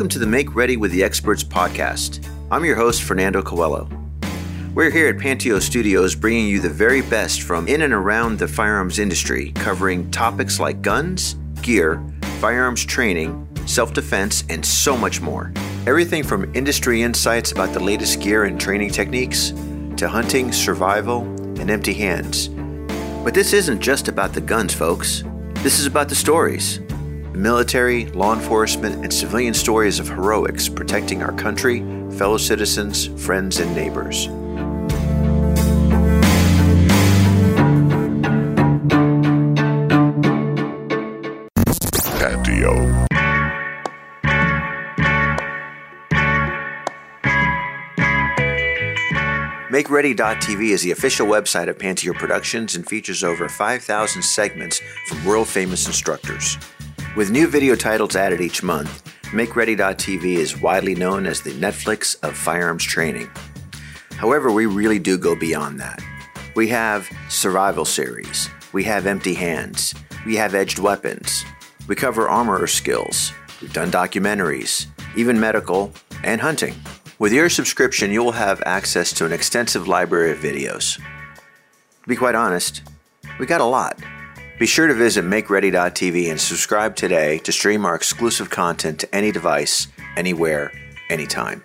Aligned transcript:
Welcome 0.00 0.08
to 0.12 0.18
the 0.18 0.26
Make 0.26 0.54
Ready 0.54 0.78
with 0.78 0.92
the 0.92 1.02
Experts 1.04 1.44
podcast. 1.44 2.26
I'm 2.50 2.64
your 2.64 2.74
host, 2.74 3.02
Fernando 3.02 3.42
Coelho. 3.42 3.86
We're 4.74 4.88
here 4.88 5.08
at 5.08 5.18
Panteao 5.18 5.60
Studios 5.60 6.14
bringing 6.14 6.48
you 6.48 6.58
the 6.58 6.70
very 6.70 7.02
best 7.02 7.42
from 7.42 7.68
in 7.68 7.82
and 7.82 7.92
around 7.92 8.38
the 8.38 8.48
firearms 8.48 8.98
industry, 8.98 9.52
covering 9.56 10.10
topics 10.10 10.58
like 10.58 10.80
guns, 10.80 11.34
gear, 11.60 12.02
firearms 12.38 12.82
training, 12.82 13.46
self 13.66 13.92
defense, 13.92 14.42
and 14.48 14.64
so 14.64 14.96
much 14.96 15.20
more. 15.20 15.52
Everything 15.86 16.22
from 16.22 16.50
industry 16.56 17.02
insights 17.02 17.52
about 17.52 17.74
the 17.74 17.84
latest 17.84 18.22
gear 18.22 18.44
and 18.44 18.58
training 18.58 18.92
techniques 18.92 19.50
to 19.98 20.08
hunting, 20.08 20.50
survival, 20.50 21.24
and 21.60 21.70
empty 21.70 21.92
hands. 21.92 22.48
But 23.22 23.34
this 23.34 23.52
isn't 23.52 23.80
just 23.80 24.08
about 24.08 24.32
the 24.32 24.40
guns, 24.40 24.72
folks. 24.72 25.24
This 25.56 25.78
is 25.78 25.84
about 25.84 26.08
the 26.08 26.14
stories 26.14 26.80
military, 27.34 28.06
law 28.06 28.34
enforcement, 28.34 29.02
and 29.02 29.12
civilian 29.12 29.54
stories 29.54 29.98
of 29.98 30.08
heroics 30.08 30.68
protecting 30.68 31.22
our 31.22 31.32
country, 31.32 31.80
fellow 32.16 32.36
citizens, 32.36 33.06
friends, 33.24 33.58
and 33.58 33.74
neighbors. 33.74 34.28
Panteao. 42.20 43.06
MakeReady.tv 49.70 50.70
is 50.70 50.82
the 50.82 50.90
official 50.90 51.26
website 51.26 51.68
of 51.68 51.78
Panteao 51.78 52.14
Productions 52.14 52.74
and 52.74 52.86
features 52.86 53.22
over 53.22 53.48
5,000 53.48 54.22
segments 54.22 54.80
from 55.06 55.24
world 55.24 55.48
famous 55.48 55.86
instructors. 55.86 56.58
With 57.16 57.32
new 57.32 57.48
video 57.48 57.74
titles 57.74 58.14
added 58.14 58.40
each 58.40 58.62
month, 58.62 59.02
MakeReady.tv 59.32 60.24
is 60.24 60.60
widely 60.60 60.94
known 60.94 61.26
as 61.26 61.40
the 61.40 61.50
Netflix 61.50 62.16
of 62.22 62.36
firearms 62.36 62.84
training. 62.84 63.28
However, 64.12 64.52
we 64.52 64.66
really 64.66 65.00
do 65.00 65.18
go 65.18 65.34
beyond 65.34 65.80
that. 65.80 66.00
We 66.54 66.68
have 66.68 67.10
survival 67.28 67.84
series, 67.84 68.48
we 68.72 68.84
have 68.84 69.08
empty 69.08 69.34
hands, 69.34 69.92
we 70.24 70.36
have 70.36 70.54
edged 70.54 70.78
weapons, 70.78 71.44
we 71.88 71.96
cover 71.96 72.28
armorer 72.28 72.68
skills, 72.68 73.32
we've 73.60 73.72
done 73.72 73.90
documentaries, 73.90 74.86
even 75.16 75.40
medical, 75.40 75.92
and 76.22 76.40
hunting. 76.40 76.76
With 77.18 77.32
your 77.32 77.48
subscription, 77.48 78.12
you 78.12 78.22
will 78.22 78.32
have 78.32 78.62
access 78.64 79.12
to 79.14 79.26
an 79.26 79.32
extensive 79.32 79.88
library 79.88 80.30
of 80.30 80.38
videos. 80.38 80.96
To 82.02 82.08
be 82.08 82.14
quite 82.14 82.36
honest, 82.36 82.82
we 83.40 83.46
got 83.46 83.60
a 83.60 83.64
lot. 83.64 83.98
Be 84.60 84.66
sure 84.66 84.86
to 84.86 84.92
visit 84.92 85.24
MakeReady.tv 85.24 86.30
and 86.30 86.38
subscribe 86.38 86.94
today 86.94 87.38
to 87.38 87.50
stream 87.50 87.86
our 87.86 87.94
exclusive 87.94 88.50
content 88.50 89.00
to 89.00 89.14
any 89.14 89.32
device, 89.32 89.88
anywhere, 90.18 90.70
anytime. 91.08 91.64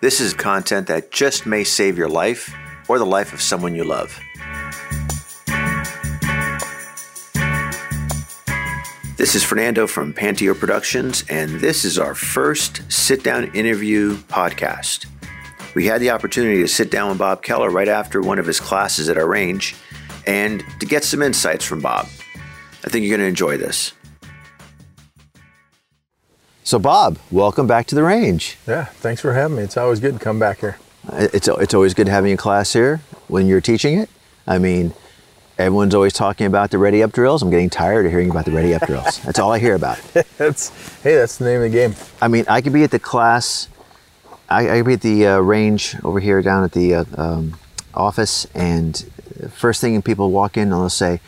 This 0.00 0.18
is 0.18 0.32
content 0.32 0.86
that 0.86 1.10
just 1.10 1.44
may 1.44 1.62
save 1.62 1.98
your 1.98 2.08
life 2.08 2.54
or 2.88 2.98
the 2.98 3.04
life 3.04 3.34
of 3.34 3.42
someone 3.42 3.74
you 3.74 3.84
love. 3.84 4.18
This 9.18 9.34
is 9.34 9.44
Fernando 9.44 9.86
from 9.86 10.14
Panteao 10.14 10.58
Productions, 10.58 11.22
and 11.28 11.60
this 11.60 11.84
is 11.84 11.98
our 11.98 12.14
first 12.14 12.90
sit 12.90 13.22
down 13.22 13.54
interview 13.54 14.16
podcast. 14.16 15.04
We 15.74 15.84
had 15.84 16.00
the 16.00 16.12
opportunity 16.12 16.62
to 16.62 16.68
sit 16.68 16.90
down 16.90 17.10
with 17.10 17.18
Bob 17.18 17.42
Keller 17.42 17.68
right 17.68 17.88
after 17.88 18.22
one 18.22 18.38
of 18.38 18.46
his 18.46 18.58
classes 18.58 19.10
at 19.10 19.18
our 19.18 19.28
range 19.28 19.76
and 20.26 20.64
to 20.80 20.86
get 20.86 21.04
some 21.04 21.22
insights 21.22 21.64
from 21.64 21.80
Bob. 21.80 22.06
I 22.84 22.90
think 22.90 23.04
you're 23.04 23.16
going 23.16 23.24
to 23.24 23.28
enjoy 23.28 23.56
this. 23.56 23.92
So, 26.66 26.78
Bob, 26.78 27.18
welcome 27.30 27.66
back 27.66 27.86
to 27.88 27.94
the 27.94 28.02
range. 28.02 28.56
Yeah, 28.66 28.86
thanks 28.86 29.20
for 29.20 29.34
having 29.34 29.58
me. 29.58 29.62
It's 29.62 29.76
always 29.76 30.00
good 30.00 30.14
to 30.14 30.18
come 30.18 30.38
back 30.38 30.60
here. 30.60 30.78
It's, 31.12 31.46
it's 31.46 31.74
always 31.74 31.92
good 31.92 32.08
having 32.08 32.32
a 32.32 32.36
class 32.36 32.72
here 32.72 33.02
when 33.28 33.46
you're 33.46 33.60
teaching 33.60 33.98
it. 33.98 34.08
I 34.46 34.58
mean, 34.58 34.94
everyone's 35.58 35.94
always 35.94 36.14
talking 36.14 36.46
about 36.46 36.70
the 36.70 36.78
ready 36.78 37.02
up 37.02 37.12
drills. 37.12 37.42
I'm 37.42 37.50
getting 37.50 37.68
tired 37.68 38.06
of 38.06 38.12
hearing 38.12 38.30
about 38.30 38.46
the 38.46 38.50
ready 38.50 38.74
up 38.74 38.86
drills. 38.86 39.20
That's 39.22 39.38
all 39.38 39.52
I 39.52 39.58
hear 39.58 39.74
about. 39.74 39.98
that's 40.38 40.70
hey, 41.02 41.16
that's 41.16 41.36
the 41.36 41.44
name 41.44 41.56
of 41.56 41.62
the 41.62 41.68
game. 41.70 41.94
I 42.22 42.28
mean, 42.28 42.44
I 42.48 42.62
could 42.62 42.72
be 42.72 42.82
at 42.82 42.90
the 42.90 42.98
class, 42.98 43.68
I, 44.48 44.70
I 44.70 44.78
could 44.78 44.86
be 44.86 44.92
at 44.94 45.00
the 45.02 45.26
uh, 45.26 45.38
range 45.40 45.96
over 46.02 46.20
here 46.20 46.40
down 46.42 46.64
at 46.64 46.72
the 46.72 46.94
uh, 46.94 47.04
um, 47.16 47.58
office, 47.92 48.46
and 48.54 49.04
first 49.48 49.80
thing 49.80 50.00
people 50.02 50.30
walk 50.30 50.56
in 50.56 50.64
and 50.64 50.72
they'll 50.72 50.88
say, 50.88 51.20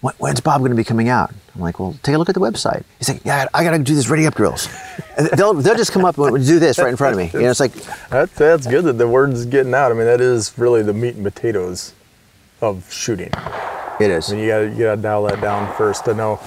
"When's 0.00 0.40
Bob 0.40 0.60
going 0.60 0.70
to 0.70 0.76
be 0.76 0.84
coming 0.84 1.08
out?" 1.08 1.32
I'm 1.54 1.60
like, 1.60 1.78
"Well, 1.78 1.96
take 2.02 2.14
a 2.14 2.18
look 2.18 2.28
at 2.28 2.34
the 2.34 2.40
website." 2.40 2.84
He's 2.98 3.08
like, 3.08 3.24
"Yeah, 3.24 3.48
I 3.54 3.64
got 3.64 3.72
to 3.72 3.78
do 3.78 3.94
this 3.94 4.08
ready 4.08 4.26
up 4.26 4.34
drills," 4.34 4.68
and 5.18 5.28
they'll 5.28 5.54
they'll 5.54 5.76
just 5.76 5.92
come 5.92 6.04
up 6.04 6.18
and 6.18 6.46
do 6.46 6.58
this 6.58 6.78
right 6.78 6.88
in 6.88 6.96
front 6.96 7.12
of 7.14 7.18
me. 7.18 7.30
You 7.32 7.44
know, 7.44 7.50
it's 7.50 7.60
like, 7.60 7.72
That, 8.10 8.34
that's 8.34 8.66
good 8.66 8.84
that 8.84 8.94
the 8.94 9.08
word's 9.08 9.46
getting 9.46 9.74
out. 9.74 9.90
I 9.90 9.94
mean, 9.94 10.06
that 10.06 10.20
is 10.20 10.52
really 10.58 10.82
the 10.82 10.92
meat 10.92 11.14
and 11.16 11.24
potatoes 11.24 11.92
of 12.60 12.90
shooting. 12.92 13.30
it 14.00 14.10
is. 14.10 14.30
I 14.30 14.34
mean, 14.36 14.44
you 14.44 14.50
gotta 14.50 14.68
you 14.68 14.78
gotta 14.84 15.00
dial 15.02 15.22
that 15.24 15.40
down 15.40 15.74
first 15.76 16.04
to 16.06 16.14
know. 16.14 16.40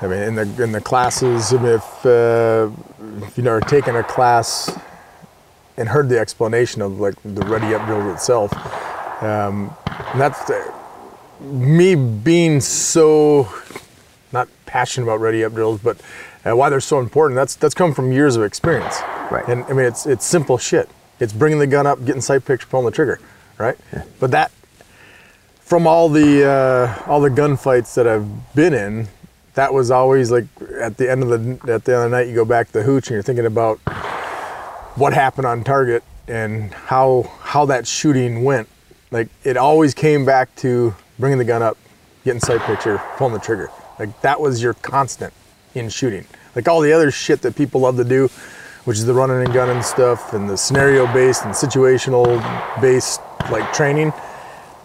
I 0.00 0.06
mean, 0.06 0.18
in 0.22 0.34
the 0.34 0.62
in 0.62 0.72
the 0.72 0.80
classes, 0.80 1.52
I 1.52 1.56
mean, 1.56 1.72
if 1.72 2.06
uh, 2.06 2.70
if 3.26 3.36
you 3.38 3.44
know, 3.44 3.52
are 3.52 3.60
taken 3.60 3.96
a 3.96 4.02
class 4.02 4.70
and 5.76 5.88
heard 5.88 6.08
the 6.08 6.18
explanation 6.18 6.82
of 6.82 7.00
like 7.00 7.14
the 7.22 7.42
ready 7.46 7.74
up 7.74 7.86
drill 7.86 8.12
itself, 8.12 8.52
um, 9.24 9.76
and 9.86 10.20
that's 10.20 10.44
the, 10.44 10.72
me 11.40 11.94
being 11.94 12.60
so 12.60 13.48
not 14.32 14.48
passionate 14.66 15.04
about 15.06 15.20
ready 15.20 15.44
up 15.44 15.52
drills, 15.52 15.80
but 15.80 16.00
uh, 16.44 16.54
why 16.54 16.68
they're 16.68 16.80
so 16.80 16.98
important. 16.98 17.36
That's 17.36 17.56
that's 17.56 17.74
come 17.74 17.94
from 17.94 18.12
years 18.12 18.36
of 18.36 18.42
experience. 18.42 19.00
Right. 19.30 19.46
And 19.48 19.64
I 19.64 19.72
mean, 19.72 19.86
it's 19.86 20.06
it's 20.06 20.24
simple 20.24 20.58
shit. 20.58 20.88
It's 21.20 21.32
bringing 21.32 21.58
the 21.58 21.66
gun 21.66 21.86
up, 21.86 22.04
getting 22.04 22.20
sight 22.20 22.44
picture, 22.44 22.66
pulling 22.66 22.86
the 22.86 22.92
trigger, 22.92 23.20
right? 23.58 23.78
But 24.20 24.30
that 24.32 24.50
from 25.60 25.86
all 25.86 26.08
the 26.08 26.44
uh, 26.44 27.10
all 27.10 27.20
the 27.20 27.30
gunfights 27.30 27.94
that 27.94 28.06
I've 28.06 28.54
been 28.54 28.74
in, 28.74 29.08
that 29.54 29.72
was 29.72 29.90
always 29.90 30.30
like 30.30 30.46
at 30.80 30.98
the 30.98 31.10
end 31.10 31.22
of 31.22 31.28
the 31.28 31.72
at 31.72 31.84
the 31.84 31.94
end 31.94 32.04
of 32.04 32.10
the 32.10 32.16
night, 32.16 32.28
you 32.28 32.34
go 32.34 32.44
back 32.44 32.66
to 32.68 32.72
the 32.74 32.82
hooch 32.82 33.08
and 33.08 33.14
you're 33.14 33.22
thinking 33.22 33.46
about 33.46 33.78
what 34.96 35.12
happened 35.12 35.46
on 35.46 35.64
target 35.64 36.02
and 36.28 36.72
how 36.72 37.30
how 37.40 37.64
that 37.66 37.86
shooting 37.86 38.44
went. 38.44 38.68
Like 39.14 39.28
it 39.44 39.56
always 39.56 39.94
came 39.94 40.24
back 40.24 40.54
to 40.56 40.94
bringing 41.20 41.38
the 41.38 41.44
gun 41.44 41.62
up, 41.62 41.78
getting 42.24 42.40
sight 42.40 42.60
picture, 42.62 43.00
pulling 43.16 43.32
the 43.32 43.38
trigger. 43.38 43.70
Like 43.98 44.20
that 44.22 44.40
was 44.40 44.60
your 44.60 44.74
constant 44.74 45.32
in 45.74 45.88
shooting. 45.88 46.26
Like 46.56 46.68
all 46.68 46.80
the 46.80 46.92
other 46.92 47.10
shit 47.10 47.40
that 47.42 47.54
people 47.54 47.80
love 47.80 47.96
to 47.96 48.04
do, 48.04 48.28
which 48.84 48.98
is 48.98 49.06
the 49.06 49.14
running 49.14 49.42
and 49.42 49.54
gunning 49.54 49.82
stuff 49.82 50.32
and 50.34 50.50
the 50.50 50.56
scenario 50.56 51.06
based 51.14 51.44
and 51.44 51.54
situational 51.54 52.26
based 52.80 53.20
like 53.50 53.72
training 53.72 54.12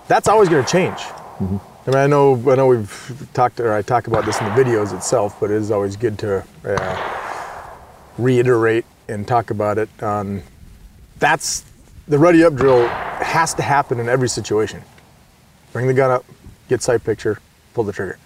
that's 0.10 0.28
always 0.28 0.50
going 0.50 0.66
to 0.66 0.70
change. 0.70 1.00
I 1.40 1.92
mean, 1.92 1.96
I 1.96 2.08
know, 2.08 2.34
I 2.52 2.56
know 2.56 2.68
we've 2.68 3.30
talked, 3.34 3.60
or 3.60 3.74
I 3.74 3.84
talk 3.84 4.08
about 4.08 4.26
this 4.26 4.40
in 4.42 4.46
the 4.46 4.52
videos 4.52 4.94
itself, 4.94 5.40
but 5.40 5.52
it 5.52 5.58
is 5.58 5.72
always 5.72 5.96
good 5.96 6.18
to 6.20 6.44
uh, 6.66 7.80
reiterate 8.18 8.86
and 9.08 9.28
talk 9.28 9.52
about 9.52 9.78
it. 9.78 9.88
On 10.02 10.42
that's 11.20 11.64
the 12.10 12.18
ready 12.20 12.44
up 12.44 12.56
drill 12.56 12.88
has 12.88 13.54
to 13.54 13.62
happen 13.62 14.00
in 14.00 14.10
every 14.10 14.28
situation. 14.28 14.82
Bring 15.72 15.88
the 15.88 15.94
gun 15.94 16.10
up, 16.12 16.26
get 16.68 16.82
sight 16.82 17.04
picture, 17.04 17.40
pull 17.74 17.84
the 17.84 17.94
trigger. 17.94 18.18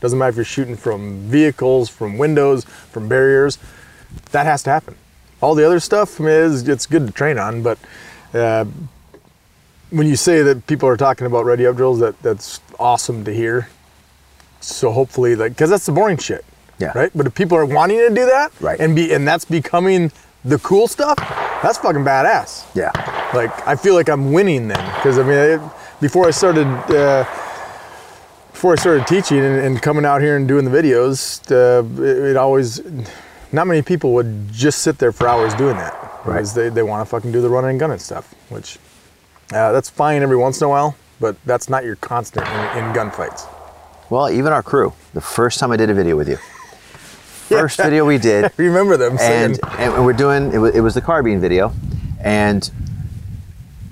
Doesn't 0.00 0.18
matter 0.18 0.30
if 0.30 0.36
you're 0.36 0.44
shooting 0.44 0.76
from 0.76 1.18
vehicles, 1.22 1.88
from 1.88 2.16
windows, 2.16 2.64
from 2.64 3.08
barriers. 3.08 3.58
That 4.30 4.46
has 4.46 4.62
to 4.64 4.70
happen. 4.70 4.94
All 5.40 5.54
the 5.54 5.66
other 5.66 5.80
stuff, 5.80 6.20
I 6.20 6.24
mean, 6.24 6.32
is 6.32 6.68
it's 6.68 6.86
good 6.86 7.06
to 7.08 7.12
train 7.12 7.36
on, 7.38 7.62
but 7.62 7.78
uh, 8.32 8.64
when 9.90 10.06
you 10.06 10.16
say 10.16 10.42
that 10.42 10.66
people 10.66 10.88
are 10.88 10.96
talking 10.96 11.26
about 11.26 11.44
ready 11.44 11.66
up 11.66 11.76
drills, 11.76 11.98
that 12.00 12.20
that's 12.22 12.60
awesome 12.78 13.24
to 13.24 13.34
hear. 13.34 13.68
So 14.60 14.92
hopefully, 14.92 15.34
like, 15.36 15.52
because 15.52 15.70
that's 15.70 15.86
the 15.86 15.92
boring 15.92 16.16
shit, 16.18 16.44
Yeah. 16.78 16.92
right? 16.94 17.10
But 17.14 17.26
if 17.26 17.34
people 17.34 17.58
are 17.58 17.66
wanting 17.66 17.98
to 17.98 18.08
do 18.08 18.26
that, 18.26 18.52
Right. 18.60 18.78
and 18.80 18.94
be 18.94 19.12
and 19.12 19.26
that's 19.26 19.44
becoming 19.44 20.12
the 20.44 20.58
cool 20.58 20.86
stuff, 20.86 21.16
that's 21.62 21.78
fucking 21.78 22.04
badass. 22.04 22.66
Yeah. 22.74 22.90
Like 23.34 23.66
I 23.66 23.76
feel 23.76 23.94
like 23.94 24.08
I'm 24.08 24.32
winning 24.32 24.68
then, 24.68 24.84
because 24.96 25.18
I 25.18 25.22
mean, 25.22 25.32
it, 25.32 25.60
before 26.00 26.26
I 26.26 26.30
started, 26.30 26.66
uh, 26.66 27.24
before 28.52 28.72
I 28.72 28.76
started 28.76 29.06
teaching 29.06 29.38
and, 29.38 29.56
and 29.56 29.82
coming 29.82 30.04
out 30.04 30.20
here 30.20 30.36
and 30.36 30.46
doing 30.46 30.64
the 30.64 30.70
videos, 30.70 31.40
uh, 31.50 31.84
it, 32.02 32.30
it 32.30 32.36
always, 32.36 32.80
not 33.52 33.66
many 33.66 33.82
people 33.82 34.12
would 34.14 34.52
just 34.52 34.82
sit 34.82 34.98
there 34.98 35.12
for 35.12 35.28
hours 35.28 35.54
doing 35.54 35.76
that, 35.76 35.94
Right. 36.24 36.36
Because 36.36 36.54
they, 36.54 36.68
they 36.68 36.82
want 36.82 37.06
to 37.06 37.10
fucking 37.10 37.32
do 37.32 37.40
the 37.40 37.48
running 37.48 37.70
and 37.70 37.80
gunning 37.80 37.98
stuff, 37.98 38.34
which 38.48 38.78
uh, 39.52 39.72
that's 39.72 39.90
fine 39.90 40.22
every 40.22 40.36
once 40.36 40.60
in 40.60 40.66
a 40.66 40.68
while, 40.68 40.96
but 41.20 41.36
that's 41.44 41.68
not 41.68 41.84
your 41.84 41.96
constant 41.96 42.46
in, 42.46 42.84
in 42.84 42.92
gunfights. 42.94 43.46
Well, 44.10 44.30
even 44.30 44.52
our 44.52 44.62
crew, 44.62 44.92
the 45.12 45.20
first 45.20 45.58
time 45.58 45.70
I 45.70 45.76
did 45.76 45.90
a 45.90 45.94
video 45.94 46.16
with 46.16 46.28
you, 46.28 46.38
first 47.44 47.76
video 47.78 48.04
we 48.04 48.18
did, 48.18 48.50
Remember 48.56 48.96
them 48.96 49.16
and, 49.20 49.58
and 49.78 50.04
we're 50.04 50.12
doing 50.12 50.52
it 50.52 50.58
was, 50.58 50.74
it 50.74 50.80
was 50.80 50.94
the 50.94 51.00
carbine 51.00 51.40
video, 51.40 51.72
and 52.20 52.70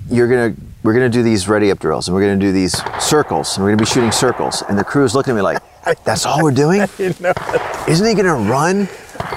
you're 0.09 0.27
gonna 0.27 0.55
we're 0.83 0.93
gonna 0.93 1.09
do 1.09 1.23
these 1.23 1.47
ready 1.47 1.71
up 1.71 1.79
drills, 1.79 2.07
and 2.07 2.15
we're 2.15 2.21
gonna 2.21 2.37
do 2.39 2.51
these 2.51 2.73
circles, 3.01 3.55
and 3.55 3.63
we're 3.63 3.71
gonna 3.71 3.81
be 3.81 3.85
shooting 3.85 4.11
circles, 4.11 4.63
and 4.67 4.77
the 4.77 4.83
crew's 4.83 5.15
looking 5.15 5.31
at 5.31 5.35
me 5.35 5.41
like, 5.41 5.61
"That's 6.03 6.25
all 6.25 6.43
we're 6.43 6.51
doing? 6.51 6.81
Isn't 6.99 8.07
he 8.07 8.13
gonna 8.13 8.35
run?" 8.35 8.87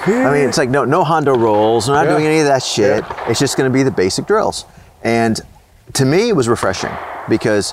I 0.07 0.33
mean, 0.33 0.49
it's 0.49 0.59
like 0.59 0.71
no 0.71 0.85
no 0.85 1.05
Hondo 1.05 1.37
rolls. 1.37 1.89
We're 1.89 1.95
not 1.95 2.07
Yeah. 2.07 2.13
doing 2.13 2.27
any 2.27 2.39
of 2.41 2.47
that 2.47 2.63
shit. 2.63 3.05
It's 3.29 3.41
just 3.41 3.57
going 3.57 3.71
to 3.71 3.75
be 3.75 3.83
the 3.83 3.91
basic 3.91 4.27
drills. 4.27 4.65
And 5.03 5.41
to 5.95 6.05
me, 6.05 6.29
it 6.29 6.37
was 6.37 6.49
refreshing 6.49 6.93
because 7.29 7.73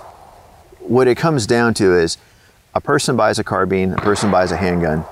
what 0.80 1.08
it 1.08 1.16
comes 1.16 1.46
down 1.48 1.74
to 1.76 1.96
is 1.96 2.18
a 2.74 2.82
person 2.82 3.16
buys 3.16 3.38
a 3.40 3.44
carbine, 3.44 3.94
a 3.94 3.98
person 3.98 4.32
buys 4.32 4.52
a 4.52 4.58
handgun. 4.58 5.06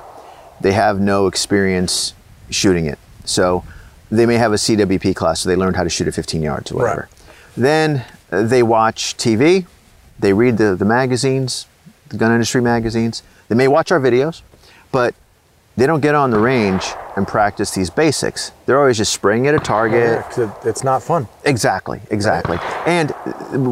They 0.61 0.73
have 0.73 0.99
no 0.99 1.27
experience 1.27 2.13
shooting 2.49 2.85
it, 2.85 2.99
so 3.25 3.63
they 4.09 4.25
may 4.25 4.35
have 4.35 4.51
a 4.51 4.57
CWP 4.57 5.15
class, 5.15 5.41
so 5.41 5.49
they 5.49 5.55
learned 5.55 5.75
how 5.75 5.83
to 5.83 5.89
shoot 5.89 6.07
at 6.07 6.13
15 6.13 6.41
yards 6.41 6.71
or 6.71 6.75
whatever. 6.75 7.09
Then 7.55 8.05
uh, 8.31 8.43
they 8.43 8.61
watch 8.63 9.17
TV, 9.17 9.65
they 10.19 10.33
read 10.33 10.57
the, 10.57 10.75
the 10.75 10.85
magazines, 10.85 11.65
the 12.09 12.17
gun 12.17 12.31
industry 12.31 12.61
magazines. 12.61 13.23
They 13.47 13.55
may 13.55 13.67
watch 13.67 13.91
our 13.91 13.99
videos, 13.99 14.41
but 14.91 15.15
they 15.77 15.85
don't 15.87 16.01
get 16.01 16.15
on 16.15 16.31
the 16.31 16.39
range 16.39 16.85
and 17.15 17.27
practice 17.27 17.71
these 17.71 17.89
basics. 17.89 18.51
They're 18.65 18.79
always 18.79 18.97
just 18.97 19.13
spraying 19.13 19.47
at 19.47 19.55
a 19.55 19.59
target. 19.59 20.23
Yeah, 20.37 20.53
it's 20.63 20.83
not 20.83 21.01
fun. 21.01 21.27
Exactly, 21.45 22.01
exactly. 22.11 22.57
And 22.85 23.13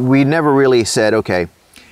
we 0.08 0.24
never 0.24 0.52
really 0.52 0.84
said, 0.84 1.14
okay, 1.14 1.46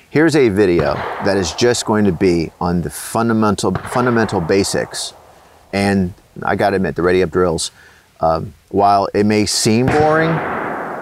here's 0.09 0.35
a 0.35 0.49
video 0.49 0.93
that 1.25 1.37
is 1.37 1.53
just 1.53 1.85
going 1.85 2.05
to 2.05 2.11
be 2.11 2.51
on 2.59 2.81
the 2.81 2.89
fundamental 2.89 3.73
fundamental 3.73 4.41
basics. 4.41 5.13
And 5.73 6.13
I 6.43 6.55
got 6.55 6.71
to 6.71 6.77
admit, 6.77 6.95
the 6.95 7.01
ready 7.01 7.21
up 7.21 7.29
drills, 7.29 7.71
um, 8.21 8.53
while 8.69 9.07
it 9.13 9.25
may 9.25 9.45
seem 9.45 9.85
boring, 9.85 10.29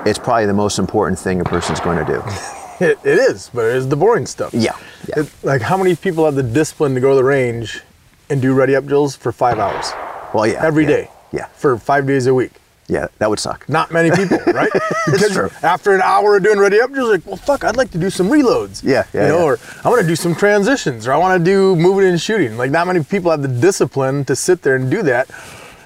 it's 0.05 0.19
probably 0.19 0.45
the 0.45 0.53
most 0.53 0.77
important 0.79 1.19
thing 1.19 1.39
a 1.41 1.43
person's 1.43 1.79
going 1.79 2.03
to 2.05 2.13
do. 2.13 2.21
It, 2.79 2.99
it 3.03 3.17
is, 3.17 3.49
but 3.51 3.65
it 3.65 3.75
is 3.77 3.87
the 3.87 3.95
boring 3.95 4.27
stuff. 4.27 4.53
Yeah, 4.53 4.77
yeah. 5.09 5.21
It- 5.23 5.31
like 5.41 5.63
how 5.63 5.77
many 5.77 5.95
people 5.95 6.25
have 6.25 6.35
the 6.35 6.43
discipline 6.43 6.93
to 6.93 7.01
go 7.01 7.09
to 7.09 7.15
the 7.15 7.23
range 7.23 7.81
and 8.29 8.39
do 8.39 8.53
ready 8.53 8.75
up 8.75 8.85
drills 8.85 9.15
for 9.15 9.31
five 9.31 9.57
hours 9.57 9.91
Well, 10.31 10.45
yeah. 10.45 10.63
every 10.63 10.83
yeah, 10.83 10.89
day? 10.89 11.09
Yeah, 11.33 11.45
For 11.55 11.75
five 11.79 12.05
days 12.05 12.27
a 12.27 12.35
week. 12.35 12.51
Yeah, 12.87 13.07
that 13.19 13.29
would 13.29 13.39
suck. 13.39 13.67
Not 13.67 13.91
many 13.91 14.11
people, 14.11 14.37
right? 14.47 14.71
because 15.05 15.31
true. 15.31 15.49
after 15.61 15.93
an 15.93 16.01
hour 16.01 16.37
of 16.37 16.43
doing 16.43 16.57
ready 16.59 16.79
up 16.79 16.91
drills, 16.91 17.09
like, 17.09 17.25
well, 17.25 17.35
fuck, 17.35 17.63
I'd 17.63 17.75
like 17.75 17.91
to 17.91 17.97
do 17.97 18.09
some 18.09 18.29
reloads. 18.29 18.83
Yeah, 18.83 19.05
yeah, 19.13 19.23
You 19.23 19.27
know, 19.29 19.37
yeah. 19.39 19.43
or 19.43 19.59
I 19.83 19.89
want 19.89 20.01
to 20.01 20.07
do 20.07 20.15
some 20.15 20.33
transitions, 20.35 21.07
or 21.07 21.13
I 21.13 21.17
want 21.17 21.37
to 21.37 21.43
do 21.43 21.75
moving 21.75 22.07
and 22.07 22.19
shooting. 22.19 22.57
Like, 22.57 22.71
not 22.71 22.87
many 22.87 23.03
people 23.03 23.31
have 23.31 23.41
the 23.41 23.47
discipline 23.49 24.23
to 24.25 24.35
sit 24.35 24.61
there 24.61 24.75
and 24.75 24.89
do 24.89 25.03
that. 25.03 25.29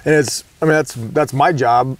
And 0.04 0.14
it's, 0.14 0.44
I 0.60 0.64
mean, 0.64 0.72
that's 0.74 0.94
that's 0.94 1.32
my 1.32 1.52
job 1.52 1.96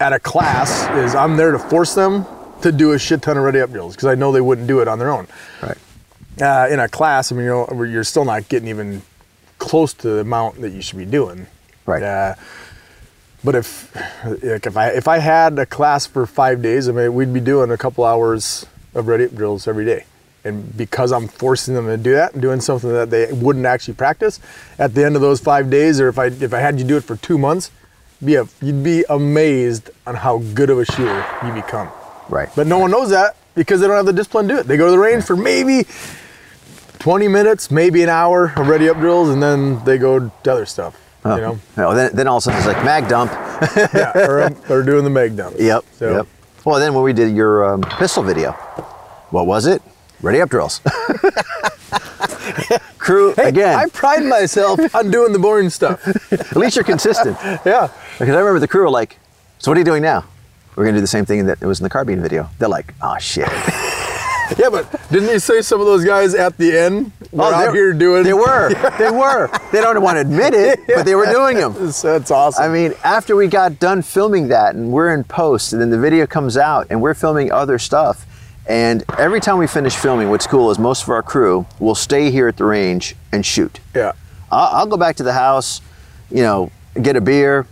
at 0.00 0.12
a 0.12 0.18
class 0.18 0.88
is 0.96 1.14
I'm 1.14 1.36
there 1.36 1.52
to 1.52 1.58
force 1.58 1.94
them 1.94 2.26
to 2.62 2.72
do 2.72 2.92
a 2.92 2.98
shit 2.98 3.22
ton 3.22 3.36
of 3.36 3.44
ready 3.44 3.60
up 3.60 3.70
drills 3.70 3.94
because 3.94 4.06
I 4.06 4.14
know 4.14 4.32
they 4.32 4.40
wouldn't 4.40 4.66
do 4.66 4.80
it 4.80 4.88
on 4.88 4.98
their 4.98 5.10
own. 5.10 5.26
Right. 5.62 5.78
Uh, 6.40 6.66
in 6.70 6.80
a 6.80 6.88
class, 6.88 7.30
I 7.30 7.34
mean, 7.36 7.44
you 7.44 7.50
know, 7.50 7.82
you're 7.84 8.04
still 8.04 8.24
not 8.24 8.48
getting 8.48 8.68
even 8.68 9.02
close 9.58 9.94
to 9.94 10.08
the 10.08 10.20
amount 10.20 10.60
that 10.62 10.70
you 10.72 10.82
should 10.82 10.98
be 10.98 11.04
doing. 11.04 11.46
Right. 11.86 12.02
Uh, 12.02 12.34
but 13.44 13.54
if, 13.54 13.94
like, 14.24 14.66
if 14.66 14.76
I 14.76 14.88
if 14.88 15.06
I 15.06 15.18
had 15.18 15.58
a 15.58 15.66
class 15.66 16.06
for 16.06 16.26
five 16.26 16.62
days, 16.62 16.88
I 16.88 16.92
mean, 16.92 17.14
we'd 17.14 17.32
be 17.32 17.40
doing 17.40 17.70
a 17.70 17.76
couple 17.76 18.04
hours 18.04 18.66
of 18.94 19.06
ready 19.06 19.26
up 19.26 19.34
drills 19.34 19.68
every 19.68 19.84
day. 19.84 20.06
And 20.44 20.76
because 20.76 21.12
I'm 21.12 21.28
forcing 21.28 21.74
them 21.74 21.86
to 21.86 21.96
do 21.96 22.12
that 22.12 22.34
and 22.34 22.42
doing 22.42 22.60
something 22.60 22.92
that 22.92 23.10
they 23.10 23.32
wouldn't 23.32 23.64
actually 23.64 23.94
practice, 23.94 24.40
at 24.78 24.94
the 24.94 25.04
end 25.04 25.16
of 25.16 25.22
those 25.22 25.40
five 25.40 25.70
days, 25.70 26.00
or 26.00 26.08
if 26.08 26.18
I 26.18 26.26
if 26.26 26.54
I 26.54 26.60
had 26.60 26.78
you 26.78 26.84
do 26.84 26.96
it 26.96 27.04
for 27.04 27.16
two 27.16 27.38
months, 27.38 27.70
be 28.24 28.36
a, 28.36 28.46
you'd 28.62 28.82
be 28.82 29.04
amazed 29.08 29.90
on 30.06 30.14
how 30.14 30.38
good 30.54 30.70
of 30.70 30.78
a 30.78 30.84
shooter 30.84 31.24
you 31.46 31.52
become. 31.52 31.90
Right. 32.28 32.48
But 32.56 32.66
no 32.66 32.78
one 32.78 32.90
knows 32.90 33.10
that 33.10 33.36
because 33.54 33.80
they 33.80 33.86
don't 33.86 33.96
have 33.96 34.06
the 34.06 34.12
discipline 34.12 34.48
to 34.48 34.54
do 34.54 34.60
it. 34.60 34.66
They 34.66 34.76
go 34.76 34.86
to 34.86 34.90
the 34.90 34.98
range 34.98 35.24
for 35.24 35.36
maybe 35.36 35.86
20 36.98 37.28
minutes, 37.28 37.70
maybe 37.70 38.02
an 38.02 38.08
hour 38.08 38.52
of 38.56 38.68
ready 38.68 38.88
up 38.88 38.96
drills, 38.96 39.28
and 39.28 39.42
then 39.42 39.84
they 39.84 39.98
go 39.98 40.30
to 40.30 40.52
other 40.52 40.66
stuff. 40.66 41.03
You 41.24 41.40
know, 41.40 41.58
No, 41.76 41.94
then, 41.94 42.10
then 42.14 42.26
all 42.28 42.36
of 42.36 42.42
a 42.42 42.44
sudden 42.44 42.58
it's 42.58 42.66
like 42.66 42.84
mag 42.84 43.08
dump. 43.08 43.32
yeah, 43.94 44.12
or, 44.14 44.42
um, 44.42 44.56
or 44.68 44.82
doing 44.82 45.04
the 45.04 45.10
mag 45.10 45.36
dump. 45.36 45.56
Yep. 45.58 45.84
So- 45.98 46.16
Yep. 46.16 46.26
Well, 46.64 46.80
then 46.80 46.94
when 46.94 47.04
we 47.04 47.12
did 47.12 47.34
your 47.36 47.74
um, 47.74 47.82
pistol 47.82 48.22
video, 48.22 48.52
what 49.30 49.46
was 49.46 49.66
it? 49.66 49.82
Ready 50.22 50.40
up 50.40 50.48
drills. 50.48 50.80
Crew 52.98 53.34
Hey, 53.34 53.48
again. 53.48 53.78
I 53.78 53.86
pride 53.88 54.24
myself 54.24 54.78
on 54.94 55.10
doing 55.10 55.32
the 55.34 55.38
boring 55.38 55.68
stuff. 55.70 56.06
At 56.32 56.56
least 56.56 56.76
you're 56.76 56.84
consistent. 56.84 57.36
Yeah. 57.42 57.88
Because 58.18 58.34
I 58.34 58.38
remember 58.38 58.58
the 58.60 58.68
crew 58.68 58.82
were 58.82 58.90
like, 58.90 59.18
"So 59.58 59.70
what 59.70 59.76
are 59.76 59.80
you 59.80 59.84
doing 59.84 60.02
now?" 60.02 60.24
We're 60.76 60.84
gonna 60.84 60.96
do 60.96 61.00
the 61.02 61.06
same 61.06 61.24
thing 61.26 61.44
that 61.46 61.58
it 61.60 61.66
was 61.66 61.80
in 61.80 61.84
the 61.84 61.90
carbine 61.90 62.20
video. 62.22 62.48
They're 62.58 62.68
like, 62.68 62.94
"Oh 63.02 63.18
shit." 63.18 63.48
Yeah, 64.58 64.68
but 64.70 64.90
didn't 65.10 65.30
you 65.30 65.38
say 65.38 65.62
some 65.62 65.80
of 65.80 65.86
those 65.86 66.04
guys 66.04 66.34
at 66.34 66.56
the 66.58 66.76
end 66.76 67.12
were 67.32 67.44
oh, 67.44 67.52
out 67.52 67.60
they're- 67.64 67.74
here 67.74 67.92
doing? 67.92 68.22
They 68.24 68.32
were. 68.34 68.70
They 68.98 69.10
were. 69.10 69.48
They 69.72 69.80
don't 69.80 70.00
want 70.02 70.16
to 70.16 70.20
admit 70.20 70.54
it, 70.54 70.80
but 70.86 71.04
they 71.04 71.14
were 71.14 71.26
doing 71.26 71.56
them. 71.56 71.74
That's, 71.78 72.02
that's 72.02 72.30
awesome. 72.30 72.62
I 72.64 72.68
mean, 72.68 72.94
after 73.04 73.34
we 73.34 73.48
got 73.48 73.78
done 73.80 74.02
filming 74.02 74.48
that 74.48 74.74
and 74.74 74.92
we're 74.92 75.12
in 75.12 75.24
post 75.24 75.72
and 75.72 75.82
then 75.82 75.90
the 75.90 75.98
video 75.98 76.26
comes 76.26 76.56
out 76.56 76.86
and 76.90 77.00
we're 77.02 77.14
filming 77.14 77.50
other 77.50 77.78
stuff. 77.78 78.26
And 78.66 79.02
every 79.18 79.40
time 79.40 79.58
we 79.58 79.66
finish 79.66 79.94
filming, 79.96 80.30
what's 80.30 80.46
cool 80.46 80.70
is 80.70 80.78
most 80.78 81.02
of 81.02 81.08
our 81.10 81.22
crew 81.22 81.66
will 81.78 81.94
stay 81.94 82.30
here 82.30 82.48
at 82.48 82.56
the 82.56 82.64
range 82.64 83.14
and 83.32 83.44
shoot. 83.44 83.80
yeah. 83.94 84.12
I'll, 84.50 84.76
I'll 84.78 84.86
go 84.86 84.96
back 84.96 85.16
to 85.16 85.22
the 85.22 85.32
house, 85.32 85.80
you 86.30 86.42
know, 86.42 86.70
get 87.02 87.16
a 87.16 87.20
beer, 87.20 87.66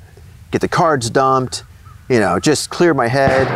get 0.51 0.61
the 0.61 0.69
cards 0.69 1.09
dumped, 1.11 1.63
you 2.09 2.19
know, 2.19 2.41
just 2.41 2.69
clear 2.71 2.93
my 2.93 3.07
head. 3.09 3.47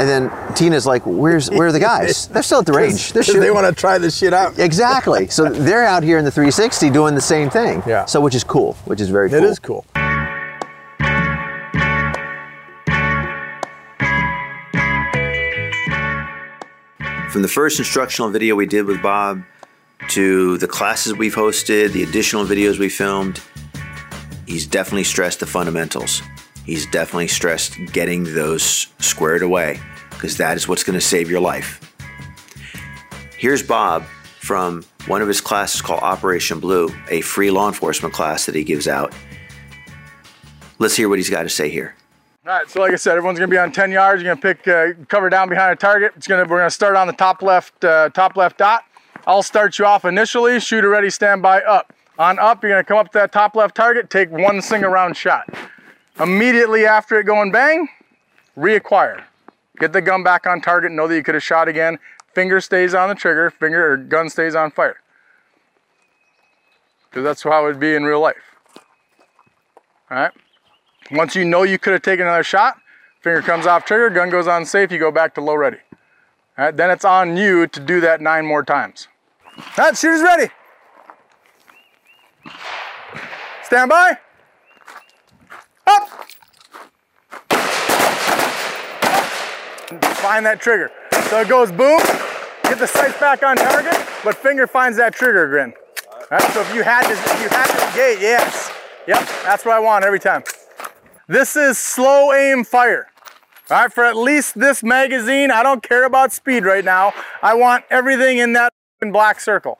And 0.00 0.08
then 0.08 0.54
Tina's 0.54 0.86
like, 0.86 1.02
"Where's 1.04 1.50
where 1.50 1.68
are 1.68 1.72
the 1.72 1.78
guys? 1.78 2.26
They're 2.32 2.42
still 2.42 2.60
at 2.60 2.66
the 2.66 2.72
range. 2.72 3.12
They're 3.12 3.20
'Cause 3.20 3.26
shooting." 3.26 3.42
they 3.42 3.50
want 3.50 3.66
to 3.66 3.78
try 3.78 3.98
this 3.98 4.16
shit 4.16 4.32
out. 4.32 4.58
exactly. 4.58 5.28
So 5.28 5.44
they're 5.50 5.84
out 5.84 6.02
here 6.02 6.16
in 6.16 6.24
the 6.24 6.30
360 6.30 6.88
doing 6.88 7.14
the 7.14 7.20
same 7.20 7.50
thing. 7.50 7.82
Yeah. 7.86 8.06
So 8.06 8.18
which 8.22 8.34
is 8.34 8.42
cool, 8.42 8.72
which 8.86 9.00
is 9.02 9.10
very 9.10 9.28
cool. 9.28 9.38
It 9.38 9.44
is 9.44 9.58
cool. 9.58 9.84
From 17.30 17.42
the 17.42 17.48
first 17.48 17.78
instructional 17.78 18.30
video 18.30 18.56
we 18.56 18.66
did 18.66 18.86
with 18.86 19.00
Bob 19.02 19.42
to 20.08 20.58
the 20.58 20.66
classes 20.66 21.14
we've 21.14 21.34
hosted, 21.34 21.92
the 21.92 22.02
additional 22.02 22.44
videos 22.44 22.78
we 22.78 22.88
filmed, 22.88 23.40
he's 24.46 24.66
definitely 24.66 25.04
stressed 25.04 25.38
the 25.40 25.46
fundamentals. 25.46 26.22
He's 26.64 26.86
definitely 26.86 27.28
stressed 27.28 27.76
getting 27.92 28.24
those 28.24 28.88
squared 28.98 29.42
away 29.42 29.80
because 30.10 30.36
that 30.36 30.56
is 30.56 30.68
what's 30.68 30.84
going 30.84 30.98
to 30.98 31.04
save 31.04 31.30
your 31.30 31.40
life. 31.40 31.86
Here's 33.38 33.62
Bob 33.62 34.04
from 34.38 34.84
one 35.06 35.22
of 35.22 35.28
his 35.28 35.40
classes 35.40 35.80
called 35.80 36.02
Operation 36.02 36.60
Blue, 36.60 36.94
a 37.08 37.22
free 37.22 37.50
law 37.50 37.68
enforcement 37.68 38.14
class 38.14 38.46
that 38.46 38.54
he 38.54 38.64
gives 38.64 38.86
out. 38.86 39.14
Let's 40.78 40.96
hear 40.96 41.08
what 41.08 41.18
he's 41.18 41.30
got 41.30 41.42
to 41.42 41.48
say 41.48 41.68
here. 41.68 41.94
All 42.46 42.52
right, 42.54 42.68
so 42.68 42.80
like 42.80 42.92
I 42.92 42.96
said, 42.96 43.16
everyone's 43.16 43.38
gonna 43.38 43.48
be 43.48 43.58
on 43.58 43.70
10 43.70 43.90
yards. 43.90 44.22
You're 44.22 44.34
gonna 44.34 44.54
pick 44.54 44.66
uh, 44.66 45.04
cover 45.08 45.28
down 45.28 45.50
behind 45.50 45.72
a 45.72 45.76
target. 45.76 46.12
It's 46.16 46.26
gonna 46.26 46.48
we're 46.48 46.58
gonna 46.58 46.70
start 46.70 46.96
on 46.96 47.06
the 47.06 47.12
top 47.12 47.42
left 47.42 47.84
uh, 47.84 48.08
top 48.10 48.34
left 48.36 48.56
dot. 48.56 48.84
I'll 49.26 49.42
start 49.42 49.78
you 49.78 49.84
off 49.84 50.06
initially. 50.06 50.58
Shooter 50.58 50.88
ready, 50.88 51.10
stand 51.10 51.42
by, 51.42 51.60
up. 51.62 51.92
On 52.18 52.38
up, 52.38 52.62
you're 52.62 52.72
gonna 52.72 52.82
come 52.82 52.96
up 52.96 53.12
to 53.12 53.18
that 53.18 53.30
top 53.30 53.56
left 53.56 53.74
target. 53.74 54.08
Take 54.08 54.30
one 54.30 54.62
single 54.62 54.90
round 54.90 55.16
shot. 55.18 55.48
Immediately 56.18 56.86
after 56.86 57.18
it 57.18 57.24
going 57.24 57.52
bang, 57.52 57.88
reacquire. 58.56 59.24
Get 59.78 59.92
the 59.92 60.02
gun 60.02 60.22
back 60.22 60.46
on 60.46 60.60
target. 60.60 60.92
Know 60.92 61.06
that 61.08 61.14
you 61.14 61.22
could 61.22 61.34
have 61.34 61.42
shot 61.42 61.68
again. 61.68 61.98
Finger 62.34 62.60
stays 62.60 62.94
on 62.94 63.08
the 63.08 63.14
trigger. 63.14 63.50
Finger 63.50 63.92
or 63.92 63.96
gun 63.96 64.28
stays 64.28 64.54
on 64.54 64.70
fire. 64.70 65.00
Because 67.08 67.24
that's 67.24 67.42
how 67.42 67.64
it 67.64 67.68
would 67.68 67.80
be 67.80 67.94
in 67.94 68.04
real 68.04 68.20
life. 68.20 68.36
All 70.10 70.18
right. 70.18 70.32
Once 71.12 71.34
you 71.34 71.44
know 71.44 71.62
you 71.62 71.78
could 71.78 71.92
have 71.92 72.02
taken 72.02 72.26
another 72.26 72.44
shot, 72.44 72.78
finger 73.20 73.42
comes 73.42 73.66
off 73.66 73.84
trigger, 73.84 74.10
gun 74.10 74.30
goes 74.30 74.46
on 74.46 74.64
safe, 74.64 74.92
you 74.92 74.98
go 74.98 75.10
back 75.10 75.34
to 75.34 75.40
low 75.40 75.56
ready. 75.56 75.78
All 76.56 76.66
right, 76.66 76.76
then 76.76 76.90
it's 76.90 77.04
on 77.04 77.36
you 77.36 77.66
to 77.66 77.80
do 77.80 78.00
that 78.00 78.20
nine 78.20 78.46
more 78.46 78.62
times. 78.62 79.08
Right, 79.76 79.96
shooter's 79.96 80.22
ready. 80.22 80.50
Stand 83.64 83.90
by. 83.90 84.18
Up. 85.90 86.08
Find 90.18 90.46
that 90.46 90.60
trigger. 90.60 90.90
So 91.28 91.40
it 91.40 91.48
goes 91.48 91.72
boom, 91.72 91.98
get 92.64 92.78
the 92.78 92.86
sights 92.86 93.18
back 93.18 93.42
on 93.42 93.56
target, 93.56 93.96
but 94.22 94.36
finger 94.36 94.66
finds 94.66 94.96
that 94.98 95.14
trigger 95.14 95.48
grin. 95.48 95.72
All 96.06 96.38
right, 96.38 96.42
so 96.52 96.60
if 96.60 96.74
you 96.74 96.82
had 96.82 97.02
to, 97.02 97.12
if 97.12 97.42
you 97.42 97.48
had 97.48 97.66
to 97.66 97.86
engage, 97.88 98.22
yes. 98.22 98.70
Yep, 99.08 99.28
that's 99.44 99.64
what 99.64 99.74
I 99.74 99.80
want 99.80 100.04
every 100.04 100.20
time. 100.20 100.44
This 101.26 101.56
is 101.56 101.78
slow 101.78 102.32
aim 102.32 102.62
fire. 102.64 103.08
All 103.70 103.82
right, 103.82 103.92
for 103.92 104.04
at 104.04 104.16
least 104.16 104.58
this 104.58 104.82
magazine, 104.82 105.50
I 105.50 105.62
don't 105.62 105.82
care 105.82 106.04
about 106.04 106.32
speed 106.32 106.64
right 106.64 106.84
now. 106.84 107.12
I 107.42 107.54
want 107.54 107.84
everything 107.90 108.38
in 108.38 108.52
that 108.52 108.72
black 109.00 109.40
circle. 109.40 109.78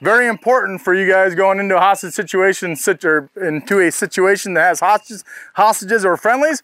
Very 0.00 0.28
important 0.28 0.82
for 0.82 0.94
you 0.94 1.10
guys 1.10 1.34
going 1.34 1.58
into 1.58 1.76
a 1.76 1.80
hostage 1.80 2.12
situation, 2.12 2.76
sit- 2.76 3.04
or 3.04 3.30
into 3.36 3.80
a 3.80 3.90
situation 3.90 4.54
that 4.54 4.62
has 4.62 4.80
hostages, 4.80 5.24
hostages 5.54 6.04
or 6.04 6.16
friendlies. 6.16 6.62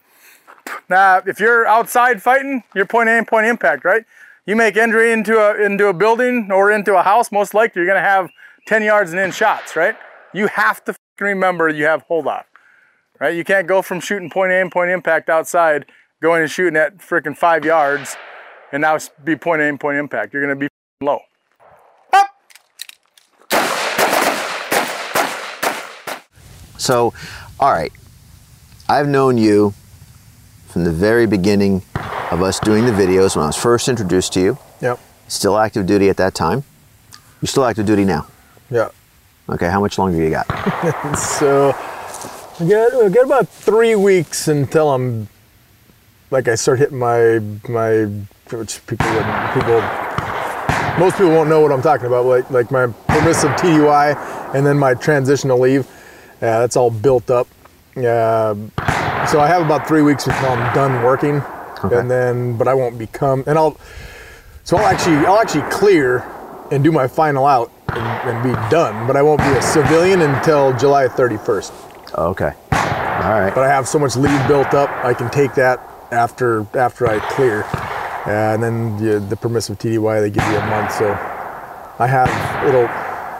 Now, 0.88 1.22
if 1.26 1.40
you're 1.40 1.66
outside 1.66 2.22
fighting, 2.22 2.62
you're 2.74 2.86
point 2.86 3.08
aim, 3.08 3.24
point 3.24 3.46
impact, 3.46 3.84
right? 3.84 4.04
You 4.46 4.56
make 4.56 4.76
entry 4.76 5.12
into 5.12 5.38
a 5.38 5.54
into 5.64 5.86
a 5.88 5.94
building 5.94 6.50
or 6.52 6.70
into 6.70 6.96
a 6.96 7.02
house, 7.02 7.32
most 7.32 7.54
likely 7.54 7.80
you're 7.80 7.88
gonna 7.88 8.00
have 8.06 8.30
10 8.66 8.82
yards 8.82 9.12
and 9.12 9.20
in 9.20 9.30
shots, 9.32 9.76
right? 9.76 9.96
You 10.34 10.48
have 10.48 10.84
to 10.84 10.94
remember 11.20 11.68
you 11.68 11.84
have 11.86 12.02
hold 12.02 12.26
on. 12.26 12.42
right? 13.20 13.34
You 13.34 13.44
can't 13.44 13.66
go 13.68 13.82
from 13.82 14.00
shooting 14.00 14.30
point 14.30 14.52
aim, 14.52 14.70
point 14.70 14.90
impact 14.90 15.28
outside, 15.30 15.86
going 16.20 16.42
and 16.42 16.50
shooting 16.50 16.76
at 16.76 16.98
freaking 16.98 17.36
five 17.36 17.64
yards, 17.64 18.16
and 18.72 18.82
now 18.82 18.98
be 19.24 19.36
point 19.36 19.62
aim, 19.62 19.78
point 19.78 19.96
impact. 19.98 20.32
You're 20.34 20.42
gonna 20.42 20.56
be 20.56 20.68
low. 21.00 21.20
So, 26.82 27.14
all 27.60 27.70
right, 27.70 27.92
I've 28.88 29.06
known 29.06 29.38
you 29.38 29.72
from 30.66 30.82
the 30.82 30.90
very 30.90 31.26
beginning 31.26 31.82
of 32.32 32.42
us 32.42 32.58
doing 32.58 32.86
the 32.86 32.90
videos 32.90 33.36
when 33.36 33.44
I 33.44 33.46
was 33.46 33.56
first 33.56 33.88
introduced 33.88 34.32
to 34.32 34.40
you. 34.40 34.58
Yep. 34.80 34.98
Still 35.28 35.56
active 35.56 35.86
duty 35.86 36.08
at 36.08 36.16
that 36.16 36.34
time. 36.34 36.64
You're 37.40 37.46
still 37.46 37.64
active 37.64 37.86
duty 37.86 38.04
now. 38.04 38.26
Yeah. 38.68 38.88
Okay, 39.48 39.70
how 39.70 39.78
much 39.78 39.96
longer 39.96 40.20
you 40.20 40.30
got? 40.30 40.46
So 41.16 41.70
I 41.70 42.68
got, 42.68 42.94
I 42.94 43.08
got 43.10 43.26
about 43.26 43.48
three 43.48 43.94
weeks 43.94 44.48
until 44.48 44.90
I'm 44.90 45.28
like 46.32 46.48
I 46.48 46.56
start 46.56 46.80
hitting 46.80 46.98
my 46.98 47.38
my 47.68 48.04
which 48.50 48.84
people 48.88 49.06
people 49.54 49.80
most 50.98 51.16
people 51.16 51.30
won't 51.30 51.48
know 51.48 51.60
what 51.60 51.70
I'm 51.70 51.82
talking 51.82 52.06
about 52.06 52.26
like 52.26 52.50
like 52.50 52.70
my 52.72 52.88
permissive 53.06 53.52
TDY 53.52 54.54
and 54.54 54.66
then 54.66 54.78
my 54.78 54.94
transitional 54.94 55.60
leave. 55.60 55.86
Yeah, 56.42 56.58
that's 56.58 56.76
all 56.76 56.90
built 56.90 57.30
up. 57.30 57.46
Yeah. 57.96 58.54
so 59.26 59.40
I 59.40 59.46
have 59.46 59.62
about 59.64 59.86
three 59.86 60.02
weeks 60.02 60.26
until 60.26 60.50
I'm 60.50 60.74
done 60.74 61.02
working, 61.04 61.40
Okay. 61.84 61.96
and 61.98 62.10
then 62.10 62.56
but 62.56 62.66
I 62.68 62.74
won't 62.74 62.98
become 62.98 63.44
and 63.46 63.56
I'll 63.58 63.76
so 64.64 64.76
I'll 64.76 64.86
actually 64.86 65.16
I'll 65.26 65.38
actually 65.38 65.68
clear 65.70 66.24
and 66.72 66.82
do 66.82 66.90
my 66.90 67.06
final 67.06 67.46
out 67.46 67.70
and, 67.88 68.28
and 68.30 68.42
be 68.42 68.52
done, 68.70 69.06
but 69.06 69.16
I 69.16 69.22
won't 69.22 69.40
be 69.40 69.50
a 69.50 69.62
civilian 69.62 70.22
until 70.22 70.76
July 70.78 71.06
31st. 71.06 71.70
Okay. 72.18 72.52
All 72.72 73.40
right. 73.40 73.52
But 73.54 73.64
I 73.64 73.68
have 73.68 73.86
so 73.86 73.98
much 73.98 74.16
leave 74.16 74.48
built 74.48 74.74
up, 74.74 74.88
I 75.04 75.14
can 75.14 75.30
take 75.30 75.54
that 75.54 75.78
after 76.10 76.66
after 76.74 77.06
I 77.06 77.18
clear, 77.30 77.64
and 78.26 78.62
then 78.62 78.96
the, 78.96 79.20
the 79.20 79.36
permissive 79.36 79.78
TDY 79.78 80.20
they 80.22 80.30
give 80.30 80.44
you 80.48 80.56
a 80.56 80.66
month. 80.66 80.92
So 80.92 81.10
I 81.98 82.06
have 82.06 82.28
it'll 82.66 82.88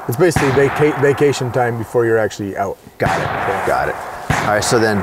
it's 0.08 0.16
basically 0.16 0.50
vaca- 0.50 0.98
vacation 1.00 1.52
time 1.52 1.78
before 1.78 2.04
you're 2.04 2.18
actually 2.18 2.56
out. 2.56 2.78
Got 2.98 3.18
it. 3.20 3.66
Got 3.66 3.88
it. 3.88 3.94
All 4.42 4.54
right, 4.54 4.64
so 4.64 4.78
then 4.78 4.98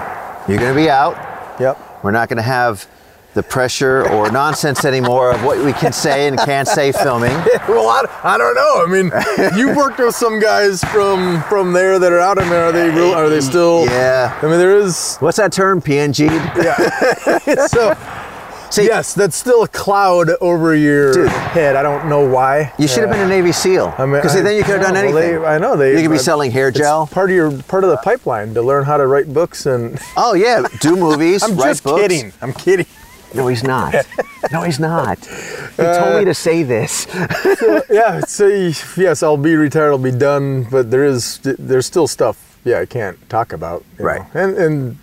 you're 0.47 0.57
going 0.59 0.73
to 0.73 0.79
be 0.79 0.89
out. 0.89 1.15
Yep. 1.59 2.03
We're 2.03 2.11
not 2.11 2.29
going 2.29 2.37
to 2.37 2.43
have 2.43 2.87
the 3.35 3.43
pressure 3.43 4.09
or 4.09 4.31
nonsense 4.31 4.83
anymore 4.85 5.31
of 5.31 5.43
what 5.43 5.63
we 5.63 5.71
can 5.73 5.93
say 5.93 6.27
and 6.27 6.37
can't 6.39 6.67
say 6.67 6.91
filming. 6.91 7.35
Well, 7.69 7.87
I, 7.87 8.03
I 8.23 8.37
don't 8.37 8.55
know. 8.55 8.83
I 8.83 8.87
mean, 8.89 9.11
you've 9.55 9.77
worked 9.77 9.99
with 9.99 10.15
some 10.15 10.39
guys 10.39 10.83
from 10.85 11.43
from 11.43 11.71
there 11.71 11.99
that 11.99 12.11
are 12.11 12.19
out. 12.19 12.39
I 12.39 12.43
mean, 12.43 12.53
are 12.53 12.71
they 12.71 12.89
real? 12.89 13.11
Are 13.11 13.29
they 13.29 13.41
still? 13.41 13.85
Yeah. 13.85 14.35
I 14.41 14.45
mean, 14.47 14.57
there 14.57 14.75
is. 14.75 15.17
What's 15.17 15.37
that 15.37 15.51
term? 15.53 15.81
PNG? 15.81 16.29
Yeah. 16.57 17.67
so. 17.67 17.95
See, 18.71 18.85
yes, 18.85 19.13
that's 19.15 19.35
still 19.35 19.63
a 19.63 19.67
cloud 19.67 20.29
over 20.41 20.75
your 20.75 21.11
Dude. 21.11 21.27
head. 21.29 21.75
I 21.75 21.81
don't 21.81 22.07
know 22.07 22.27
why. 22.29 22.71
You 22.77 22.87
should 22.87 23.01
have 23.01 23.09
been 23.09 23.21
a 23.21 23.27
Navy 23.27 23.51
SEAL. 23.51 23.95
I 23.97 24.05
mean, 24.05 24.15
Because 24.21 24.33
then 24.41 24.55
you 24.55 24.63
could 24.63 24.79
have 24.79 24.81
done 24.81 24.93
no, 24.93 25.05
well, 25.05 25.17
anything. 25.17 25.41
they- 25.41 25.47
I 25.47 25.57
know 25.57 25.75
they. 25.75 25.95
You 25.95 26.01
could 26.03 26.11
be 26.11 26.17
I- 26.17 26.21
selling 26.21 26.51
hair 26.51 26.69
gel. 26.69 27.07
Part 27.07 27.31
of 27.31 27.35
your 27.35 27.51
part 27.63 27.83
of 27.83 27.89
the 27.89 27.97
pipeline 27.97 28.53
to 28.53 28.61
learn 28.61 28.83
how 28.85 28.97
to 28.97 29.07
write 29.07 29.33
books 29.33 29.65
and. 29.65 29.99
Oh 30.17 30.33
yeah, 30.35 30.67
do 30.81 30.95
movies, 30.95 31.41
I'm 31.49 31.57
just 31.57 31.83
books. 31.83 32.01
kidding. 32.01 32.31
I'm 32.41 32.53
kidding. 32.53 32.85
No, 33.33 33.47
he's 33.47 33.63
not. 33.63 33.93
No, 34.53 34.61
he's 34.63 34.79
not. 34.79 35.19
He 35.75 35.83
uh, 35.83 35.99
told 35.99 36.19
me 36.19 36.25
to 36.25 36.33
say 36.33 36.63
this. 36.63 37.05
yeah. 37.89 38.21
So 38.21 38.47
yes, 38.95 39.21
I'll 39.21 39.35
be 39.35 39.55
retired. 39.55 39.91
I'll 39.91 39.97
be 39.97 40.11
done. 40.11 40.63
But 40.71 40.89
there 40.91 41.03
is 41.03 41.39
there's 41.43 41.85
still 41.85 42.07
stuff. 42.07 42.57
Yeah, 42.63 42.79
I 42.79 42.85
can't 42.85 43.17
talk 43.29 43.51
about. 43.51 43.83
Right. 43.99 44.21
know. 44.33 44.41
And 44.41 44.57
and 44.57 44.97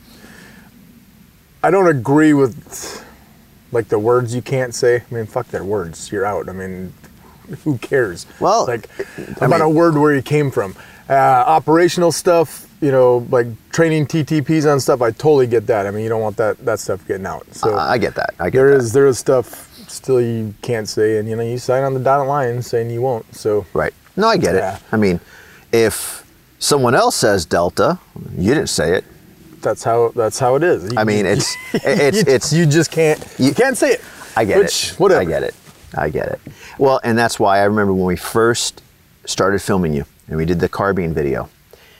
I 1.62 1.70
don't 1.70 1.86
agree 1.86 2.32
with 2.32 3.04
like 3.76 3.88
the 3.88 3.98
words 3.98 4.34
you 4.34 4.42
can't 4.42 4.74
say. 4.74 4.96
I 5.10 5.14
mean, 5.14 5.26
fuck 5.26 5.46
their 5.48 5.62
words. 5.64 6.10
You're 6.10 6.24
out. 6.24 6.48
I 6.48 6.52
mean, 6.52 6.92
who 7.64 7.78
cares? 7.78 8.26
Well, 8.40 8.66
like 8.66 8.88
I 9.40 9.44
about 9.46 9.60
a 9.60 9.68
word 9.68 9.94
where 9.96 10.14
you 10.14 10.22
came 10.22 10.50
from. 10.50 10.74
Uh, 11.08 11.12
operational 11.58 12.10
stuff. 12.10 12.64
You 12.80 12.90
know, 12.90 13.26
like 13.30 13.46
training 13.70 14.06
TTPs 14.06 14.70
on 14.70 14.80
stuff. 14.80 15.00
I 15.00 15.10
totally 15.10 15.46
get 15.46 15.66
that. 15.68 15.86
I 15.86 15.90
mean, 15.90 16.02
you 16.02 16.08
don't 16.10 16.20
want 16.20 16.36
that 16.38 16.58
that 16.64 16.80
stuff 16.80 17.06
getting 17.06 17.26
out. 17.26 17.46
So 17.54 17.74
I 17.76 17.96
get 17.98 18.14
that. 18.16 18.34
I 18.38 18.50
get 18.50 18.58
there 18.58 18.70
that. 18.72 18.76
is 18.78 18.92
there 18.92 19.06
is 19.06 19.18
stuff 19.18 19.72
still 19.88 20.20
you 20.20 20.52
can't 20.62 20.88
say, 20.88 21.18
and 21.18 21.28
you 21.28 21.36
know 21.36 21.42
you 21.42 21.58
sign 21.58 21.84
on 21.84 21.94
the 21.94 22.00
dotted 22.00 22.26
line 22.28 22.60
saying 22.62 22.90
you 22.90 23.00
won't. 23.02 23.24
So 23.34 23.64
Right. 23.72 23.94
No, 24.16 24.28
I 24.28 24.36
get 24.36 24.54
Yeah. 24.54 24.76
it. 24.76 24.82
I 24.92 24.96
mean, 24.96 25.20
if 25.72 26.24
someone 26.58 26.94
else 26.94 27.16
says 27.16 27.46
Delta, 27.46 27.98
you 28.36 28.52
didn't 28.54 28.68
say 28.68 28.94
it. 28.96 29.04
That's 29.62 29.82
how 29.84 30.12
that's 30.14 30.38
how 30.38 30.54
it 30.56 30.62
is. 30.62 30.84
You- 30.84 30.98
I 30.98 31.04
mean, 31.04 31.26
it's 31.26 31.54
it's 31.74 32.18
you, 32.18 32.24
it's. 32.34 32.52
you 32.52 32.66
just 32.66 32.90
can't 32.90 33.24
you, 33.38 33.46
you- 33.48 33.54
can't 33.54 33.76
say 33.76 33.92
it. 33.92 34.00
I 34.36 34.44
get 34.44 34.58
Which, 34.58 34.92
it. 34.92 35.00
Whatever. 35.00 35.20
I 35.20 35.24
get 35.24 35.42
it. 35.42 35.54
I 35.96 36.08
get 36.10 36.28
it. 36.28 36.40
Well, 36.78 37.00
and 37.04 37.16
that's 37.16 37.40
why 37.40 37.58
I 37.60 37.64
remember 37.64 37.94
when 37.94 38.04
we 38.04 38.16
first 38.16 38.82
started 39.24 39.60
filming 39.62 39.94
you, 39.94 40.04
and 40.28 40.36
we 40.36 40.44
did 40.44 40.60
the 40.60 40.68
carbine 40.68 41.14
video. 41.14 41.48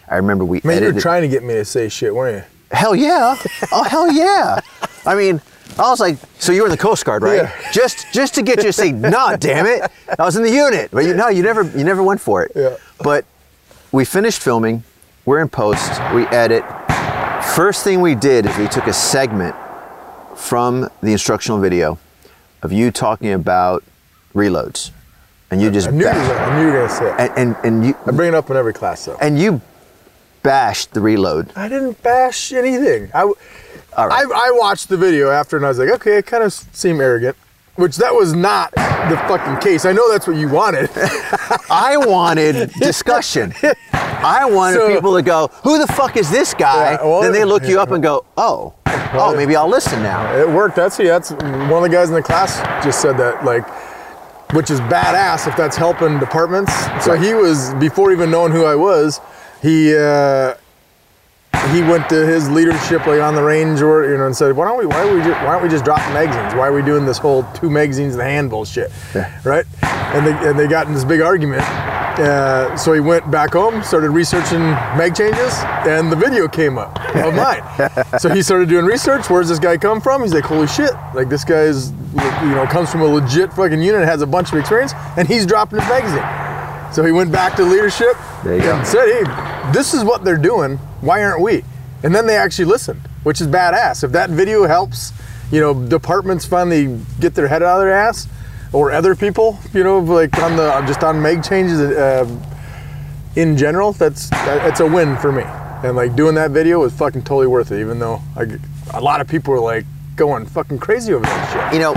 I 0.09 0.17
remember 0.17 0.45
we 0.45 0.61
Man, 0.63 0.83
you 0.83 0.93
were 0.93 1.01
trying 1.01 1.23
to 1.23 1.29
get 1.29 1.43
me 1.43 1.55
to 1.55 1.65
say 1.65 1.89
shit, 1.89 2.15
weren't 2.15 2.37
you? 2.37 2.45
Hell 2.77 2.95
yeah! 2.95 3.37
Oh 3.73 3.85
hell 3.85 4.11
yeah! 4.13 4.61
I 5.07 5.15
mean, 5.15 5.41
I 5.79 5.89
was 5.89 5.99
like, 6.01 6.19
so 6.39 6.53
you 6.53 6.63
were 6.63 6.67
in 6.67 6.73
the 6.73 6.77
Coast 6.77 7.05
Guard, 7.05 7.23
right? 7.23 7.43
Yeah. 7.43 7.71
Just 7.73 8.07
just 8.13 8.35
to 8.35 8.43
get 8.43 8.59
you 8.59 8.65
to 8.65 8.73
say, 8.73 8.93
nah, 8.93 9.37
damn 9.37 9.67
it! 9.67 9.91
I 10.19 10.25
was 10.25 10.37
in 10.37 10.43
the 10.43 10.51
unit, 10.51 10.91
but 10.91 11.05
you 11.05 11.15
know, 11.15 11.29
you 11.29 11.43
never 11.43 11.63
you 11.63 11.85
never 11.85 12.03
went 12.03 12.21
for 12.21 12.43
it. 12.45 12.53
Yeah. 12.55 12.77
But 13.03 13.25
we 13.93 14.05
finished 14.05 14.43
filming. 14.43 14.85
We're 15.25 15.41
in 15.41 15.49
post. 15.49 15.91
We 16.15 16.27
edit. 16.27 16.63
First 17.55 17.85
thing 17.85 18.01
we 18.03 18.15
did 18.15 18.45
is 18.47 18.57
we 18.59 18.69
took 18.69 18.87
a 18.87 18.93
segment 18.93 19.55
from 20.37 20.89
the 21.01 21.13
instructional 21.13 21.59
video 21.59 21.99
of 22.63 22.71
you 22.73 22.91
talking 22.91 23.33
about 23.33 23.83
reloads, 24.35 24.91
and 25.51 25.61
you 25.63 25.71
just 25.71 25.89
I 25.89 25.91
knew, 25.93 26.05
you 26.05 26.09
I 26.11 26.57
knew 26.59 26.67
you 26.67 26.73
were 26.73 26.79
gonna 26.87 26.89
say 26.91 27.09
it. 27.25 27.33
and, 27.39 27.57
and 27.57 27.57
and 27.65 27.87
you 27.87 27.97
I 28.07 28.11
bring 28.11 28.29
it 28.29 28.35
up 28.35 28.51
in 28.51 28.57
every 28.57 28.75
class 28.75 29.07
though. 29.07 29.17
and 29.23 29.39
you 29.39 29.63
bashed 30.43 30.93
the 30.93 31.01
reload. 31.01 31.51
I 31.57 31.69
didn't 31.69 32.03
bash 32.03 32.53
anything. 32.53 33.05
I, 33.15 33.21
w- 33.21 33.37
All 33.97 34.09
right. 34.09 34.27
I, 34.27 34.49
I 34.49 34.51
watched 34.53 34.89
the 34.91 34.97
video 34.99 35.31
after 35.31 35.57
and 35.57 35.65
I 35.65 35.69
was 35.69 35.79
like, 35.79 35.89
okay, 35.91 36.19
it 36.19 36.27
kind 36.27 36.45
of 36.45 36.53
seemed 36.53 37.01
arrogant, 37.01 37.37
which 37.77 37.97
that 37.97 38.15
was 38.15 38.35
not 38.35 38.73
the 38.73 39.17
fucking 39.29 39.59
case. 39.61 39.85
I 39.85 39.93
know 39.93 40.11
that's 40.11 40.27
what 40.27 40.37
you 40.37 40.49
wanted. 40.49 40.91
I 41.71 41.97
wanted 41.97 42.73
discussion. 42.73 43.53
I 43.93 44.45
wanted 44.51 44.77
So- 44.77 44.95
people 44.95 45.15
to 45.15 45.23
go, 45.23 45.49
"Who 45.63 45.79
the 45.79 45.87
fuck 45.93 46.17
is 46.17 46.31
this 46.31 46.55
guy?" 46.55 46.93
Yeah, 46.93 47.05
well, 47.05 47.21
then 47.23 47.33
they 47.33 47.45
look 47.45 47.65
you 47.65 47.79
up 47.81 47.91
and 47.91 48.03
go, 48.03 48.25
"Oh, 48.37 48.75
oh, 48.87 49.35
maybe 49.37 49.55
I'll 49.57 49.69
listen 49.69 50.03
now." 50.03 50.35
It 50.37 50.49
worked. 50.49 50.77
That's 50.77 50.97
that's 50.97 51.31
one 51.31 51.73
of 51.73 51.83
the 51.83 51.89
guys 51.89 52.09
in 52.09 52.15
the 52.15 52.23
class 52.23 52.57
just 52.85 53.01
said 53.01 53.17
that 53.19 53.45
like, 53.45 53.65
which 54.55 54.71
is 54.71 54.81
badass 54.81 55.47
if 55.47 55.57
that's 55.57 55.77
helping 55.77 56.19
departments. 56.19 56.73
So 57.05 57.15
he 57.15 57.35
was 57.35 57.75
before 57.75 58.11
even 58.13 58.31
knowing 58.31 58.53
who 58.53 58.65
I 58.65 58.75
was, 58.75 59.21
he 59.63 59.95
uh, 59.97 60.55
he 61.73 61.83
went 61.83 62.09
to 62.09 62.27
his 62.27 62.49
leadership 62.51 63.07
like 63.07 63.21
on 63.21 63.35
the 63.35 63.43
range 63.43 63.81
or 63.83 64.09
you 64.11 64.17
know 64.19 64.27
and 64.27 64.37
said, 64.37 64.57
why 64.57 64.67
don't 64.67 64.79
we 64.79 64.87
why 64.87 65.05
don't 65.05 65.15
we 65.17 65.23
just, 65.23 65.45
why 65.45 65.53
don't 65.53 65.63
we 65.63 65.69
just 65.69 65.85
drop 65.85 65.99
the 66.07 66.15
magazines? 66.15 66.55
Why 66.55 66.69
are 66.69 66.73
we 66.73 66.83
doing 66.83 67.05
this 67.07 67.19
whole 67.19 67.45
two 67.55 67.71
magazines 67.71 68.15
in 68.15 68.19
the 68.19 68.25
hand 68.25 68.51
bullshit, 68.51 68.91
right? 69.45 69.65
And 69.83 70.27
they 70.27 70.49
and 70.49 70.59
they 70.59 70.67
got 70.67 70.87
in 70.87 70.95
this 70.95 71.05
big 71.05 71.21
argument. 71.21 71.63
Uh, 72.19 72.75
so 72.79 72.95
he 72.95 73.01
went 73.01 73.31
back 73.31 73.53
home, 73.53 73.83
started 73.83 74.09
researching 74.09 74.61
mag 74.97 75.15
changes, 75.15 75.53
and 75.87 76.11
the 76.11 76.17
video 76.17 76.49
came 76.49 76.79
up 76.79 76.99
of 77.15 77.35
mine. 77.45 77.63
so 78.19 78.31
he 78.31 78.41
started 78.43 78.71
doing 78.71 78.87
research. 78.87 79.29
Where's 79.29 79.49
this 79.51 79.59
guy 79.59 79.77
come 79.77 80.01
from? 80.01 80.23
He's 80.23 80.33
like, 80.33 80.45
holy 80.45 80.67
shit! 80.67 80.93
Like 81.15 81.29
this 81.29 81.45
guy's, 81.45 81.91
you 81.91 82.55
know, 82.55 82.67
comes 82.71 82.91
from 82.91 83.03
a 83.03 83.07
legit 83.07 83.53
fucking 83.53 83.83
unit, 83.83 84.09
has 84.09 84.23
a 84.23 84.27
bunch 84.27 84.51
of 84.51 84.59
experience, 84.59 84.95
and 85.19 85.29
he's 85.29 85.45
dropping 85.45 85.79
his 85.81 85.89
magazine. 85.91 86.56
So 86.93 87.05
he 87.05 87.13
went 87.13 87.31
back 87.33 87.57
to 87.57 87.65
leadership 87.65 88.17
There 88.45 88.57
you 88.57 88.63
go. 88.63 88.83
said, 88.85 89.07
hey, 89.07 89.73
this 89.73 89.93
is 89.95 90.05
what 90.05 90.25
they're 90.25 90.39
doing. 90.39 90.77
Why 91.01 91.23
aren't 91.23 91.43
we? 91.43 91.63
And 92.03 92.15
then 92.15 92.27
they 92.27 92.37
actually 92.37 92.67
listened, 92.67 93.01
which 93.23 93.41
is 93.41 93.49
badass. 93.49 94.05
If 94.05 94.13
that 94.13 94.31
video 94.31 94.67
helps, 94.67 95.13
you 95.51 95.61
know, 95.61 95.75
departments 95.75 96.45
finally 96.47 96.99
get 97.21 97.35
their 97.35 97.49
head 97.49 97.63
out 97.63 97.81
of 97.81 97.85
their 97.87 97.93
ass, 97.93 98.29
or 98.73 98.93
other 98.93 99.15
people, 99.15 99.59
you 99.73 99.83
know, 99.85 99.99
like 100.01 100.37
on 100.39 100.57
the 100.57 100.71
just 100.87 101.03
on 101.03 101.21
mag 101.23 101.43
changes 101.43 101.81
uh, 101.81 102.29
in 103.37 103.57
general, 103.57 103.93
that's 103.93 104.29
that's 104.31 104.81
a 104.81 104.87
win 104.87 105.17
for 105.17 105.33
me. 105.33 105.45
And 105.85 105.97
like 105.97 106.17
doing 106.17 106.35
that 106.35 106.51
video 106.51 106.81
was 106.81 106.93
fucking 106.93 107.23
totally 107.23 107.47
worth 107.47 107.71
it, 107.71 107.81
even 107.81 107.99
though 107.99 108.21
I, 108.37 108.47
a 108.95 109.01
lot 109.01 109.21
of 109.21 109.29
people 109.29 109.55
were 109.55 109.61
like 109.61 109.87
going 110.17 110.47
fucking 110.47 110.79
crazy 110.79 111.13
over 111.13 111.25
that 111.25 111.71
shit. 111.71 111.75
You 111.75 111.81
know, 111.81 111.95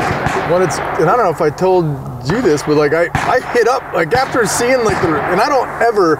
When 0.51 0.61
it's 0.61 0.77
and 0.77 1.09
I 1.09 1.15
don't 1.15 1.25
know 1.25 1.31
if 1.31 1.41
I 1.41 1.49
told 1.49 1.85
you 2.27 2.41
this, 2.41 2.63
but 2.63 2.77
like 2.77 2.93
I 2.93 3.09
I 3.13 3.39
hit 3.53 3.67
up 3.67 3.83
like 3.93 4.13
after 4.13 4.45
seeing 4.45 4.83
like 4.83 5.01
the 5.01 5.19
and 5.21 5.39
I 5.39 5.47
don't 5.49 5.69
ever 5.81 6.15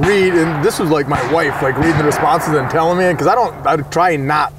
read 0.00 0.34
and 0.34 0.64
this 0.64 0.78
was 0.78 0.90
like 0.90 1.06
my 1.08 1.20
wife 1.32 1.60
like 1.62 1.76
reading 1.76 1.98
the 1.98 2.04
responses 2.04 2.54
and 2.54 2.68
telling 2.70 2.98
me 2.98 3.12
because 3.12 3.26
I 3.26 3.34
don't 3.34 3.54
I 3.66 3.76
try 3.90 4.16
not 4.16 4.52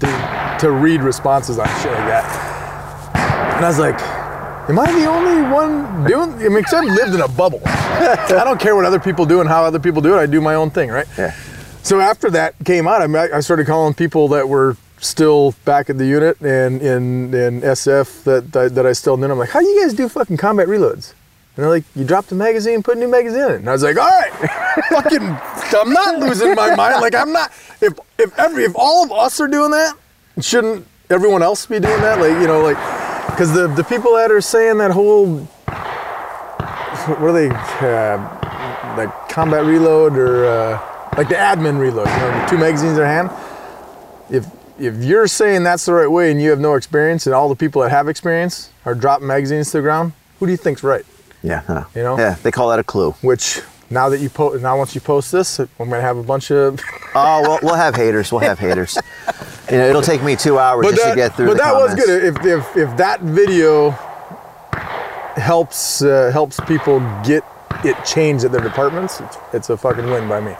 to 0.00 0.56
to 0.60 0.70
read 0.70 1.00
responses 1.02 1.58
on 1.58 1.66
shit 1.80 1.92
like 1.92 2.06
that. 2.06 3.54
And 3.56 3.64
I 3.64 3.68
was 3.68 3.78
like, 3.78 3.98
am 4.68 4.78
I 4.78 4.92
the 4.92 5.06
only 5.06 5.42
one 5.50 6.04
doing? 6.04 6.34
I 6.34 6.48
mean, 6.48 6.62
'cause 6.62 6.74
I've 6.74 6.84
lived 6.84 7.14
in 7.14 7.20
a 7.22 7.28
bubble. 7.28 7.60
I 7.66 8.42
don't 8.44 8.60
care 8.60 8.76
what 8.76 8.84
other 8.84 9.00
people 9.00 9.24
do 9.26 9.40
and 9.40 9.48
how 9.48 9.64
other 9.64 9.78
people 9.80 10.02
do 10.02 10.14
it. 10.16 10.18
I 10.20 10.26
do 10.26 10.40
my 10.40 10.54
own 10.54 10.70
thing, 10.70 10.90
right? 10.90 11.06
Yeah. 11.16 11.34
So 11.82 12.00
after 12.00 12.30
that 12.30 12.54
came 12.64 12.86
out, 12.88 13.00
I, 13.00 13.06
mean, 13.06 13.28
I 13.32 13.40
started 13.40 13.66
calling 13.66 13.94
people 13.94 14.28
that 14.28 14.48
were 14.48 14.76
still 14.98 15.54
back 15.64 15.90
at 15.90 15.98
the 15.98 16.06
unit 16.06 16.40
and 16.40 16.80
in 16.80 17.34
in 17.34 17.60
SF 17.60 18.24
that 18.24 18.52
that, 18.52 18.74
that 18.74 18.86
I 18.86 18.92
still 18.92 19.16
knew. 19.16 19.30
I'm 19.30 19.38
like, 19.38 19.50
how 19.50 19.60
do 19.60 19.66
you 19.66 19.82
guys 19.82 19.94
do 19.94 20.08
fucking 20.08 20.36
combat 20.36 20.68
reloads? 20.68 21.12
And 21.56 21.64
they're 21.64 21.70
like, 21.70 21.84
you 21.94 22.04
drop 22.04 22.26
the 22.26 22.34
magazine, 22.34 22.82
put 22.82 22.96
a 22.96 23.00
new 23.00 23.08
magazine 23.08 23.40
in. 23.40 23.52
And 23.52 23.68
I 23.68 23.72
was 23.72 23.82
like, 23.82 23.96
all 23.96 24.04
right, 24.04 24.32
fucking, 24.90 25.22
I'm 25.22 25.92
not 25.92 26.18
losing 26.18 26.54
my 26.54 26.74
mind. 26.74 27.00
Like 27.00 27.14
I'm 27.14 27.32
not. 27.32 27.50
If 27.80 27.98
if 28.18 28.38
every 28.38 28.64
if 28.64 28.72
all 28.74 29.04
of 29.04 29.12
us 29.12 29.40
are 29.40 29.48
doing 29.48 29.70
that, 29.70 29.96
shouldn't 30.40 30.86
everyone 31.10 31.42
else 31.42 31.66
be 31.66 31.80
doing 31.80 32.00
that? 32.00 32.20
Like 32.20 32.40
you 32.40 32.46
know, 32.46 32.62
like 32.62 32.76
because 33.30 33.52
the 33.52 33.68
the 33.68 33.84
people 33.84 34.14
that 34.14 34.30
are 34.30 34.40
saying 34.40 34.78
that 34.78 34.90
whole 34.90 35.46
what 37.06 37.22
are 37.22 37.32
they 37.32 37.48
uh, 37.48 38.96
like 38.96 39.28
combat 39.28 39.64
reload 39.64 40.16
or 40.16 40.46
uh, 40.46 41.12
like 41.16 41.28
the 41.28 41.34
admin 41.34 41.78
reload, 41.78 42.08
you 42.08 42.16
know, 42.16 42.46
two 42.48 42.58
magazines 42.58 42.98
in 42.98 43.04
hand. 43.04 43.30
If 44.28 44.46
if 44.78 45.02
you're 45.02 45.26
saying 45.26 45.62
that's 45.62 45.84
the 45.86 45.92
right 45.92 46.10
way 46.10 46.30
and 46.30 46.40
you 46.40 46.50
have 46.50 46.60
no 46.60 46.74
experience, 46.74 47.26
and 47.26 47.34
all 47.34 47.48
the 47.48 47.56
people 47.56 47.82
that 47.82 47.90
have 47.90 48.08
experience 48.08 48.70
are 48.84 48.94
dropping 48.94 49.26
magazines 49.26 49.70
to 49.70 49.78
the 49.78 49.82
ground, 49.82 50.12
who 50.38 50.46
do 50.46 50.52
you 50.52 50.58
think's 50.58 50.82
right? 50.82 51.04
Yeah. 51.42 51.84
You 51.94 52.02
know? 52.02 52.18
Yeah, 52.18 52.34
they 52.42 52.50
call 52.50 52.68
that 52.70 52.78
a 52.78 52.84
clue. 52.84 53.12
Which 53.22 53.60
now 53.90 54.08
that 54.08 54.18
you 54.18 54.28
post, 54.28 54.62
now 54.62 54.76
once 54.76 54.94
you 54.94 55.00
post 55.00 55.32
this, 55.32 55.58
I'm 55.58 55.68
gonna 55.78 56.00
have 56.00 56.16
a 56.16 56.22
bunch 56.22 56.50
of. 56.50 56.80
Oh, 57.18 57.40
well, 57.40 57.58
we'll 57.62 57.74
have 57.76 57.94
haters. 57.94 58.30
We'll 58.30 58.42
have 58.42 58.58
haters. 58.58 58.98
You 59.70 59.78
know, 59.78 59.88
it'll 59.88 60.02
take 60.02 60.22
me 60.22 60.36
two 60.36 60.60
hours 60.60 60.86
just 60.86 61.02
that, 61.02 61.10
to 61.10 61.16
get 61.16 61.34
through 61.34 61.46
but 61.46 61.56
that 61.56 61.72
comments. 61.72 61.96
was 61.96 62.06
good. 62.06 62.24
If, 62.24 62.46
if 62.46 62.76
if 62.76 62.96
that 62.98 63.20
video 63.20 63.90
helps 65.34 66.02
uh, 66.02 66.30
helps 66.32 66.60
people 66.68 67.00
get 67.24 67.42
it 67.84 67.96
changed 68.04 68.44
at 68.44 68.52
their 68.52 68.60
departments, 68.60 69.20
it's, 69.20 69.36
it's 69.52 69.70
a 69.70 69.76
fucking 69.76 70.06
win 70.06 70.28
by 70.28 70.40
me. 70.40 70.54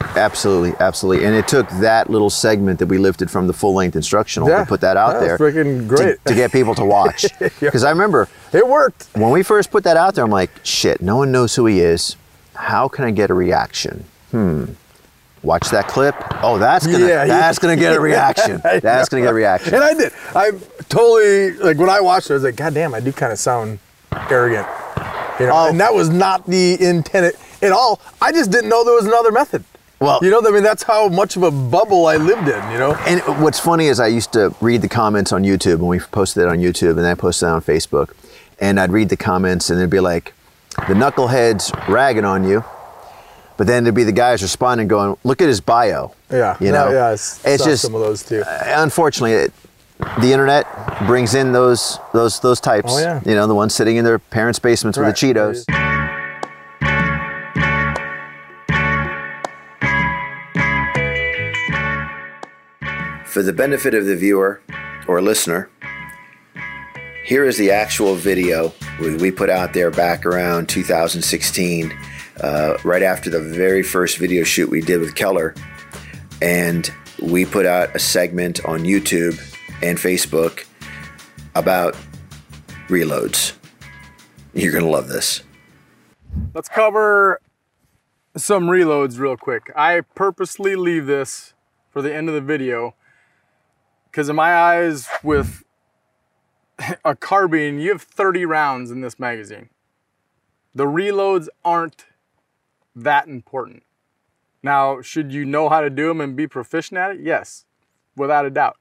Absolutely, 0.00 0.72
absolutely. 0.80 1.24
And 1.26 1.34
it 1.34 1.46
took 1.46 1.68
that 1.80 2.10
little 2.10 2.30
segment 2.30 2.78
that 2.78 2.86
we 2.86 2.98
lifted 2.98 3.30
from 3.30 3.46
the 3.46 3.52
full 3.52 3.74
length 3.74 3.96
instructional 3.96 4.48
Yeah, 4.48 4.60
to 4.60 4.66
put 4.66 4.80
that 4.80 4.96
out 4.96 5.14
that 5.14 5.20
there. 5.20 5.32
was 5.38 5.54
freaking 5.54 5.86
great. 5.86 6.24
To, 6.26 6.34
get 6.34 6.52
people 6.52 6.74
to 6.76 6.84
watch. 6.84 7.26
Because 7.60 7.84
I 7.84 7.90
remember 7.90 8.28
It 8.52 8.66
worked. 8.66 9.08
when 9.14 9.30
we 9.30 9.42
first 9.42 9.70
put 9.70 9.84
that 9.84 9.96
out 9.96 10.14
there, 10.14 10.24
I'm 10.24 10.30
like, 10.30 10.50
shit, 10.64 11.00
no 11.00 11.16
one 11.16 11.30
knows 11.30 11.54
who 11.54 11.66
he 11.66 11.80
is. 11.80 12.16
How 12.54 12.88
can 12.88 13.04
I 13.04 13.10
get 13.10 13.30
a 13.30 13.34
reaction? 13.34 14.04
Hmm. 14.30 14.64
Watch 15.42 15.70
that 15.70 15.88
clip. 15.88 16.14
Oh, 16.42 16.58
that's 16.58 16.86
gonna 16.86 16.98
Yeah, 16.98 17.24
yeah. 17.24 17.38
that's 17.38 17.58
gonna 17.58 17.76
get 17.76 17.96
a 17.96 18.00
reaction. 18.10 18.60
That's 18.62 19.08
gonna 19.08 19.22
get 19.22 19.30
a 19.30 19.34
reaction. 19.34 19.74
And 19.74 19.82
I 19.84 19.94
did. 19.94 20.12
I 20.34 20.50
totally 20.90 21.52
like 21.52 21.78
when 21.78 21.88
I 21.88 22.00
watched 22.00 22.28
it. 22.28 22.32
I 22.32 22.34
was 22.34 22.42
like, 22.44 22.56
God 22.56 22.74
damn, 22.74 22.94
I 22.94 23.00
do 23.00 23.10
kind 23.12 23.32
of 23.32 23.38
sound 23.38 23.78
arrogant. 24.28 24.66
You 25.38 25.46
know, 25.46 25.52
Oh. 25.54 25.68
and 25.70 25.80
that 25.80 25.94
was 25.94 26.10
not 26.10 26.46
the 26.46 26.82
intent 26.82 27.34
at 27.62 27.72
all. 27.72 28.00
I 28.20 28.32
just 28.32 28.50
didn't 28.50 28.68
know 28.68 28.84
there 28.84 28.94
was 28.94 29.06
another 29.06 29.32
method. 29.32 29.64
Well- 30.00 30.18
you 30.22 30.30
know, 30.30 30.40
I 30.46 30.50
mean, 30.50 30.62
that's 30.62 30.82
how 30.82 31.08
much 31.08 31.36
of 31.36 31.42
a 31.42 31.50
bubble 31.50 32.06
I 32.06 32.16
lived 32.16 32.48
in. 32.48 32.70
You 32.72 32.78
know. 32.78 32.94
And 33.06 33.20
what's 33.42 33.60
funny 33.60 33.86
is 33.86 34.00
I 34.00 34.06
used 34.06 34.32
to 34.32 34.54
read 34.60 34.82
the 34.82 34.88
comments 34.88 35.30
on 35.32 35.42
YouTube 35.44 35.78
when 35.78 35.88
we 35.88 35.98
posted 36.00 36.42
it 36.44 36.48
on 36.48 36.58
YouTube 36.58 36.90
and 36.90 36.98
then 37.00 37.06
I 37.06 37.14
posted 37.14 37.48
it 37.48 37.52
on 37.52 37.60
Facebook. 37.62 38.12
And 38.60 38.80
I'd 38.80 38.92
read 38.92 39.08
the 39.10 39.16
comments 39.16 39.70
and 39.70 39.78
it'd 39.78 39.90
be 39.90 40.00
like, 40.00 40.32
the 40.88 40.94
knuckleheads 40.94 41.70
ragging 41.88 42.24
on 42.24 42.44
you. 42.48 42.64
But 43.56 43.66
then 43.66 43.84
there'd 43.84 43.94
be 43.94 44.04
the 44.04 44.12
guys 44.12 44.40
responding 44.42 44.88
going, 44.88 45.18
look 45.22 45.42
at 45.42 45.48
his 45.48 45.60
bio. 45.60 46.14
Yeah. 46.30 46.56
You 46.60 46.72
know, 46.72 46.90
yeah. 46.90 47.12
It's 47.12 47.42
just, 47.44 47.82
some 47.82 47.94
of 47.94 48.00
those 48.00 48.22
too. 48.22 48.42
Uh, 48.46 48.62
unfortunately, 48.78 49.32
it, 49.32 49.52
the 50.20 50.32
internet 50.32 50.66
brings 51.06 51.34
in 51.34 51.52
those 51.52 51.98
those 52.14 52.40
those 52.40 52.58
types. 52.58 52.90
Oh, 52.90 52.98
yeah. 52.98 53.20
You 53.26 53.34
know, 53.34 53.46
the 53.46 53.54
ones 53.54 53.74
sitting 53.74 53.96
in 53.96 54.04
their 54.06 54.18
parents' 54.18 54.58
basements 54.58 54.96
Right. 54.96 55.08
with 55.08 55.20
the 55.20 55.26
Cheetos. 55.34 55.64
For 63.30 63.44
the 63.44 63.52
benefit 63.52 63.94
of 63.94 64.06
the 64.06 64.16
viewer 64.16 64.60
or 65.06 65.22
listener, 65.22 65.70
here 67.24 67.44
is 67.44 67.56
the 67.58 67.70
actual 67.70 68.16
video 68.16 68.72
we 68.98 69.30
put 69.30 69.48
out 69.48 69.72
there 69.72 69.92
back 69.92 70.26
around 70.26 70.68
2016, 70.68 71.96
uh, 72.40 72.76
right 72.82 73.04
after 73.04 73.30
the 73.30 73.38
very 73.38 73.84
first 73.84 74.18
video 74.18 74.42
shoot 74.42 74.68
we 74.68 74.80
did 74.80 74.98
with 74.98 75.14
Keller. 75.14 75.54
And 76.42 76.92
we 77.22 77.44
put 77.44 77.66
out 77.66 77.94
a 77.94 78.00
segment 78.00 78.64
on 78.64 78.80
YouTube 78.80 79.38
and 79.80 79.96
Facebook 79.96 80.66
about 81.54 81.96
reloads. 82.88 83.52
You're 84.54 84.72
going 84.72 84.82
to 84.82 84.90
love 84.90 85.06
this. 85.06 85.44
Let's 86.52 86.68
cover 86.68 87.40
some 88.36 88.64
reloads 88.64 89.20
real 89.20 89.36
quick. 89.36 89.70
I 89.76 90.00
purposely 90.16 90.74
leave 90.74 91.06
this 91.06 91.54
for 91.90 92.02
the 92.02 92.12
end 92.12 92.28
of 92.28 92.34
the 92.34 92.40
video 92.40 92.96
because 94.10 94.28
in 94.28 94.36
my 94.36 94.54
eyes 94.54 95.08
with 95.22 95.62
a 97.04 97.14
carbine, 97.14 97.78
you 97.78 97.90
have 97.90 98.02
30 98.02 98.44
rounds 98.44 98.90
in 98.90 99.00
this 99.00 99.18
magazine. 99.18 99.68
The 100.74 100.84
reloads 100.84 101.48
aren't 101.64 102.06
that 102.94 103.28
important. 103.28 103.84
Now, 104.62 105.00
should 105.00 105.32
you 105.32 105.44
know 105.44 105.68
how 105.68 105.80
to 105.80 105.90
do 105.90 106.08
them 106.08 106.20
and 106.20 106.36
be 106.36 106.46
proficient 106.46 106.98
at 106.98 107.12
it? 107.12 107.20
Yes, 107.20 107.64
without 108.16 108.44
a 108.44 108.50
doubt. 108.50 108.76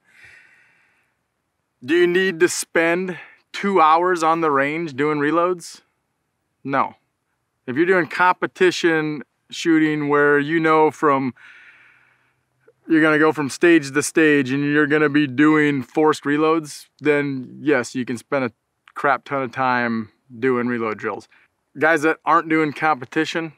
Do 1.84 1.96
you 1.96 2.08
need 2.08 2.39
to 2.42 2.50
spend 2.50 3.18
two 3.54 3.80
hours 3.80 4.22
on 4.22 4.42
the 4.42 4.52
range 4.52 4.96
doing 4.96 5.20
reloads? 5.20 5.82
No. 6.63 6.96
If 7.65 7.78
you're 7.78 7.86
doing 7.86 8.08
competition 8.08 9.24
shooting 9.50 10.10
where 10.10 10.39
you 10.39 10.60
know 10.60 10.92
from 10.92 11.34
you're 12.89 13.02
to 13.13 13.19
go 13.19 13.32
from 13.32 13.49
stage 13.49 13.91
to 13.91 14.02
stage 14.02 14.52
and 14.52 14.63
you're 14.63 14.88
to 15.04 15.10
be 15.10 15.28
doing 15.28 15.84
forced 15.84 16.23
reloads, 16.23 16.88
then 16.99 17.60
yes, 17.62 17.93
you 17.93 18.04
can 18.04 18.17
spend 18.17 18.45
a 18.45 18.52
crap 18.95 19.23
ton 19.23 19.43
of 19.43 19.52
time 19.52 20.12
doing 20.39 20.67
reload 20.67 20.97
drills. 20.97 21.28
Guys 21.78 22.02
that 22.02 22.17
aren't 22.25 22.49
doing 22.49 22.73
competition, 22.73 23.54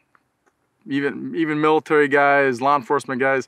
even 0.86 1.34
even 1.36 1.62
military 1.62 2.10
guys, 2.10 2.62
law 2.62 2.76
enforcement 2.76 3.22
guys, 3.22 3.48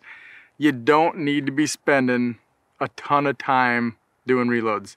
you 0.58 0.72
don't 0.72 1.18
need 1.18 1.46
to 1.46 1.52
be 1.52 1.68
spending 1.68 2.38
a 2.80 2.88
ton 2.90 3.28
of 3.28 3.38
time 3.38 3.98
doing 4.26 4.48
reloads. 4.48 4.96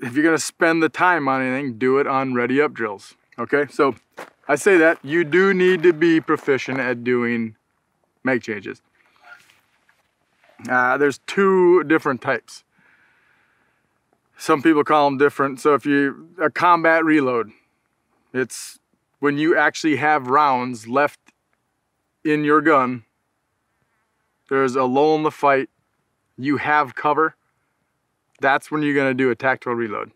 If 0.00 0.14
you're 0.14 0.22
to 0.36 0.42
spend 0.42 0.82
the 0.82 0.88
time 0.88 1.28
on 1.28 1.42
anything, 1.42 1.76
do 1.76 1.98
it 1.98 2.06
on 2.06 2.32
ready 2.32 2.62
up 2.62 2.72
drills. 2.72 3.14
Okay? 3.38 3.66
So, 3.70 3.96
I 4.46 4.54
say 4.54 4.78
that 4.78 5.04
you 5.04 5.24
do 5.24 5.52
need 5.52 5.82
to 5.82 5.92
be 5.92 6.20
proficient 6.20 6.78
at 6.78 7.04
doing 7.04 7.56
mag 8.24 8.42
changes. 8.42 8.80
Uh, 10.66 10.96
there's 10.96 11.18
two 11.26 11.84
different 11.84 12.20
types. 12.20 12.64
Some 14.36 14.62
people 14.62 14.84
call 14.84 15.08
them 15.08 15.18
different. 15.18 15.60
So 15.60 15.74
if 15.74 15.84
you 15.84 16.30
a 16.40 16.50
combat 16.50 17.04
reload, 17.04 17.50
it's 18.32 18.78
when 19.18 19.36
you 19.36 19.56
actually 19.56 19.96
have 19.96 20.28
rounds 20.28 20.88
left 20.88 21.18
in 22.24 22.44
your 22.44 22.60
gun. 22.60 23.04
There's 24.48 24.76
a 24.76 24.84
lull 24.84 25.16
in 25.16 25.24
the 25.24 25.30
fight. 25.30 25.68
You 26.36 26.56
have 26.56 26.94
cover. 26.94 27.34
That's 28.40 28.70
when 28.70 28.82
you're 28.82 28.94
gonna 28.94 29.14
do 29.14 29.30
a 29.30 29.34
tactical 29.34 29.74
reload. 29.74 30.12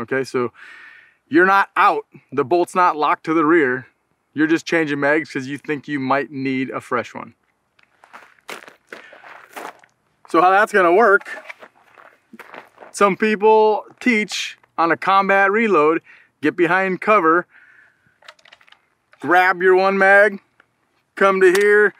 Okay, 0.00 0.24
so 0.24 0.52
you're 1.28 1.46
not 1.46 1.70
out. 1.76 2.06
The 2.32 2.44
bolt's 2.44 2.74
not 2.74 2.96
locked 2.96 3.24
to 3.24 3.34
the 3.34 3.44
rear. 3.44 3.86
You're 4.32 4.46
just 4.46 4.66
changing 4.66 5.00
mags 5.00 5.30
because 5.30 5.48
you 5.48 5.58
think 5.58 5.88
you 5.88 5.98
might 5.98 6.30
need 6.30 6.70
a 6.70 6.80
fresh 6.80 7.14
one. 7.14 7.34
So 10.28 10.40
how 10.40 10.50
that's 10.50 10.72
gonna 10.72 10.92
work, 10.92 11.28
some 12.90 13.16
people 13.16 13.84
teach 14.00 14.58
on 14.76 14.90
a 14.90 14.96
combat 14.96 15.50
reload, 15.52 16.02
get 16.40 16.56
behind 16.56 17.00
cover, 17.00 17.46
grab 19.20 19.62
your 19.62 19.76
one 19.76 19.96
mag, 19.96 20.40
come 21.14 21.40
to 21.40 21.52
here, 21.52 21.94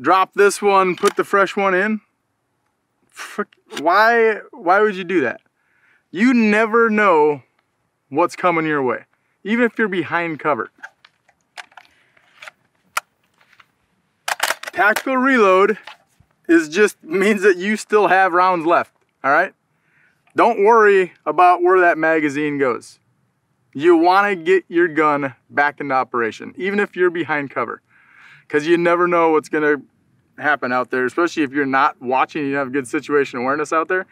drop 0.00 0.32
this 0.34 0.62
one, 0.62 0.96
put 0.96 1.16
the 1.16 1.24
fresh 1.24 1.56
one 1.56 1.74
in. 1.74 2.00
Why, 3.80 4.40
why 4.52 4.80
would 4.80 4.96
you 4.96 5.04
do 5.04 5.20
that? 5.20 5.42
You 6.10 6.32
never 6.32 6.88
know 6.88 7.42
what's 8.08 8.34
coming 8.34 8.66
your 8.66 8.82
way, 8.82 9.04
even 9.44 9.64
if 9.64 9.78
you're 9.78 9.88
behind 9.88 10.40
cover. 10.40 10.70
Tactical 14.72 15.16
reload 15.16 15.78
is 16.50 16.68
just 16.68 17.02
means 17.04 17.42
that 17.42 17.56
you 17.56 17.76
still 17.76 18.08
have 18.08 18.32
rounds 18.32 18.66
left. 18.66 18.92
All 19.22 19.30
right. 19.30 19.54
Don't 20.34 20.64
worry 20.64 21.12
about 21.24 21.62
where 21.62 21.80
that 21.80 21.96
magazine 21.96 22.58
goes. 22.58 22.98
You 23.72 23.96
want 23.96 24.26
to 24.26 24.44
get 24.44 24.64
your 24.68 24.88
gun 24.88 25.34
back 25.48 25.80
into 25.80 25.94
operation, 25.94 26.52
even 26.56 26.80
if 26.80 26.96
you're 26.96 27.10
behind 27.10 27.50
cover, 27.50 27.82
because 28.42 28.66
you 28.66 28.76
never 28.76 29.06
know 29.06 29.30
what's 29.30 29.48
to 29.62 29.80
happen 30.38 30.72
out 30.72 30.90
there, 30.90 31.06
especially 31.06 31.44
if 31.44 31.52
you're 31.52 31.66
not 31.66 32.00
watching, 32.02 32.44
you 32.46 32.56
have 32.56 32.72
good 32.72 32.88
situation 32.88 33.38
awareness 33.38 33.72
out 33.72 33.86
there. 33.86 34.06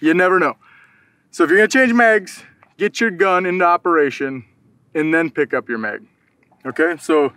You 0.00 0.14
never 0.14 0.40
know. 0.40 0.56
So 1.30 1.44
if 1.44 1.50
you're 1.50 1.58
to 1.68 1.68
change 1.68 1.92
mags, 1.92 2.42
get 2.76 3.00
your 3.00 3.12
gun 3.12 3.46
into 3.46 3.64
operation 3.64 4.44
and 4.94 5.14
then 5.14 5.30
pick 5.30 5.54
up 5.54 5.68
your 5.68 5.78
mag. 5.78 6.02
Okay, 6.66 6.96
so 6.98 7.32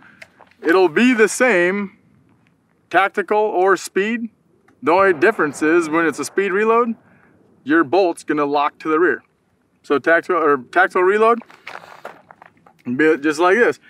it'll 0.62 0.88
be 0.88 1.12
the 1.12 1.28
same 1.28 1.95
tactical 2.90 3.38
or 3.38 3.76
speed, 3.76 4.30
the 4.82 4.92
only 4.92 5.12
difference 5.12 5.62
is 5.62 5.88
when 5.88 6.06
it's 6.06 6.18
a 6.18 6.24
speed 6.24 6.52
reload, 6.52 6.94
your 7.64 7.84
bolt's 7.84 8.24
gonna 8.24 8.44
lock 8.44 8.78
to 8.80 8.88
the 8.88 8.98
rear. 8.98 9.22
So 9.82 9.98
tactical 9.98 10.36
or 10.36 10.58
tactical 10.58 11.02
reload, 11.02 11.40
just 13.22 13.40
like 13.40 13.56
this. 13.56 13.80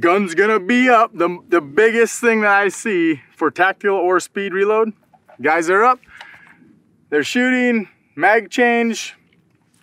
Gun's 0.00 0.34
gonna 0.34 0.60
be 0.60 0.88
up. 0.88 1.12
The, 1.12 1.38
the 1.48 1.60
biggest 1.60 2.20
thing 2.20 2.42
that 2.42 2.52
I 2.52 2.68
see 2.68 3.20
for 3.34 3.50
tactical 3.50 3.96
or 3.96 4.20
speed 4.20 4.52
reload, 4.52 4.92
guys 5.42 5.68
are 5.68 5.84
up, 5.84 5.98
they're 7.10 7.24
shooting, 7.24 7.88
mag 8.14 8.50
change, 8.50 9.16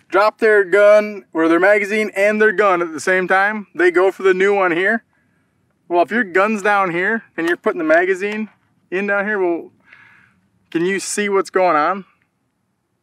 drop 0.08 0.38
their 0.38 0.64
gun 0.64 1.24
or 1.32 1.48
their 1.48 1.60
magazine 1.60 2.10
and 2.16 2.40
their 2.40 2.52
gun 2.52 2.80
at 2.80 2.92
the 2.92 3.00
same 3.00 3.28
time. 3.28 3.66
They 3.74 3.90
go 3.90 4.10
for 4.10 4.22
the 4.22 4.34
new 4.34 4.54
one 4.54 4.72
here. 4.72 5.04
Well, 5.88 6.02
if 6.02 6.10
your 6.10 6.24
gun's 6.24 6.62
down 6.62 6.90
here 6.90 7.22
and 7.36 7.46
you're 7.46 7.56
putting 7.56 7.78
the 7.78 7.84
magazine 7.84 8.48
in 8.90 9.06
down 9.06 9.24
here, 9.24 9.38
well, 9.38 9.70
can 10.70 10.84
you 10.84 10.98
see 10.98 11.28
what's 11.28 11.50
going 11.50 11.76
on? 11.76 12.04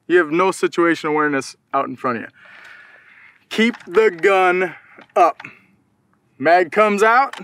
You 0.08 0.17
have 0.17 0.32
no 0.32 0.52
situation 0.52 1.10
awareness 1.10 1.56
out 1.74 1.88
in 1.88 1.96
front 1.96 2.17
of 2.17 2.24
you. 2.24 2.30
Keep 3.50 3.76
the 3.86 4.12
gun 4.12 4.76
up. 5.15 5.41
Mag 6.38 6.72
comes 6.72 7.04
out, 7.04 7.39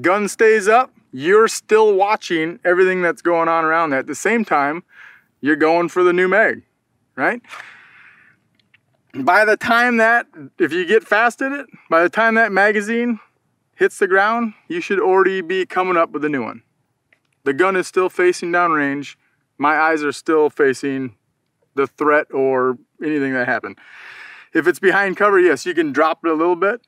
gun 0.00 0.26
stays 0.26 0.66
up. 0.66 0.92
You're 1.12 1.46
still 1.46 1.94
watching 1.94 2.58
everything 2.64 3.02
that's 3.02 3.22
going 3.22 3.48
on 3.48 3.64
around 3.64 3.90
that. 3.90 4.00
At 4.00 4.06
the 4.06 4.14
same 4.14 4.44
time, 4.44 4.82
you're 5.40 5.56
going 5.56 5.90
for 5.90 6.02
the 6.02 6.12
new 6.12 6.26
mag, 6.26 6.62
right? 7.14 7.42
By 9.14 9.44
the 9.44 9.58
time 9.58 9.98
that, 9.98 10.26
if 10.58 10.72
you 10.72 10.86
get 10.86 11.04
fast 11.04 11.42
at 11.42 11.52
it, 11.52 11.66
by 11.90 12.02
the 12.02 12.08
time 12.08 12.34
that 12.36 12.50
magazine 12.50 13.20
hits 13.82 13.98
the 13.98 14.06
ground, 14.06 14.54
you 14.68 14.80
should 14.80 15.00
already 15.00 15.40
be 15.40 15.66
coming 15.66 15.96
up 15.96 16.12
with 16.12 16.24
a 16.24 16.28
new 16.28 16.44
one. 16.44 16.62
The 17.42 17.52
gun 17.52 17.74
is 17.74 17.88
still 17.88 18.08
facing 18.08 18.52
downrange. 18.52 19.16
My 19.58 19.76
eyes 19.76 20.04
are 20.04 20.12
still 20.12 20.50
facing 20.50 21.16
the 21.74 21.88
threat 21.88 22.28
or 22.32 22.78
anything 23.02 23.32
that 23.32 23.48
happened. 23.48 23.80
If 24.54 24.68
it's 24.68 24.78
behind 24.78 25.16
cover, 25.16 25.40
yes, 25.40 25.66
you 25.66 25.74
can 25.74 25.90
drop 25.90 26.24
it 26.24 26.30
a 26.30 26.34
little 26.34 26.54
bit. 26.54 26.80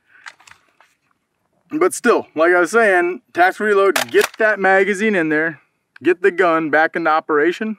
But 1.72 1.94
still, 1.94 2.28
like 2.36 2.52
I 2.52 2.60
was 2.60 2.70
saying, 2.70 3.22
tac 3.32 3.58
reload, 3.58 4.12
get 4.12 4.28
that 4.38 4.60
magazine 4.60 5.16
in 5.16 5.30
there, 5.30 5.60
get 6.00 6.22
the 6.22 6.30
gun 6.30 6.70
back 6.70 6.94
into 6.94 7.10
operation. 7.10 7.76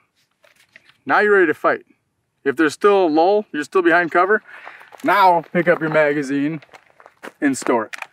Now 1.06 1.22
you're 1.22 1.36
ready 1.36 1.48
to 1.48 1.54
fight. 1.54 1.86
If 2.44 2.58
there's 2.58 2.74
still 2.74 3.06
a 3.06 3.08
lull, 3.08 3.46
you're 3.54 3.64
still 3.64 3.82
behind 3.82 4.12
cover, 4.12 4.44
now 5.06 5.44
pick 5.54 5.70
up 5.70 5.80
your 5.80 5.90
magazine 5.90 6.60
and 7.40 7.58
store 7.58 7.86
it. 7.86 8.05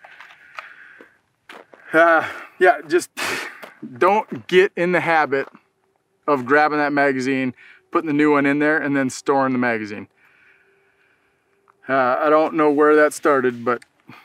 Uh, 1.93 2.27
yeah, 2.59 2.81
just 2.89 3.11
don't 3.99 4.47
get 4.47 4.73
in 4.77 4.93
the 4.93 5.01
habit 5.01 5.47
of 6.27 6.47
grabbing 6.47 6.79
that 6.79 6.93
magazine, 6.93 7.55
putting 7.91 8.07
the 8.07 8.15
new 8.15 8.33
one 8.33 8.47
in 8.47 8.59
there, 8.61 8.79
and 8.79 8.97
then 8.97 9.11
storing 9.11 9.53
the 9.53 9.59
magazine. 9.59 10.09
Uh, 11.87 12.19
I 12.23 12.31
don't 12.31 12.55
know 12.55 12.71
where 12.71 12.97
that 12.97 13.13
started, 13.13 13.63
but 13.65 13.85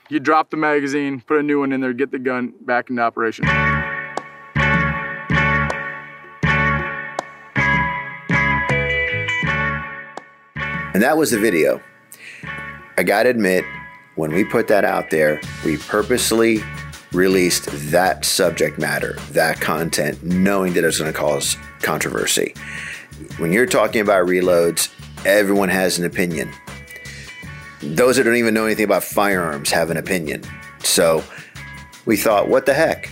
you 0.10 0.22
drop 0.22 0.50
the 0.50 0.58
magazine, 0.58 1.20
put 1.20 1.40
a 1.40 1.44
new 1.44 1.60
one 1.60 1.74
in 1.74 1.82
there, 1.82 1.92
get 1.92 2.12
the 2.12 2.20
gun 2.20 2.54
back 2.62 2.90
into 2.90 3.02
operation. 3.02 3.46
And 10.94 11.04
that 11.04 11.18
was 11.18 11.32
the 11.32 11.38
video. 11.38 11.82
I 12.98 13.04
gotta 13.04 13.30
admit, 13.30 13.66
when 14.16 14.32
we 14.32 14.46
put 14.46 14.68
that 14.70 14.86
out 14.86 15.10
there, 15.10 15.42
we 15.66 15.78
purposely 15.78 16.64
released 17.14 17.66
that 17.92 18.26
subject 18.26 18.78
matter, 18.78 19.14
that 19.32 19.60
content, 19.62 20.22
knowing 20.24 20.74
that 20.74 20.84
it's 20.84 21.00
gonna 21.00 21.14
cause 21.14 21.58
controversy. 21.82 22.54
When 23.38 23.52
you're 23.52 23.66
talking 23.66 24.02
about 24.02 24.28
reloads, 24.28 24.90
everyone 25.26 25.70
has 25.70 25.98
an 25.98 26.06
opinion. 26.06 26.52
Those 27.82 28.18
that 28.18 28.24
don't 28.24 28.36
even 28.36 28.54
know 28.54 28.66
anything 28.66 28.86
about 28.86 29.04
firearms 29.04 29.72
have 29.72 29.90
an 29.90 29.98
opinion. 29.98 30.44
So 30.84 31.24
we 32.06 32.18
thought, 32.18 32.50
what 32.50 32.66
the 32.66 32.74
heck? 32.74 33.10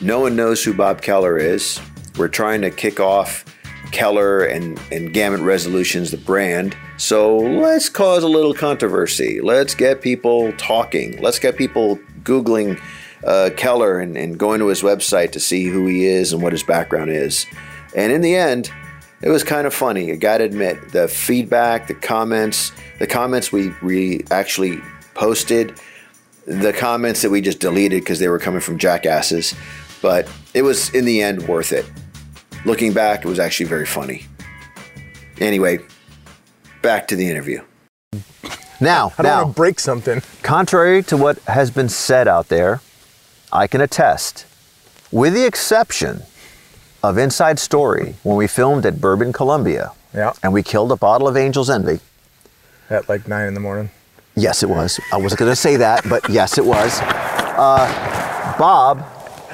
No 0.00 0.20
one 0.20 0.36
knows 0.36 0.62
who 0.62 0.74
Bob 0.74 1.00
Keller 1.02 1.38
is. 1.38 1.80
We're 2.18 2.28
trying 2.28 2.60
to 2.62 2.70
kick 2.70 3.00
off 3.00 3.44
Keller 3.92 4.44
and, 4.44 4.80
and 4.90 5.12
Gamut 5.12 5.40
Resolutions, 5.40 6.10
the 6.10 6.16
brand. 6.16 6.76
So 6.96 7.36
let's 7.38 7.88
cause 7.88 8.22
a 8.22 8.28
little 8.28 8.54
controversy. 8.54 9.40
Let's 9.40 9.74
get 9.74 10.02
people 10.02 10.52
talking. 10.54 11.20
Let's 11.22 11.38
get 11.38 11.56
people 11.56 11.98
Googling 12.22 12.80
uh, 13.26 13.50
Keller 13.56 13.98
and, 13.98 14.16
and 14.16 14.38
going 14.38 14.60
to 14.60 14.68
his 14.68 14.82
website 14.82 15.32
to 15.32 15.40
see 15.40 15.66
who 15.66 15.86
he 15.86 16.06
is 16.06 16.32
and 16.32 16.42
what 16.42 16.52
his 16.52 16.62
background 16.62 17.10
is. 17.10 17.44
And 17.94 18.12
in 18.12 18.20
the 18.20 18.36
end, 18.36 18.70
it 19.20 19.30
was 19.30 19.42
kind 19.42 19.66
of 19.66 19.74
funny. 19.74 20.12
I 20.12 20.16
gotta 20.16 20.44
admit, 20.44 20.92
the 20.92 21.08
feedback, 21.08 21.88
the 21.88 21.94
comments, 21.94 22.72
the 22.98 23.06
comments 23.06 23.50
we, 23.50 23.72
we 23.82 24.24
actually 24.30 24.80
posted, 25.14 25.78
the 26.46 26.72
comments 26.72 27.22
that 27.22 27.30
we 27.30 27.40
just 27.40 27.58
deleted 27.58 28.02
because 28.02 28.20
they 28.20 28.28
were 28.28 28.38
coming 28.38 28.60
from 28.60 28.78
jackasses, 28.78 29.54
but 30.00 30.30
it 30.54 30.62
was 30.62 30.90
in 30.94 31.04
the 31.04 31.22
end 31.22 31.48
worth 31.48 31.72
it. 31.72 31.90
Looking 32.64 32.92
back, 32.92 33.24
it 33.24 33.28
was 33.28 33.38
actually 33.38 33.66
very 33.66 33.86
funny. 33.86 34.26
Anyway, 35.40 35.78
back 36.82 37.08
to 37.08 37.16
the 37.16 37.28
interview. 37.28 37.60
Now, 38.80 39.12
I 39.18 39.22
don't 39.22 39.32
now, 39.32 39.42
want 39.44 39.56
to 39.56 39.60
break 39.60 39.80
something. 39.80 40.22
contrary 40.42 41.02
to 41.04 41.16
what 41.16 41.38
has 41.40 41.70
been 41.70 41.88
said 41.88 42.28
out 42.28 42.48
there, 42.48 42.80
I 43.56 43.66
can 43.66 43.80
attest, 43.80 44.44
with 45.10 45.32
the 45.32 45.46
exception 45.46 46.22
of 47.02 47.16
Inside 47.16 47.58
Story, 47.58 48.14
when 48.22 48.36
we 48.36 48.46
filmed 48.46 48.84
at 48.84 49.00
Bourbon, 49.00 49.32
Columbia, 49.32 49.92
Yeah. 50.12 50.34
and 50.42 50.52
we 50.52 50.62
killed 50.62 50.92
a 50.92 50.96
bottle 50.96 51.26
of 51.26 51.36
Angel's 51.38 51.70
Envy. 51.70 52.00
At 52.90 53.08
like 53.08 53.26
nine 53.26 53.48
in 53.48 53.54
the 53.54 53.60
morning. 53.60 53.88
Yes, 54.34 54.62
it 54.62 54.68
was. 54.68 55.00
I 55.10 55.16
wasn't 55.16 55.38
going 55.38 55.50
to 55.52 55.56
say 55.56 55.76
that, 55.76 56.06
but 56.06 56.28
yes, 56.28 56.58
it 56.58 56.64
was. 56.66 57.00
Uh, 57.00 58.54
Bob 58.58 59.02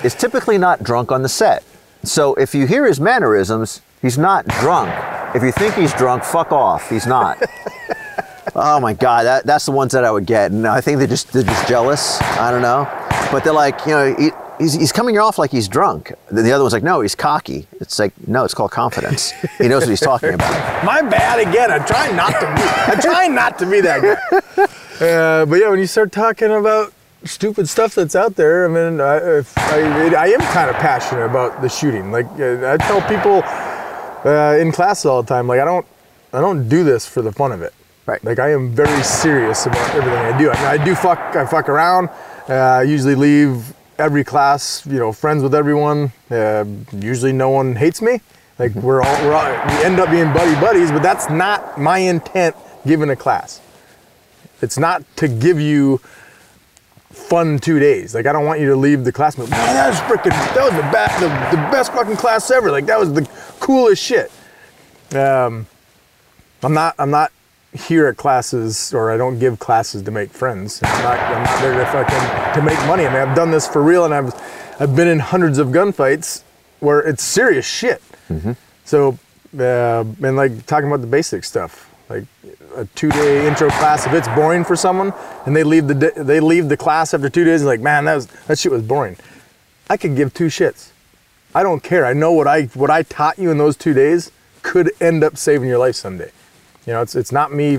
is 0.02 0.16
typically 0.16 0.58
not 0.58 0.82
drunk 0.82 1.12
on 1.12 1.22
the 1.22 1.28
set. 1.28 1.62
So 2.02 2.34
if 2.34 2.56
you 2.56 2.66
hear 2.66 2.84
his 2.86 2.98
mannerisms, 2.98 3.82
he's 4.02 4.18
not 4.18 4.48
drunk. 4.48 4.90
If 5.36 5.44
you 5.44 5.52
think 5.52 5.74
he's 5.74 5.92
drunk, 5.94 6.24
fuck 6.24 6.50
off. 6.50 6.90
He's 6.90 7.06
not. 7.06 7.40
oh 8.56 8.80
my 8.80 8.94
God, 8.94 9.22
that, 9.24 9.46
that's 9.46 9.66
the 9.66 9.70
ones 9.72 9.92
that 9.92 10.04
I 10.04 10.10
would 10.10 10.26
get. 10.26 10.50
And 10.50 10.66
I 10.66 10.80
think 10.80 10.98
they're 10.98 11.06
just, 11.06 11.32
they're 11.32 11.44
just 11.44 11.68
jealous. 11.68 12.20
I 12.20 12.50
don't 12.50 12.62
know. 12.62 12.88
But 13.32 13.44
they're 13.44 13.52
like, 13.54 13.86
you 13.86 13.92
know, 13.92 14.14
he, 14.14 14.30
he's, 14.58 14.74
he's 14.74 14.92
coming 14.92 15.18
off 15.18 15.38
like 15.38 15.50
he's 15.50 15.66
drunk. 15.66 16.12
The, 16.30 16.42
the 16.42 16.52
other 16.52 16.62
one's 16.62 16.74
like, 16.74 16.82
no, 16.82 17.00
he's 17.00 17.14
cocky. 17.14 17.66
It's 17.80 17.98
like, 17.98 18.12
no, 18.28 18.44
it's 18.44 18.52
called 18.52 18.70
confidence. 18.70 19.30
He 19.56 19.68
knows 19.68 19.82
what 19.82 19.88
he's 19.88 20.00
talking 20.00 20.34
about. 20.34 20.84
My 20.84 21.00
bad 21.00 21.40
again. 21.40 21.70
I'm 21.70 21.86
trying 21.86 22.14
not 22.14 22.32
to 22.32 22.46
be. 22.54 22.62
I'm 22.92 23.00
trying 23.00 23.34
not 23.34 23.58
to 23.58 23.66
be 23.66 23.80
that 23.80 24.02
guy. 24.02 24.66
Uh, 25.02 25.44
but 25.46 25.56
yeah, 25.56 25.68
when 25.68 25.80
you 25.80 25.86
start 25.86 26.12
talking 26.12 26.52
about 26.52 26.92
stupid 27.24 27.68
stuff 27.68 27.96
that's 27.96 28.14
out 28.14 28.36
there, 28.36 28.66
I 28.66 28.68
mean, 28.68 29.00
I, 29.00 29.38
I, 29.56 30.14
I 30.14 30.26
am 30.28 30.40
kind 30.52 30.70
of 30.70 30.76
passionate 30.76 31.24
about 31.24 31.60
the 31.60 31.68
shooting. 31.68 32.12
Like 32.12 32.26
I 32.38 32.76
tell 32.76 33.00
people 33.08 33.42
uh, 34.24 34.56
in 34.60 34.70
class 34.70 35.04
all 35.04 35.20
the 35.20 35.26
time, 35.26 35.48
like 35.48 35.58
I 35.58 35.64
don't, 35.64 35.84
I 36.32 36.40
don't 36.40 36.68
do 36.68 36.84
this 36.84 37.04
for 37.04 37.20
the 37.20 37.32
fun 37.32 37.50
of 37.50 37.62
it. 37.62 37.74
Right. 38.06 38.22
Like 38.22 38.38
I 38.38 38.52
am 38.52 38.70
very 38.72 39.02
serious 39.02 39.66
about 39.66 39.90
everything 39.90 40.12
I 40.12 40.38
do. 40.38 40.50
I 40.50 40.54
mean, 40.54 40.80
I 40.80 40.84
do 40.84 40.94
fuck, 40.94 41.18
I 41.34 41.44
fuck 41.46 41.68
around. 41.68 42.10
Uh, 42.48 42.54
I 42.54 42.82
usually 42.82 43.14
leave 43.14 43.72
every 43.98 44.24
class, 44.24 44.84
you 44.86 44.98
know, 44.98 45.12
friends 45.12 45.42
with 45.42 45.54
everyone. 45.54 46.12
Uh, 46.30 46.64
usually, 46.92 47.32
no 47.32 47.50
one 47.50 47.76
hates 47.76 48.02
me. 48.02 48.20
Like 48.58 48.74
we're 48.74 49.00
all, 49.02 49.24
we're 49.24 49.32
all, 49.32 49.44
we 49.44 49.84
end 49.84 49.98
up 50.00 50.10
being 50.10 50.32
buddy 50.32 50.54
buddies, 50.60 50.90
but 50.90 51.02
that's 51.02 51.30
not 51.30 51.80
my 51.80 51.98
intent 51.98 52.56
given 52.86 53.10
a 53.10 53.16
class. 53.16 53.60
It's 54.60 54.78
not 54.78 55.04
to 55.16 55.28
give 55.28 55.60
you 55.60 55.98
fun 57.10 57.58
two 57.58 57.78
days. 57.78 58.14
Like 58.14 58.26
I 58.26 58.32
don't 58.32 58.44
want 58.44 58.60
you 58.60 58.68
to 58.68 58.76
leave 58.76 59.04
the 59.04 59.12
class. 59.12 59.38
Man, 59.38 59.48
that 59.48 59.88
was 59.88 59.98
freaking. 60.00 60.30
That 60.54 60.64
was 60.64 60.74
the 60.74 60.90
best, 60.92 61.20
the, 61.20 61.28
the 61.56 61.62
best 61.70 61.92
fucking 61.92 62.16
class 62.16 62.50
ever. 62.50 62.70
Like 62.70 62.86
that 62.86 62.98
was 62.98 63.12
the 63.12 63.28
coolest 63.60 64.02
shit. 64.02 64.30
Um, 65.14 65.66
I'm 66.62 66.74
not. 66.74 66.94
I'm 66.98 67.10
not 67.10 67.32
here 67.72 68.06
at 68.06 68.16
classes, 68.16 68.92
or 68.92 69.10
I 69.10 69.16
don't 69.16 69.38
give 69.38 69.58
classes 69.58 70.02
to 70.02 70.10
make 70.10 70.30
friends. 70.30 70.80
I'm 70.82 71.02
not. 71.02 71.18
I'm 71.18 71.42
not 71.44 71.60
there 71.60 71.74
to 71.78 71.86
fucking 71.86 72.60
to 72.60 72.62
make 72.66 72.78
money. 72.86 73.06
I 73.06 73.12
mean, 73.12 73.28
I've 73.28 73.36
done 73.36 73.50
this 73.50 73.66
for 73.66 73.82
real, 73.82 74.04
and 74.04 74.12
I've 74.14 74.34
I've 74.80 74.94
been 74.94 75.08
in 75.08 75.18
hundreds 75.18 75.58
of 75.58 75.68
gunfights 75.68 76.42
where 76.80 77.00
it's 77.00 77.22
serious 77.22 77.66
shit. 77.66 78.02
So, 78.84 79.18
uh, 79.58 80.04
and 80.22 80.36
like 80.36 80.66
talking 80.66 80.88
about 80.88 81.00
the 81.00 81.06
basic 81.06 81.44
stuff, 81.44 81.90
like 82.08 82.24
a 82.76 82.84
two-day 82.94 83.46
intro 83.46 83.68
class. 83.70 84.06
If 84.06 84.12
it's 84.12 84.28
boring 84.28 84.64
for 84.64 84.76
someone 84.76 85.12
and 85.46 85.54
they 85.54 85.62
leave 85.64 85.86
the 85.86 85.94
di- 85.94 86.22
they 86.22 86.40
leave 86.40 86.68
the 86.68 86.76
class 86.76 87.14
after 87.14 87.28
two 87.28 87.44
days, 87.44 87.62
like, 87.62 87.80
man, 87.80 88.04
that 88.06 88.14
was 88.14 88.26
that 88.26 88.58
shit 88.58 88.72
was 88.72 88.82
boring. 88.82 89.16
I 89.88 89.96
could 89.96 90.16
give 90.16 90.32
two 90.34 90.46
shits. 90.46 90.90
I 91.54 91.62
don't 91.62 91.82
care. 91.82 92.04
I 92.06 92.12
know 92.14 92.32
what 92.32 92.46
I 92.48 92.62
what 92.74 92.90
I 92.90 93.02
taught 93.02 93.38
you 93.38 93.50
in 93.50 93.58
those 93.58 93.76
two 93.76 93.92
days 93.94 94.30
could 94.62 94.90
end 95.00 95.22
up 95.24 95.36
saving 95.36 95.68
your 95.68 95.78
life 95.78 95.94
someday. 95.96 96.30
You 96.86 96.92
know, 96.94 97.02
it's 97.02 97.14
it's 97.14 97.32
not 97.32 97.52
me. 97.52 97.78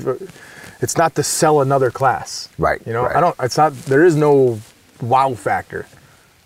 It's 0.82 0.98
not 0.98 1.16
to 1.16 1.24
sell 1.24 1.62
another 1.62 1.92
class. 1.92 2.50
Right, 2.58 2.82
You 2.86 2.94
know, 2.94 3.04
right. 3.04 3.16
I 3.16 3.22
don't. 3.22 3.36
It's 3.42 3.58
not. 3.58 3.74
There 3.86 4.04
is 4.06 4.16
no 4.16 4.60
wow 5.02 5.34
factor. 5.34 5.86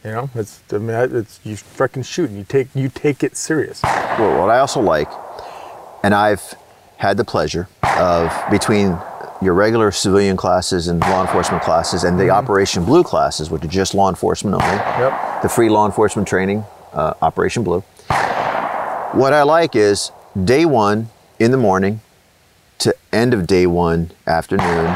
You 0.04 0.12
know, 0.12 0.30
it's 0.36 0.62
I 0.72 0.78
mean, 0.78 0.96
it's 1.15 1.39
you 1.43 1.56
freaking 1.56 2.06
shoot 2.06 2.30
and 2.30 2.38
you 2.38 2.43
take 2.46 2.67
you 2.76 2.89
take 2.89 3.24
it 3.24 3.36
serious. 3.36 3.82
Well, 3.84 4.39
what 4.39 4.50
I 4.50 4.60
also 4.60 4.80
like, 4.80 5.10
and 6.04 6.13
I've 6.13 6.56
had 6.98 7.17
the 7.17 7.26
pleasure 7.26 7.67
of 7.98 8.32
between 8.50 8.98
your 9.41 9.54
regular 9.54 9.91
civilian 9.91 10.36
classes 10.36 10.88
and 10.88 11.00
law 11.02 11.22
enforcement 11.22 11.62
classes 11.63 12.04
and 12.04 12.20
the 12.20 12.30
Operation 12.32 12.84
Blue 12.86 13.04
classes, 13.04 13.52
which 13.52 13.63
are 13.63 13.67
just 13.67 13.93
law 13.93 14.10
enforcement 14.10 14.56
only, 14.56 14.76
Yep. 14.76 15.41
the 15.43 15.50
free 15.50 15.70
law 15.70 15.86
enforcement 15.86 16.28
training, 16.28 16.63
uh, 16.93 17.13
Operation 17.22 17.63
Blue. 17.63 17.82
What 19.13 19.34
I 19.34 19.43
like 19.43 19.76
is 19.76 20.12
day 20.43 20.65
one 20.65 21.10
in 21.39 21.52
the 21.52 21.58
morning 21.58 22.02
to 22.80 22.96
end 23.12 23.34
of 23.34 23.48
day 23.48 23.66
one 23.66 24.12
afternoon, 24.26 24.96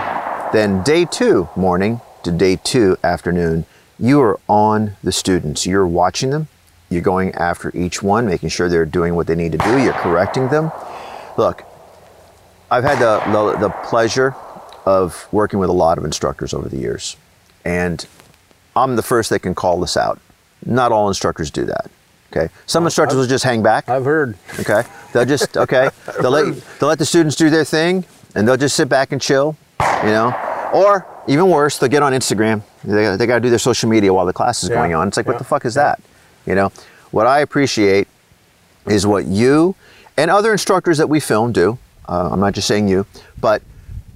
then 0.53 0.83
day 0.83 1.05
two 1.05 1.49
morning 1.55 2.01
to 2.23 2.31
day 2.31 2.55
two 2.55 2.97
afternoon. 3.03 3.65
You 3.97 4.21
are 4.21 4.39
on 4.47 4.95
the 5.03 5.11
students. 5.11 5.65
You're 5.65 5.87
watching 5.87 6.29
them. 6.29 6.47
You're 6.89 7.01
going 7.01 7.33
after 7.35 7.75
each 7.75 8.03
one, 8.03 8.25
making 8.25 8.49
sure 8.49 8.67
they're 8.67 8.85
doing 8.85 9.15
what 9.15 9.27
they 9.27 9.35
need 9.35 9.53
to 9.53 9.57
do. 9.57 9.81
You're 9.81 9.93
correcting 9.93 10.49
them. 10.49 10.71
Look, 11.37 11.63
I've 12.69 12.83
had 12.83 12.99
the, 12.99 13.19
the, 13.31 13.67
the 13.67 13.69
pleasure 13.87 14.35
of 14.85 15.27
working 15.31 15.59
with 15.59 15.69
a 15.69 15.73
lot 15.73 15.97
of 15.97 16.05
instructors 16.05 16.53
over 16.53 16.67
the 16.67 16.77
years, 16.77 17.15
and 17.63 18.05
I'm 18.75 18.95
the 18.95 19.03
first 19.03 19.29
that 19.29 19.39
can 19.39 19.55
call 19.55 19.79
this 19.79 19.95
out. 19.95 20.19
Not 20.65 20.91
all 20.91 21.07
instructors 21.07 21.51
do 21.51 21.65
that. 21.65 21.89
Okay, 22.31 22.49
some 22.65 22.85
instructors 22.85 23.17
will 23.17 23.27
just 23.27 23.43
hang 23.43 23.61
back. 23.61 23.89
I've 23.89 24.05
heard. 24.05 24.37
Okay, 24.59 24.83
they'll 25.13 25.25
just 25.25 25.57
okay. 25.65 25.89
They'll 26.21 26.31
let 26.31 26.55
they'll 26.79 26.89
let 26.89 26.99
the 26.99 27.05
students 27.05 27.35
do 27.35 27.49
their 27.49 27.65
thing, 27.65 28.05
and 28.35 28.47
they'll 28.47 28.57
just 28.57 28.75
sit 28.75 28.87
back 28.89 29.11
and 29.11 29.21
chill, 29.21 29.57
you 30.03 30.09
know. 30.09 30.33
Or 30.73 31.05
even 31.27 31.49
worse, 31.49 31.77
they'll 31.77 31.89
get 31.89 32.01
on 32.01 32.13
Instagram. 32.13 32.61
They, 32.85 33.15
they 33.17 33.27
got 33.27 33.35
to 33.35 33.41
do 33.41 33.49
their 33.49 33.59
social 33.59 33.89
media 33.89 34.13
while 34.13 34.25
the 34.25 34.33
class 34.33 34.63
is 34.63 34.69
Yeah, 34.69 34.75
going 34.75 34.93
on. 34.95 35.09
It's 35.09 35.17
like, 35.17 35.27
what 35.27 35.37
the 35.37 35.43
fuck 35.43 35.65
is 35.65 35.73
that? 35.73 36.01
You 36.45 36.55
know. 36.55 36.71
What 37.11 37.27
I 37.27 37.39
appreciate 37.39 38.07
is 38.87 39.05
what 39.05 39.25
you 39.25 39.75
and 40.17 40.31
other 40.31 40.53
instructors 40.53 40.97
that 40.97 41.09
we 41.09 41.19
film 41.19 41.51
do. 41.51 41.77
Uh, 42.07 42.29
I'm 42.31 42.39
not 42.39 42.53
just 42.53 42.67
saying 42.67 42.87
you, 42.87 43.05
but 43.39 43.61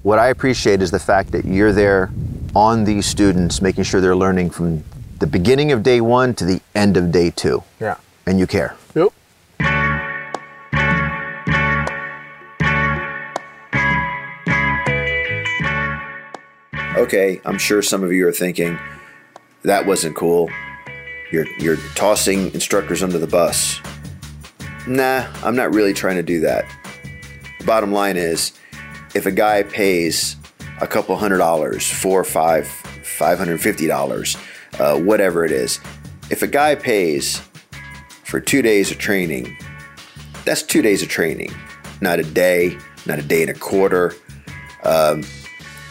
what 0.02 0.18
I 0.18 0.28
appreciate 0.28 0.80
is 0.80 0.90
the 0.90 0.98
fact 0.98 1.32
that 1.32 1.44
you're 1.44 1.72
there 1.72 2.10
on 2.54 2.84
these 2.84 3.04
students, 3.04 3.60
making 3.60 3.84
sure 3.84 4.00
they're 4.00 4.16
learning 4.16 4.50
from 4.50 4.82
the 5.18 5.26
beginning 5.26 5.72
of 5.72 5.82
day 5.82 6.00
one 6.00 6.34
to 6.34 6.44
the 6.44 6.60
end 6.74 6.96
of 6.96 7.12
day 7.12 7.30
two, 7.30 7.62
Yeah. 7.80 7.96
And 8.26 8.38
you 8.38 8.46
care. 8.46 8.76
Yep. 8.94 9.12
Okay, 16.96 17.40
I'm 17.44 17.58
sure 17.58 17.82
some 17.82 18.02
of 18.02 18.12
you 18.12 18.26
are 18.26 18.32
thinking 18.32 18.78
that 19.62 19.86
wasn't 19.86 20.16
cool. 20.16 20.50
You're 21.30 21.46
you're 21.58 21.76
tossing 21.94 22.52
instructors 22.54 23.02
under 23.02 23.18
the 23.18 23.26
bus. 23.26 23.80
Nah, 24.86 25.26
I'm 25.42 25.56
not 25.56 25.74
really 25.74 25.92
trying 25.92 26.16
to 26.16 26.22
do 26.22 26.40
that. 26.40 26.64
Bottom 27.64 27.92
line 27.92 28.16
is, 28.16 28.52
if 29.14 29.26
a 29.26 29.32
guy 29.32 29.62
pays 29.64 30.36
a 30.80 30.86
couple 30.86 31.16
hundred 31.16 31.38
dollars, 31.38 31.90
four, 31.90 32.24
five, 32.24 32.66
five 32.66 33.38
hundred 33.38 33.60
fifty 33.60 33.86
dollars, 33.86 34.36
uh, 34.78 34.98
whatever 34.98 35.44
it 35.44 35.52
is, 35.52 35.80
if 36.30 36.42
a 36.42 36.46
guy 36.46 36.74
pays 36.76 37.40
for 38.26 38.40
two 38.40 38.62
days 38.62 38.90
of 38.90 38.98
training, 38.98 39.56
that's 40.44 40.62
two 40.62 40.82
days 40.82 41.02
of 41.02 41.08
training, 41.08 41.52
not 42.00 42.18
a 42.18 42.24
day, 42.24 42.76
not 43.06 43.18
a 43.18 43.22
day 43.22 43.42
and 43.42 43.50
a 43.50 43.54
quarter 43.54 44.14
um, 44.86 45.24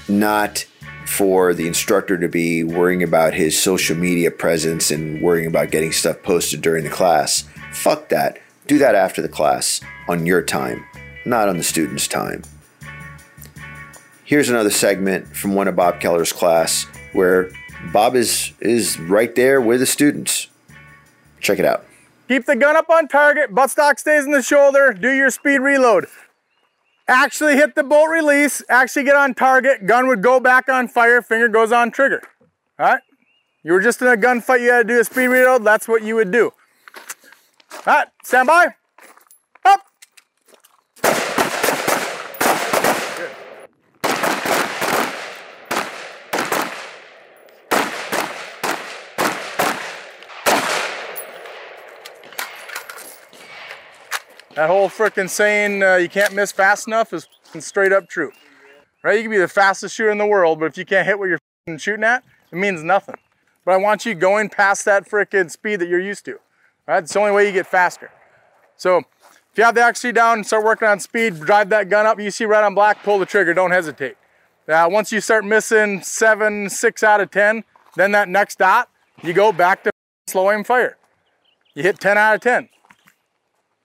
not 0.08 0.66
for 1.06 1.54
the 1.54 1.68
instructor 1.68 2.18
to 2.18 2.28
be 2.28 2.64
worrying 2.64 3.04
about 3.04 3.34
his 3.34 3.62
social 3.62 3.96
media 3.96 4.32
presence 4.32 4.90
and 4.90 5.22
worrying 5.22 5.48
about 5.48 5.70
getting 5.70 5.92
stuff 5.92 6.22
posted 6.24 6.62
during 6.62 6.84
the 6.84 6.90
class. 6.90 7.48
Fuck 7.72 8.10
that. 8.10 8.40
Do 8.68 8.80
that 8.80 8.96
after 8.96 9.22
the 9.22 9.30
class 9.30 9.82
on 10.08 10.26
your 10.26 10.42
time, 10.42 10.86
not 11.26 11.48
on 11.48 11.58
the 11.58 11.64
student's 11.64 12.08
time. 12.08 12.42
Here's 14.24 14.50
another 14.50 14.72
segment 14.72 15.36
from 15.36 15.54
one 15.54 15.68
of 15.68 15.76
Bob 15.76 16.00
Keller's 16.00 16.34
class 16.34 16.88
where 17.14 17.52
Bob 17.94 18.16
is 18.16 18.54
is 18.60 19.00
right 19.00 19.36
there 19.36 19.62
with 19.62 19.82
the 19.82 19.86
students. 19.86 20.48
Check 21.40 21.60
it 21.60 21.66
out. 21.66 21.86
Keep 22.28 22.46
the 22.46 22.56
gun 22.56 22.76
up 22.76 22.90
on 22.90 23.08
target, 23.08 23.54
buttstock 23.54 24.00
stays 24.00 24.26
in 24.26 24.32
the 24.32 24.42
shoulder, 24.42 24.92
do 24.94 25.12
your 25.12 25.30
speed 25.30 25.60
reload. 25.60 26.08
Actually 27.08 27.56
hit 27.56 27.76
the 27.76 27.84
bolt 27.84 28.10
release, 28.10 28.64
actually 28.68 29.04
get 29.04 29.16
on 29.16 29.36
target, 29.36 29.86
gun 29.86 30.08
would 30.08 30.24
go 30.24 30.40
back 30.40 30.68
on 30.68 30.88
fire, 30.88 31.22
finger 31.22 31.48
goes 31.48 31.72
on 31.72 31.92
trigger. 31.92 32.24
All 32.80 32.88
right? 32.88 33.02
You 33.64 33.74
were 33.74 33.82
just 33.82 34.02
in 34.02 34.08
a 34.08 34.18
gunfight, 34.18 34.62
you 34.62 34.72
had 34.72 34.88
to 34.88 34.94
do 34.96 35.00
a 35.00 35.04
speed 35.04 35.28
reload, 35.28 35.64
that's 35.64 35.88
what 35.88 36.02
you 36.02 36.16
would 36.16 36.32
do. 36.32 36.52
All 37.86 37.94
right, 37.94 38.08
stand 38.24 38.48
by. 38.48 38.70
That 54.56 54.70
whole 54.70 54.88
frickin' 54.88 55.30
saying 55.30 55.84
uh, 55.84 55.96
you 55.96 56.08
can't 56.08 56.34
miss 56.34 56.54
fast 56.54 56.88
enough 56.88 57.12
is 57.12 57.28
straight 57.60 57.92
up 57.92 58.08
true. 58.08 58.32
Right? 59.04 59.18
You 59.18 59.24
can 59.24 59.32
be 59.32 59.38
the 59.38 59.50
fastest 59.50 59.94
shooter 59.94 60.10
in 60.10 60.18
the 60.18 60.26
world, 60.26 60.62
but 60.62 60.68
if 60.68 60.78
you 60.78 60.86
can't 60.86 61.06
hit 61.06 61.20
what 61.20 61.28
you're 61.28 61.40
shooting 61.78 62.06
at, 62.06 62.24
it 62.54 62.56
means 62.56 62.82
nothing. 62.82 63.16
But 63.66 63.74
I 63.74 63.78
want 63.78 64.06
you 64.06 64.16
going 64.16 64.48
past 64.48 64.86
that 64.86 65.10
frickin' 65.10 65.52
speed 65.52 65.82
that 65.82 65.90
you're 65.90 66.00
used 66.00 66.24
to. 66.26 66.40
Right? 66.88 67.04
It's 67.04 67.12
the 67.12 67.20
only 67.20 67.34
way 67.34 67.46
you 67.46 67.52
get 67.52 67.68
faster. 67.68 68.12
So 68.78 69.00
if 69.00 69.58
you 69.58 69.66
have 69.66 69.76
the 69.76 69.82
accuracy 69.82 70.14
down 70.14 70.46
start 70.46 70.64
working 70.64 70.88
on 70.88 71.02
speed, 71.02 71.42
drive 71.42 71.68
that 71.70 71.90
gun 71.90 72.06
up, 72.06 72.18
you 72.18 72.32
see 72.32 72.46
red 72.46 72.64
on 72.64 72.76
black, 72.76 73.04
pull 73.04 73.20
the 73.20 73.26
trigger, 73.26 73.54
don't 73.54 73.72
hesitate. 73.72 74.16
Now, 74.70 74.88
once 74.88 75.12
you 75.12 75.20
start 75.20 75.44
missing 75.44 76.02
seven, 76.02 76.70
six 76.70 77.04
out 77.04 77.20
of 77.20 77.30
10, 77.30 77.66
then 77.98 78.14
that 78.14 78.30
next 78.30 78.60
dot, 78.60 78.90
you 79.22 79.34
go 79.34 79.52
back 79.52 79.84
to 79.84 79.92
slow 80.28 80.50
aim 80.50 80.64
fire. 80.64 80.98
You 81.74 81.84
hit 81.84 82.00
10 82.00 82.18
out 82.18 82.36
of 82.36 82.42
10 82.42 82.70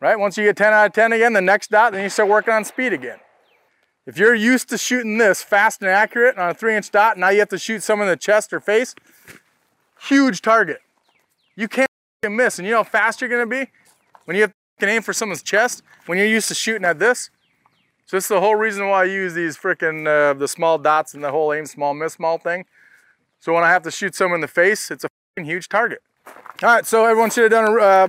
right? 0.01 0.19
Once 0.19 0.37
you 0.37 0.45
get 0.45 0.57
10 0.57 0.73
out 0.73 0.87
of 0.87 0.93
10 0.93 1.13
again, 1.13 1.33
the 1.33 1.41
next 1.41 1.71
dot, 1.71 1.93
then 1.93 2.03
you 2.03 2.09
start 2.09 2.29
working 2.29 2.53
on 2.53 2.65
speed 2.65 2.93
again. 2.93 3.19
If 4.07 4.19
you're 4.19 4.35
used 4.35 4.69
to 4.71 4.79
shooting 4.79 5.19
this 5.19 5.43
fast 5.43 5.83
and 5.83 5.91
accurate 5.91 6.37
on 6.39 6.51
a 6.51 6.55
three 6.55 6.75
inch 6.75 6.91
dot, 6.91 7.19
now 7.19 7.29
you 7.29 7.39
have 7.41 7.51
to 7.51 7.59
shoot 7.59 7.83
someone 7.83 8.09
in 8.09 8.13
the 8.13 8.17
chest 8.17 8.53
or 8.53 8.61
face, 8.61 8.95
huge 10.09 10.43
target. 10.43 10.81
You 11.55 11.69
can't 11.69 11.89
miss. 12.29 12.59
And 12.59 12.67
you 12.67 12.73
know 12.73 12.79
how 12.79 12.85
fast 12.85 13.21
you're 13.21 13.31
gonna 13.31 13.47
be? 13.47 13.71
When 14.25 14.37
you 14.37 14.43
have 14.43 14.53
to 14.81 14.89
aim 14.89 15.03
for 15.03 15.13
someone's 15.13 15.43
chest, 15.43 15.83
when 16.07 16.19
you're 16.19 16.27
used 16.27 16.49
to 16.49 16.55
shooting 16.55 16.85
at 16.85 16.99
this. 16.99 17.31
So 18.07 18.17
this 18.17 18.25
is 18.25 18.29
the 18.29 18.41
whole 18.41 18.57
reason 18.57 18.89
why 18.89 19.03
I 19.03 19.05
use 19.05 19.35
these 19.35 19.57
freaking, 19.57 20.07
uh, 20.09 20.35
the 20.35 20.49
small 20.49 20.79
dots 20.79 21.15
and 21.15 21.23
the 21.23 21.31
whole 21.31 21.53
aim 21.53 21.67
small, 21.67 21.95
miss 21.95 22.15
small 22.15 22.39
thing. 22.39 22.65
So 23.39 23.53
when 23.53 23.63
I 23.63 23.69
have 23.69 23.83
to 23.83 23.91
shoot 23.91 24.15
someone 24.15 24.39
in 24.39 24.41
the 24.41 24.49
face, 24.49 24.91
it's 24.91 25.05
a 25.05 25.43
huge 25.43 25.69
target. 25.69 26.03
All 26.27 26.35
right, 26.63 26.85
so 26.85 27.05
everyone 27.05 27.31
should 27.31 27.51
have 27.51 27.53
done 27.53 27.79
a, 27.79 27.81
uh, 27.81 28.09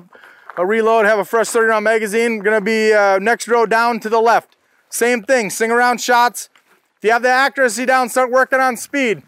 a 0.58 0.66
reload, 0.66 1.06
have 1.06 1.20
a 1.20 1.26
fresh 1.26 1.48
30 1.48 1.68
round 1.68 1.84
magazine. 1.84 2.40
Gonna 2.40 2.62
be 2.62 2.94
uh, 2.94 3.20
next 3.20 3.48
row 3.48 3.66
down 3.66 4.00
to 4.02 4.10
the 4.10 4.20
left. 4.20 4.58
Same 4.90 5.24
thing, 5.24 5.50
sing 5.50 5.72
around 5.72 6.02
shots. 6.02 6.50
If 6.98 7.06
you 7.06 7.12
have 7.12 7.22
the 7.22 7.30
accuracy 7.30 7.86
down, 7.86 8.10
start 8.10 8.30
working 8.30 8.60
on 8.60 8.78
speed. 8.78 9.24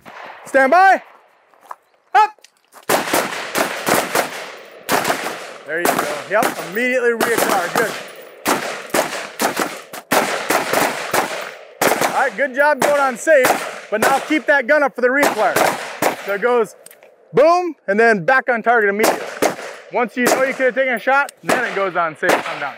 Stand 0.45 0.71
by. 0.71 1.01
Up. 2.13 2.47
There 5.65 5.79
you 5.79 5.85
go. 5.85 6.23
Yep, 6.29 6.57
immediately 6.69 7.11
reattire. 7.11 7.77
Good. 7.77 7.91
All 12.13 12.19
right, 12.19 12.37
good 12.37 12.53
job 12.53 12.79
going 12.79 13.01
on 13.01 13.17
safe, 13.17 13.87
but 13.89 14.01
now 14.01 14.19
keep 14.19 14.45
that 14.45 14.67
gun 14.67 14.83
up 14.83 14.93
for 14.93 15.01
the 15.01 15.07
reapply. 15.07 15.55
So 16.25 16.35
it 16.35 16.41
goes 16.41 16.75
boom, 17.33 17.75
and 17.87 17.99
then 17.99 18.23
back 18.23 18.49
on 18.49 18.61
target 18.61 18.89
immediately. 18.89 19.22
Once 19.93 20.17
you 20.17 20.25
know 20.25 20.41
you 20.41 20.55
could 20.55 20.65
have 20.65 20.75
taken 20.75 20.95
a 20.95 20.99
shot, 20.99 21.31
then 21.43 21.63
it 21.63 21.75
goes 21.75 21.95
on 21.95 22.17
safe, 22.17 22.31
come 22.31 22.59
down. 22.59 22.75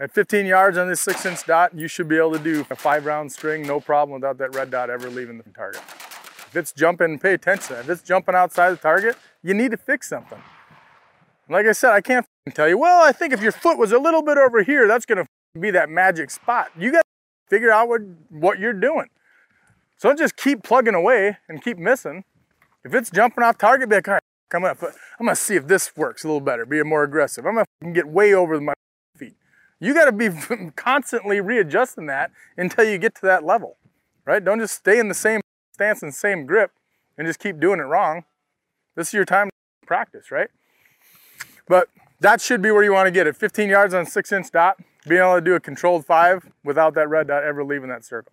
At 0.00 0.10
15 0.12 0.46
yards 0.46 0.78
on 0.78 0.88
this 0.88 0.98
six 1.02 1.26
inch 1.26 1.44
dot, 1.44 1.74
you 1.74 1.88
should 1.88 2.08
be 2.08 2.16
able 2.16 2.32
to 2.32 2.38
do 2.38 2.64
a 2.70 2.74
five 2.74 3.04
round 3.04 3.30
string, 3.30 3.66
no 3.66 3.80
problem 3.80 4.14
without 4.14 4.38
that 4.38 4.54
red 4.54 4.70
dot 4.70 4.88
ever 4.88 5.10
leaving 5.10 5.36
the 5.36 5.44
target. 5.50 5.82
If 5.84 6.56
it's 6.56 6.72
jumping, 6.72 7.18
pay 7.18 7.34
attention. 7.34 7.76
If 7.76 7.90
it's 7.90 8.02
jumping 8.02 8.34
outside 8.34 8.70
the 8.70 8.76
target, 8.78 9.16
you 9.42 9.52
need 9.52 9.72
to 9.72 9.76
fix 9.76 10.08
something. 10.08 10.40
Like 11.50 11.66
I 11.66 11.72
said, 11.72 11.90
I 11.90 12.00
can't 12.00 12.26
tell 12.54 12.68
you, 12.68 12.78
well, 12.78 13.06
I 13.06 13.12
think 13.12 13.34
if 13.34 13.42
your 13.42 13.52
foot 13.52 13.76
was 13.76 13.92
a 13.92 13.98
little 13.98 14.22
bit 14.22 14.38
over 14.38 14.62
here, 14.62 14.88
that's 14.88 15.04
gonna 15.04 15.26
be 15.60 15.70
that 15.72 15.90
magic 15.90 16.30
spot. 16.30 16.70
You 16.78 16.92
gotta 16.92 17.04
figure 17.50 17.70
out 17.70 17.90
what, 17.90 18.00
what 18.30 18.58
you're 18.58 18.72
doing. 18.72 19.08
So 19.98 20.08
don't 20.08 20.18
just 20.18 20.36
keep 20.36 20.62
plugging 20.62 20.94
away 20.94 21.36
and 21.46 21.62
keep 21.62 21.76
missing. 21.76 22.24
If 22.84 22.94
it's 22.94 23.10
jumping 23.10 23.44
off 23.44 23.58
target, 23.58 23.90
be 23.90 23.96
like, 23.96 24.08
all 24.08 24.14
right, 24.14 24.22
I'm 24.52 24.62
gonna, 24.62 24.76
I'm 25.18 25.26
gonna 25.26 25.36
see 25.36 25.56
if 25.56 25.66
this 25.66 25.96
works 25.96 26.24
a 26.24 26.28
little 26.28 26.40
better, 26.40 26.66
be 26.66 26.82
more 26.82 27.02
aggressive. 27.02 27.46
I'm 27.46 27.54
gonna 27.54 27.92
get 27.92 28.06
way 28.06 28.34
over 28.34 28.60
my 28.60 28.74
feet. 29.16 29.34
You 29.80 29.94
gotta 29.94 30.12
be 30.12 30.30
constantly 30.76 31.40
readjusting 31.40 32.06
that 32.06 32.30
until 32.56 32.84
you 32.84 32.98
get 32.98 33.14
to 33.16 33.22
that 33.22 33.44
level, 33.44 33.76
right? 34.24 34.44
Don't 34.44 34.60
just 34.60 34.74
stay 34.74 34.98
in 34.98 35.08
the 35.08 35.14
same 35.14 35.40
stance 35.72 36.02
and 36.02 36.14
same 36.14 36.46
grip 36.46 36.70
and 37.18 37.26
just 37.26 37.38
keep 37.38 37.58
doing 37.58 37.80
it 37.80 37.84
wrong. 37.84 38.24
This 38.96 39.08
is 39.08 39.14
your 39.14 39.24
time 39.24 39.48
to 39.48 39.86
practice, 39.86 40.30
right? 40.30 40.48
But 41.66 41.88
that 42.20 42.40
should 42.40 42.62
be 42.62 42.70
where 42.70 42.84
you 42.84 42.92
want 42.92 43.06
to 43.06 43.10
get 43.10 43.26
it. 43.26 43.36
15 43.36 43.68
yards 43.68 43.92
on 43.94 44.06
six 44.06 44.30
inch 44.32 44.50
dot, 44.50 44.78
being 45.06 45.20
able 45.20 45.34
to 45.34 45.40
do 45.40 45.54
a 45.54 45.60
controlled 45.60 46.06
five 46.06 46.46
without 46.62 46.94
that 46.94 47.08
red 47.08 47.26
dot 47.26 47.42
ever 47.42 47.64
leaving 47.64 47.88
that 47.88 48.04
circle. 48.04 48.32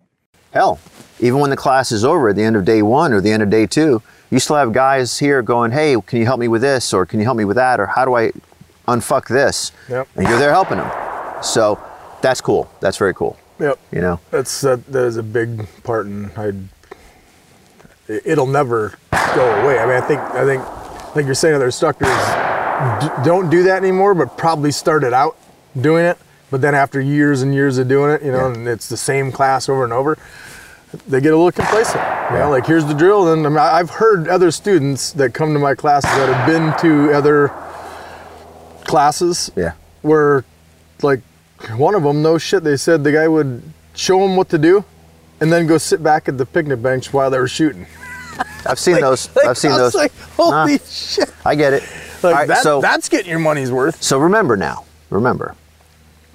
Hell, 0.52 0.78
even 1.18 1.40
when 1.40 1.50
the 1.50 1.56
class 1.56 1.92
is 1.92 2.04
over 2.04 2.28
at 2.28 2.36
the 2.36 2.42
end 2.42 2.56
of 2.56 2.64
day 2.64 2.82
one 2.82 3.12
or 3.12 3.20
the 3.20 3.30
end 3.30 3.42
of 3.42 3.50
day 3.50 3.66
two, 3.66 4.02
you 4.32 4.40
still 4.40 4.56
have 4.56 4.72
guys 4.72 5.18
here 5.18 5.42
going, 5.42 5.70
hey, 5.70 5.94
can 6.06 6.18
you 6.18 6.24
help 6.24 6.40
me 6.40 6.48
with 6.48 6.62
this? 6.62 6.92
Or 6.92 7.06
can 7.06 7.20
you 7.20 7.24
help 7.26 7.36
me 7.36 7.44
with 7.44 7.56
that? 7.56 7.78
Or 7.78 7.86
how 7.86 8.04
do 8.04 8.14
I 8.14 8.32
unfuck 8.88 9.28
this? 9.28 9.70
Yep. 9.88 10.08
And 10.16 10.26
you're 10.26 10.38
there 10.38 10.50
helping 10.52 10.78
them. 10.78 10.90
So 11.42 11.78
that's 12.22 12.40
cool. 12.40 12.68
That's 12.80 12.96
very 12.96 13.14
cool. 13.14 13.38
Yep. 13.60 13.78
You 13.92 14.00
know? 14.00 14.20
That's 14.30 14.60
that, 14.62 14.84
that 14.86 15.04
is 15.04 15.18
a 15.18 15.22
big 15.22 15.68
part, 15.84 16.06
and 16.06 16.30
I. 16.36 16.52
It'll 18.08 18.46
never 18.48 18.94
go 19.34 19.62
away. 19.62 19.78
I 19.78 19.86
mean, 19.86 19.96
I 19.96 20.00
think 20.06 20.20
I 20.20 20.44
think 20.44 21.14
like 21.16 21.24
you're 21.24 21.34
saying, 21.34 21.54
other 21.54 21.66
instructors 21.66 22.08
d- 22.08 23.22
don't 23.24 23.48
do 23.48 23.62
that 23.64 23.76
anymore, 23.76 24.14
but 24.14 24.36
probably 24.36 24.72
started 24.72 25.12
out 25.12 25.36
doing 25.80 26.04
it. 26.04 26.18
But 26.50 26.60
then 26.60 26.74
after 26.74 27.00
years 27.00 27.42
and 27.42 27.54
years 27.54 27.78
of 27.78 27.88
doing 27.88 28.10
it, 28.10 28.22
you 28.22 28.32
know, 28.32 28.48
Yeah. 28.48 28.54
and 28.54 28.68
it's 28.68 28.88
the 28.88 28.96
same 28.96 29.30
class 29.32 29.68
over 29.68 29.84
and 29.84 29.92
over, 29.92 30.18
they 31.08 31.20
get 31.20 31.32
a 31.32 31.36
little 31.36 31.52
complacent. 31.52 31.96
You 31.96 32.36
Yeah. 32.36 32.44
know, 32.44 32.50
like 32.50 32.66
here's 32.66 32.84
the 32.84 32.94
drill. 32.94 33.32
And 33.32 33.46
I 33.46 33.48
mean, 33.48 33.58
I've 33.58 33.90
heard 33.90 34.28
other 34.28 34.50
students 34.50 35.12
that 35.12 35.32
come 35.34 35.52
to 35.54 35.58
my 35.60 35.74
classes 35.74 36.10
that 36.10 36.28
have 36.28 36.46
been 36.46 36.72
to 36.80 37.12
other 37.12 37.50
classes 38.84 39.50
Yeah. 39.56 39.72
where 40.02 40.44
like 41.02 41.20
one 41.76 41.94
of 41.94 42.02
them 42.02 42.22
no 42.22 42.38
shit 42.38 42.64
they 42.64 42.76
said 42.76 43.04
the 43.04 43.12
guy 43.12 43.28
would 43.28 43.62
show 43.94 44.18
them 44.20 44.36
what 44.36 44.48
to 44.50 44.58
do 44.58 44.84
and 45.40 45.52
then 45.52 45.66
go 45.66 45.78
sit 45.78 46.02
back 46.02 46.28
at 46.28 46.36
the 46.38 46.44
picnic 46.46 46.82
bench 46.82 47.12
while 47.12 47.30
they 47.30 47.38
were 47.38 47.48
shooting 47.48 47.86
I've 48.66 48.78
seen 48.78 49.00
those. 49.00 49.28
I've 49.46 49.56
seen 49.58 49.70
I 49.72 49.74
was 49.82 49.92
those. 49.92 49.94
like 49.94 50.12
holy 50.36 50.50
Nah. 50.74 50.78
shit 50.88 51.32
I 51.44 51.54
get 51.54 51.72
it. 51.72 51.82
like 52.22 52.34
right, 52.34 52.48
that, 52.48 52.62
so, 52.62 52.80
that's 52.80 53.08
getting 53.08 53.30
your 53.30 53.38
money's 53.38 53.70
worth 53.70 54.02
so 54.02 54.18
remember 54.18 54.56
now, 54.56 54.84
remember, 55.10 55.54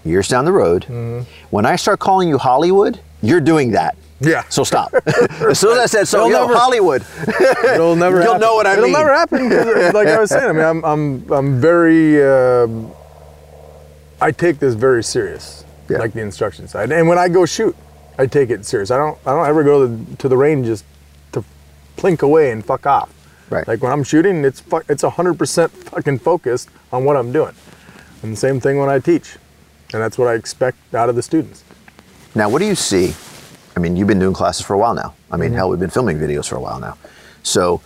years 0.04 0.28
down 0.28 0.46
the 0.46 0.52
road, 0.52 0.84
Mm-hmm. 0.84 1.22
when 1.50 1.65
I 1.65 1.76
start 1.76 2.00
calling 2.00 2.30
you 2.30 2.38
Hollywood, 2.38 3.00
you're 3.22 3.41
doing 3.41 3.72
that. 3.72 3.96
Yeah 4.19 4.43
So 4.49 4.63
stop. 4.63 4.93
as 5.06 5.60
soon 5.60 5.73
as 5.73 5.80
I 5.80 5.86
said 5.86 6.08
so, 6.08 6.17
It'll 6.25 6.32
yo, 6.32 6.41
never- 6.47 6.58
Hollywood. 6.60 7.06
it'll 7.73 7.95
never 7.95 8.17
You'll 8.17 8.34
happen. 8.34 8.41
know 8.41 8.56
what 8.56 8.65
I 8.67 8.75
mean. 8.75 8.80
it'll 8.86 8.91
never 8.91 9.13
happen. 9.13 9.49
like 9.93 10.08
i 10.08 10.19
was 10.19 10.30
saying 10.32 10.49
i 10.49 10.51
mean 10.53 10.63
i'm 10.65 10.84
i'm, 10.86 11.32
I'm 11.32 11.62
very 11.62 12.23
um 12.23 12.91
i 14.21 14.32
take 14.32 14.60
this 14.60 14.73
very 14.73 15.03
serious 15.03 15.63
Yeah. 15.89 15.99
like 15.99 16.13
the 16.13 16.21
instruction 16.21 16.67
side 16.67 16.91
and 16.91 17.08
when 17.08 17.17
i 17.19 17.30
go 17.30 17.45
shoot 17.45 17.75
i 18.17 18.25
take 18.25 18.49
it 18.49 18.65
serious 18.65 18.89
i 18.91 18.97
don't 18.97 19.17
i 19.25 19.32
don't 19.32 19.45
ever 19.47 19.63
go 19.63 19.82
to 19.86 19.88
the, 19.95 20.17
to 20.17 20.27
the 20.30 20.38
range 20.38 20.65
just 20.65 20.84
to 21.34 21.43
plink 21.97 22.21
away 22.23 22.51
and 22.51 22.65
fuck 22.65 22.86
off 22.86 23.10
Right. 23.49 23.67
like 23.67 23.82
when 23.84 23.91
i'm 23.91 24.03
shooting 24.03 24.43
it's 24.43 24.60
fu- 24.60 24.82
it's 24.89 25.03
100% 25.03 25.69
fucking 25.69 26.19
focused 26.19 26.69
on 26.91 27.06
what 27.06 27.15
i'm 27.15 27.32
doing 27.32 27.53
and 28.23 28.34
the 28.34 28.38
same 28.38 28.60
thing 28.60 28.77
when 28.80 28.89
i 28.89 28.99
teach 28.99 29.38
and 29.93 30.01
that's 30.01 30.17
what 30.17 30.27
i 30.27 30.34
expect 30.34 30.77
out 30.93 31.08
of 31.10 31.15
the 31.15 31.21
students 31.23 31.63
Now, 32.36 32.49
what 32.49 32.60
do 32.60 32.65
you 32.65 32.75
see? 32.75 33.13
I 33.78 33.80
mean, 33.80 33.96
you've 33.96 34.08
been 34.08 34.18
doing 34.18 34.34
classes 34.34 34.66
for 34.66 34.74
a 34.74 34.78
while 34.80 34.96
now. 34.96 35.13
I 35.30 35.38
mean, 35.38 35.54
hell, 35.54 35.70
we've 35.70 35.80
been 35.80 35.92
filming 35.92 36.18
videos 36.18 36.50
for 36.50 36.56
a 36.56 36.60
while 36.60 36.80
now. 36.80 36.98
So, 37.44 37.80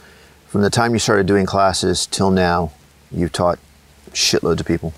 from 0.48 0.62
the 0.62 0.70
time 0.70 0.94
you 0.94 1.00
started 1.00 1.26
doing 1.28 1.46
classes 1.46 2.06
till 2.06 2.32
now, 2.32 2.72
you've 3.12 3.34
taught 3.34 3.60
shitloads 4.12 4.62
of 4.62 4.66
people. 4.66 4.94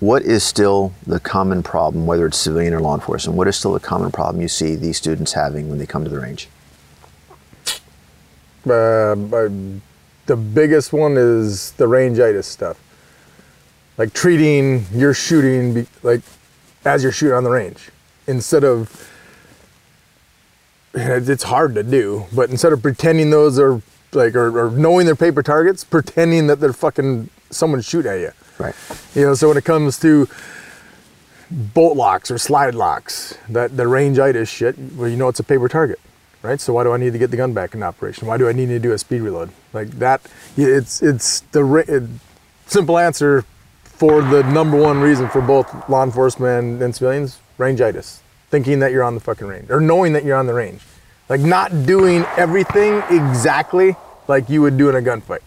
What 0.00 0.22
is 0.22 0.42
still 0.42 0.92
the 1.06 1.20
common 1.20 1.62
problem, 1.62 2.06
whether 2.06 2.26
it's 2.26 2.38
civilian 2.38 2.74
or 2.74 2.80
law 2.80 2.96
enforcement? 2.96 3.38
What 3.38 3.46
is 3.46 3.54
still 3.54 3.72
the 3.72 3.78
common 3.78 4.10
problem 4.10 4.42
you 4.42 4.48
see 4.48 4.74
these 4.74 4.96
students 4.96 5.34
having 5.34 5.68
when 5.68 5.78
they 5.78 5.86
come 5.86 6.02
to 6.02 6.10
the 6.10 6.18
range? 6.18 6.48
uh, 8.66 9.14
the 10.26 10.36
biggest 10.52 10.92
one 10.92 11.14
is 11.16 11.70
the 11.72 11.84
rangitis 11.86 12.46
stuff. 12.46 12.80
Like 13.96 14.12
treating 14.12 14.86
your 14.92 15.14
shooting 15.14 15.72
be, 15.72 15.86
like 16.02 16.22
as 16.84 17.04
you're 17.04 17.12
shooting 17.12 17.36
on 17.36 17.44
the 17.44 17.50
range 17.50 17.90
instead 18.26 18.64
of. 18.64 19.06
It's 20.92 21.44
hard 21.44 21.74
to 21.76 21.82
do, 21.82 22.26
but 22.32 22.50
instead 22.50 22.72
of 22.72 22.82
pretending 22.82 23.30
those 23.30 23.58
are 23.58 23.80
like 24.12 24.34
or, 24.34 24.66
or 24.66 24.70
knowing 24.70 25.06
they're 25.06 25.14
paper 25.14 25.42
targets, 25.42 25.84
pretending 25.84 26.48
that 26.48 26.60
they're 26.60 26.72
fucking 26.72 27.30
someone 27.50 27.80
shooting 27.80 28.10
at 28.10 28.20
you. 28.20 28.32
Right. 28.58 28.74
You 29.14 29.22
know, 29.22 29.34
so 29.34 29.48
when 29.48 29.56
it 29.56 29.64
comes 29.64 29.98
to 30.00 30.28
bolt 31.50 31.96
locks 31.96 32.30
or 32.30 32.38
slide 32.38 32.74
locks, 32.74 33.36
that 33.48 33.76
the 33.76 33.84
rangitis 33.84 34.48
shit, 34.48 34.76
well, 34.96 35.08
you 35.08 35.16
know 35.16 35.28
it's 35.28 35.40
a 35.40 35.44
paper 35.44 35.68
target, 35.68 35.98
right? 36.42 36.60
So 36.60 36.72
why 36.72 36.84
do 36.84 36.92
I 36.92 36.96
need 36.96 37.12
to 37.12 37.18
get 37.18 37.30
the 37.30 37.36
gun 37.36 37.52
back 37.52 37.74
in 37.74 37.82
operation? 37.82 38.28
Why 38.28 38.36
do 38.36 38.48
I 38.48 38.52
need 38.52 38.66
to 38.66 38.78
do 38.78 38.92
a 38.92 38.98
speed 38.98 39.20
reload? 39.20 39.50
Like 39.72 39.90
that, 39.98 40.20
it's 40.56 41.02
it's 41.02 41.40
the 41.52 41.64
it, 41.88 42.02
simple 42.66 42.98
answer 42.98 43.44
for 43.84 44.22
the 44.22 44.42
number 44.44 44.76
one 44.76 45.00
reason 45.00 45.28
for 45.28 45.40
both 45.40 45.88
law 45.88 46.04
enforcement 46.04 46.82
and 46.82 46.94
civilians: 46.94 47.38
rangitis, 47.58 48.19
thinking 48.50 48.80
that 48.80 48.92
you're 48.92 49.04
on 49.04 49.14
the 49.14 49.20
fucking 49.20 49.46
range 49.46 49.70
or 49.70 49.80
knowing 49.80 50.12
that 50.12 50.24
you're 50.24 50.36
on 50.36 50.46
the 50.46 50.54
range, 50.54 50.82
like 51.28 51.40
not 51.40 51.86
doing 51.86 52.24
everything 52.36 53.02
exactly 53.08 53.94
like 54.28 54.48
you 54.48 54.60
would 54.60 54.76
do 54.76 54.88
in 54.88 54.96
a 54.96 55.00
gunfight. 55.00 55.40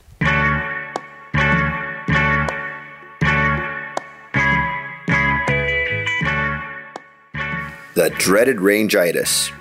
The 7.95 8.09
dreaded 8.17 8.57
rangitis. 8.57 9.51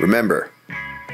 Remember, 0.00 0.50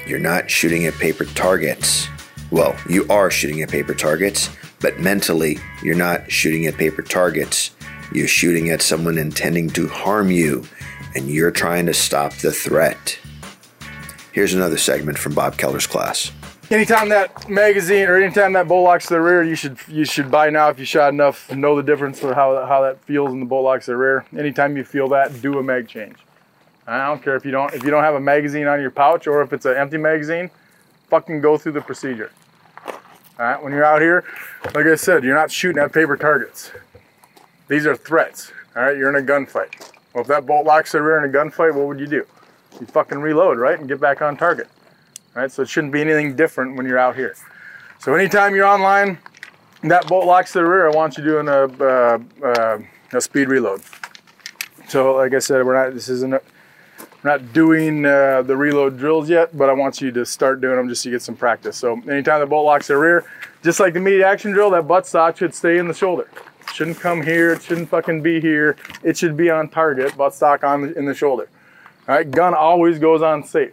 you're 0.06 0.18
not 0.18 0.50
shooting 0.50 0.86
at 0.86 0.94
paper 0.94 1.26
targets. 1.26 2.08
Well, 2.50 2.74
you 2.88 3.06
are 3.08 3.30
shooting 3.30 3.60
at 3.60 3.68
paper 3.68 3.94
targets, 3.94 4.48
but 4.80 4.98
mentally, 4.98 5.58
you're 5.82 5.94
not 5.94 6.32
shooting 6.32 6.66
at 6.66 6.76
paper 6.76 7.02
targets. 7.02 7.72
You're 8.12 8.26
shooting 8.26 8.70
at 8.70 8.80
someone 8.80 9.18
intending 9.18 9.68
to 9.70 9.86
harm 9.86 10.30
you, 10.30 10.64
and 11.14 11.28
you're 11.28 11.50
trying 11.50 11.86
to 11.86 11.94
stop 11.94 12.32
the 12.34 12.52
threat. 12.52 13.18
Here's 14.32 14.54
another 14.54 14.78
segment 14.78 15.18
from 15.18 15.34
Bob 15.34 15.56
Keller's 15.56 15.86
class. 15.86 16.32
Anytime 16.70 17.08
that 17.08 17.48
magazine 17.48 18.06
or 18.06 18.16
anytime 18.16 18.52
that 18.52 18.68
bolt 18.68 18.84
locks 18.84 19.06
to 19.08 19.14
the 19.14 19.20
rear, 19.20 19.42
you 19.42 19.56
should 19.56 19.76
you 19.88 20.04
should 20.04 20.30
buy 20.30 20.50
now 20.50 20.68
if 20.68 20.78
you 20.78 20.84
shot 20.84 21.12
enough, 21.12 21.50
know 21.50 21.74
the 21.74 21.82
difference 21.82 22.20
for 22.20 22.32
how 22.32 22.64
how 22.64 22.82
that 22.82 23.02
feels 23.04 23.32
in 23.32 23.40
the 23.40 23.46
bolt 23.46 23.64
locks 23.64 23.86
to 23.86 23.90
the 23.90 23.96
rear. 23.96 24.24
Anytime 24.38 24.76
you 24.76 24.84
feel 24.84 25.08
that, 25.08 25.42
do 25.42 25.58
a 25.58 25.62
mag 25.62 25.88
change. 25.88 26.16
I 26.86 27.06
don't 27.06 27.22
care 27.22 27.34
if 27.34 27.44
you 27.44 27.50
don't 27.50 27.74
if 27.74 27.82
you 27.82 27.90
don't 27.90 28.04
have 28.04 28.14
a 28.14 28.20
magazine 28.20 28.68
on 28.68 28.80
your 28.80 28.92
pouch 28.92 29.26
or 29.26 29.42
if 29.42 29.52
it's 29.52 29.66
an 29.66 29.76
empty 29.76 29.96
magazine, 29.96 30.48
fucking 31.08 31.40
go 31.40 31.58
through 31.58 31.72
the 31.72 31.80
procedure. 31.80 32.30
All 32.86 33.46
right, 33.46 33.60
when 33.60 33.72
you're 33.72 33.84
out 33.84 34.00
here, 34.00 34.24
like 34.74 34.86
I 34.86 34.94
said, 34.94 35.24
you're 35.24 35.34
not 35.34 35.50
shooting 35.50 35.82
at 35.82 35.92
paper 35.92 36.16
targets. 36.16 36.70
These 37.66 37.86
are 37.86 37.96
threats. 37.96 38.52
All 38.76 38.82
right, 38.82 38.96
you're 38.96 39.08
in 39.08 39.16
a 39.16 39.26
gunfight. 39.26 39.90
Well, 40.12 40.22
if 40.22 40.28
that 40.28 40.46
bolt 40.46 40.66
locks 40.66 40.92
the 40.92 41.02
rear 41.02 41.24
in 41.24 41.30
a 41.30 41.32
gunfight, 41.32 41.74
what 41.74 41.86
would 41.86 42.00
you 42.00 42.06
do? 42.06 42.26
You 42.80 42.86
fucking 42.86 43.18
reload, 43.18 43.58
right, 43.58 43.78
and 43.78 43.88
get 43.88 44.00
back 44.00 44.22
on 44.22 44.36
target. 44.36 44.68
right? 45.34 45.50
so 45.50 45.62
it 45.62 45.68
shouldn't 45.68 45.92
be 45.92 46.00
anything 46.00 46.34
different 46.34 46.76
when 46.76 46.86
you're 46.86 46.98
out 46.98 47.14
here. 47.14 47.34
So 47.98 48.14
anytime 48.14 48.54
you're 48.54 48.66
online, 48.66 49.18
that 49.82 50.06
bolt 50.08 50.26
locks 50.26 50.52
the 50.52 50.64
rear, 50.64 50.88
I 50.88 50.94
want 50.94 51.16
you 51.16 51.24
doing 51.24 51.48
a 51.48 51.64
uh, 51.64 52.18
uh, 52.44 52.78
a 53.12 53.20
speed 53.20 53.48
reload. 53.48 53.82
So 54.88 55.14
like 55.16 55.34
I 55.34 55.38
said, 55.38 55.64
we're 55.64 55.74
not. 55.74 55.94
This 55.94 56.08
isn't. 56.08 56.34
A, 56.34 56.40
we're 57.22 57.30
not 57.30 57.52
doing 57.52 58.06
uh, 58.06 58.42
the 58.42 58.56
reload 58.56 58.98
drills 58.98 59.28
yet, 59.28 59.56
but 59.56 59.68
I 59.68 59.74
want 59.74 60.00
you 60.00 60.10
to 60.12 60.24
start 60.24 60.60
doing 60.60 60.76
them 60.76 60.88
just 60.88 61.02
to 61.02 61.10
get 61.10 61.20
some 61.20 61.36
practice. 61.36 61.76
So 61.76 62.00
anytime 62.08 62.40
the 62.40 62.46
bolt 62.46 62.64
locks 62.64 62.86
the 62.86 62.96
rear, 62.96 63.26
just 63.62 63.78
like 63.78 63.92
the 63.92 64.00
immediate 64.00 64.26
action 64.26 64.52
drill, 64.52 64.70
that 64.70 64.88
butt 64.88 65.06
stock 65.06 65.36
should 65.36 65.54
stay 65.54 65.76
in 65.76 65.86
the 65.86 65.94
shoulder. 65.94 66.30
Shouldn't 66.72 67.00
come 67.00 67.22
here. 67.22 67.52
It 67.52 67.62
shouldn't 67.62 67.88
fucking 67.88 68.22
be 68.22 68.40
here. 68.40 68.76
It 69.02 69.16
should 69.16 69.36
be 69.36 69.50
on 69.50 69.68
target. 69.68 70.16
Butt 70.16 70.34
stock 70.34 70.64
on 70.64 70.82
the, 70.82 70.98
in 70.98 71.04
the 71.04 71.14
shoulder. 71.14 71.48
All 72.08 72.14
right, 72.14 72.30
gun 72.30 72.54
always 72.54 72.98
goes 72.98 73.22
on 73.22 73.44
safe 73.44 73.72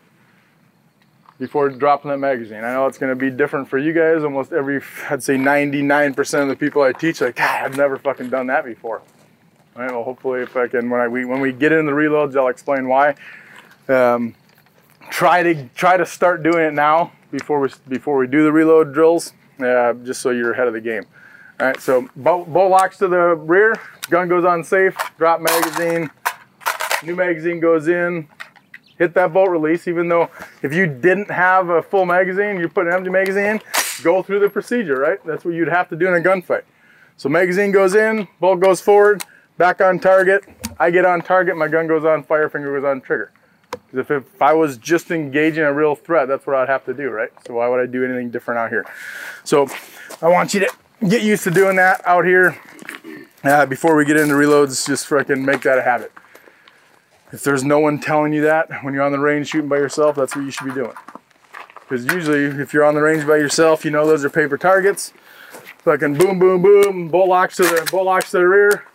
before 1.39 1.69
dropping 1.69 2.11
that 2.11 2.17
magazine. 2.17 2.63
I 2.63 2.73
know 2.73 2.87
it's 2.87 2.97
going 2.97 3.11
to 3.11 3.15
be 3.15 3.29
different 3.29 3.67
for 3.67 3.77
you 3.77 3.93
guys. 3.93 4.23
Almost 4.23 4.51
every, 4.51 4.81
I'd 5.09 5.23
say 5.23 5.35
99% 5.35 6.41
of 6.41 6.47
the 6.47 6.55
people 6.55 6.81
I 6.81 6.91
teach, 6.91 7.21
like, 7.21 7.35
God, 7.35 7.65
I've 7.65 7.77
never 7.77 7.97
fucking 7.97 8.29
done 8.29 8.47
that 8.47 8.65
before. 8.65 9.01
All 9.75 9.83
right, 9.83 9.91
well, 9.91 10.03
hopefully, 10.03 10.41
if 10.41 10.57
I 10.57 10.67
can, 10.67 10.89
when 10.89 10.99
I 10.99 11.07
we, 11.07 11.25
when 11.25 11.39
we 11.39 11.51
get 11.51 11.71
into 11.71 11.91
the 11.91 11.97
reloads, 11.97 12.35
I'll 12.35 12.47
explain 12.47 12.87
why. 12.87 13.15
Um, 13.87 14.35
try 15.09 15.43
to 15.43 15.67
try 15.75 15.97
to 15.97 16.05
start 16.05 16.41
doing 16.43 16.65
it 16.65 16.73
now 16.73 17.11
before 17.31 17.59
we 17.59 17.69
before 17.87 18.17
we 18.17 18.25
do 18.27 18.43
the 18.43 18.51
reload 18.51 18.91
drills, 18.93 19.33
uh, 19.59 19.93
just 19.93 20.21
so 20.21 20.31
you're 20.31 20.51
ahead 20.51 20.67
of 20.67 20.73
the 20.73 20.81
game. 20.81 21.05
All 21.59 21.65
right, 21.65 21.81
so 21.81 22.07
bolt, 22.15 22.53
bolt 22.53 22.69
locks 22.69 22.99
to 22.99 23.07
the 23.07 23.35
rear, 23.35 23.73
gun 24.11 24.29
goes 24.29 24.45
on 24.45 24.63
safe, 24.63 24.95
drop 25.17 25.41
magazine, 25.41 26.11
new 27.03 27.15
magazine 27.15 27.59
goes 27.59 27.87
in, 27.87 28.27
hit 28.99 29.15
that 29.15 29.33
bolt 29.33 29.49
release. 29.49 29.87
Even 29.87 30.07
though 30.07 30.29
if 30.61 30.71
you 30.71 30.85
didn't 30.85 31.31
have 31.31 31.69
a 31.69 31.81
full 31.81 32.05
magazine, 32.05 32.59
you 32.59 32.69
put 32.69 32.85
an 32.85 32.93
empty 32.93 33.09
magazine 33.09 33.59
go 34.03 34.21
through 34.21 34.39
the 34.39 34.49
procedure, 34.49 34.99
right? 34.99 35.17
That's 35.25 35.43
what 35.43 35.55
you'd 35.55 35.67
have 35.67 35.89
to 35.89 35.95
do 35.95 36.07
in 36.07 36.13
a 36.13 36.19
gunfight. 36.19 36.61
So 37.17 37.27
magazine 37.27 37.71
goes 37.71 37.95
in, 37.95 38.27
bolt 38.39 38.59
goes 38.59 38.79
forward, 38.79 39.23
back 39.57 39.81
on 39.81 39.97
target. 39.97 40.45
I 40.79 40.91
get 40.91 41.05
on 41.05 41.21
target, 41.21 41.57
my 41.57 41.67
gun 41.67 41.87
goes 41.87 42.05
on 42.05 42.21
fire, 42.21 42.49
finger 42.49 42.79
goes 42.79 42.87
on 42.87 43.01
trigger. 43.01 43.31
If, 43.91 44.11
if 44.11 44.41
I 44.41 44.53
was 44.53 44.77
just 44.77 45.09
engaging 45.09 45.63
a 45.63 45.73
real 45.73 45.95
threat, 45.95 46.27
that's 46.27 46.45
what 46.45 46.55
I'd 46.55 46.69
have 46.69 46.85
to 46.85 46.93
do, 46.93 47.09
right? 47.09 47.31
So 47.47 47.55
why 47.55 47.67
would 47.67 47.79
I 47.79 47.87
do 47.87 48.05
anything 48.05 48.29
different 48.29 48.59
out 48.59 48.69
here? 48.69 48.85
So 49.43 49.67
I 50.21 50.27
want 50.27 50.53
you 50.53 50.59
to 50.59 50.71
get 51.05 51.23
used 51.23 51.43
to 51.43 51.51
doing 51.51 51.75
that 51.75 52.01
out 52.05 52.25
here 52.25 52.59
uh, 53.43 53.65
before 53.65 53.95
we 53.95 54.05
get 54.05 54.17
into 54.17 54.33
reloads. 54.33 54.85
Just 54.85 55.07
freaking 55.07 55.43
make 55.43 55.61
that 55.61 55.77
a 55.77 55.81
habit. 55.81 56.11
If 57.31 57.43
there's 57.43 57.63
no 57.63 57.79
one 57.79 57.99
telling 57.99 58.33
you 58.33 58.41
that 58.43 58.83
when 58.83 58.93
you're 58.93 59.03
on 59.03 59.11
the 59.11 59.19
range 59.19 59.49
shooting 59.49 59.69
by 59.69 59.77
yourself, 59.77 60.15
that's 60.15 60.35
what 60.35 60.45
you 60.45 60.51
should 60.51 60.67
be 60.67 60.73
doing. 60.73 60.93
Because 61.81 62.05
usually, 62.05 62.45
if 62.61 62.73
you're 62.73 62.85
on 62.85 62.95
the 62.95 63.01
range 63.01 63.27
by 63.27 63.37
yourself, 63.37 63.85
you 63.85 63.91
know 63.91 64.05
those 64.07 64.25
are 64.25 64.29
paper 64.29 64.57
targets. 64.57 65.13
Fucking 65.79 66.15
boom, 66.15 66.39
boom, 66.39 66.61
boom, 66.61 67.07
bolt 67.09 67.29
locks 67.29 67.57
to 67.57 67.63
the 67.63 67.87
bolt 67.91 68.05
locks 68.05 68.31
to 68.31 68.37
the 68.37 68.47
rear. 68.47 68.85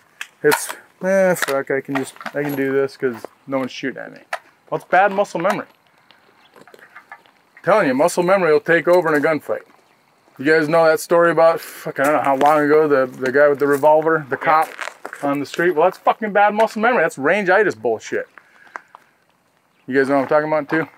It's 0.43 0.75
eh, 1.03 1.35
fuck. 1.35 1.71
I 1.71 1.81
can 1.81 1.95
just 1.97 2.15
I 2.35 2.43
can 2.43 2.55
do 2.55 2.73
this 2.73 2.97
because 2.97 3.23
no 3.47 3.59
one's 3.59 3.73
shooting 3.73 4.03
at 4.03 4.13
me. 4.13 4.21
Well, 4.69 4.81
it's 4.81 4.89
bad 4.89 5.13
muscle 5.13 5.41
memory. 5.41 5.67
telling 7.63 7.89
you, 7.89 7.95
muscle 7.95 8.23
memory 8.23 8.53
will 8.53 8.61
take 8.61 8.89
over 8.89 9.15
in 9.15 9.23
a 9.23 9.27
gunfight. 9.27 9.63
You 10.43 10.53
guys 10.53 10.69
know 10.69 10.85
that 10.85 10.99
story 10.99 11.31
about 11.31 11.61
fuck, 11.61 12.01
I 12.01 12.03
don't 12.03 12.15
know 12.15 12.21
how 12.21 12.35
long 12.35 12.65
ago 12.65 12.89
the 12.89 13.07
the 13.07 13.31
guy 13.31 13.47
with 13.47 13.61
the 13.61 13.67
revolver, 13.69 14.27
the 14.29 14.37
cop 14.37 14.69
on 15.23 15.39
the 15.39 15.47
street. 15.47 15.71
Well, 15.71 15.85
that's 15.85 15.99
fucking 15.99 16.33
bad 16.33 16.53
muscle 16.53 16.83
memory. 16.83 17.05
That's 17.05 17.17
range-itis 17.17 17.77
bullshit. 17.77 18.27
You 19.87 19.95
guys 19.95 20.09
know 20.09 20.17
what 20.17 20.23
I'm 20.23 20.29
talking 20.29 20.49
about 20.49 20.69
too? 20.69 20.89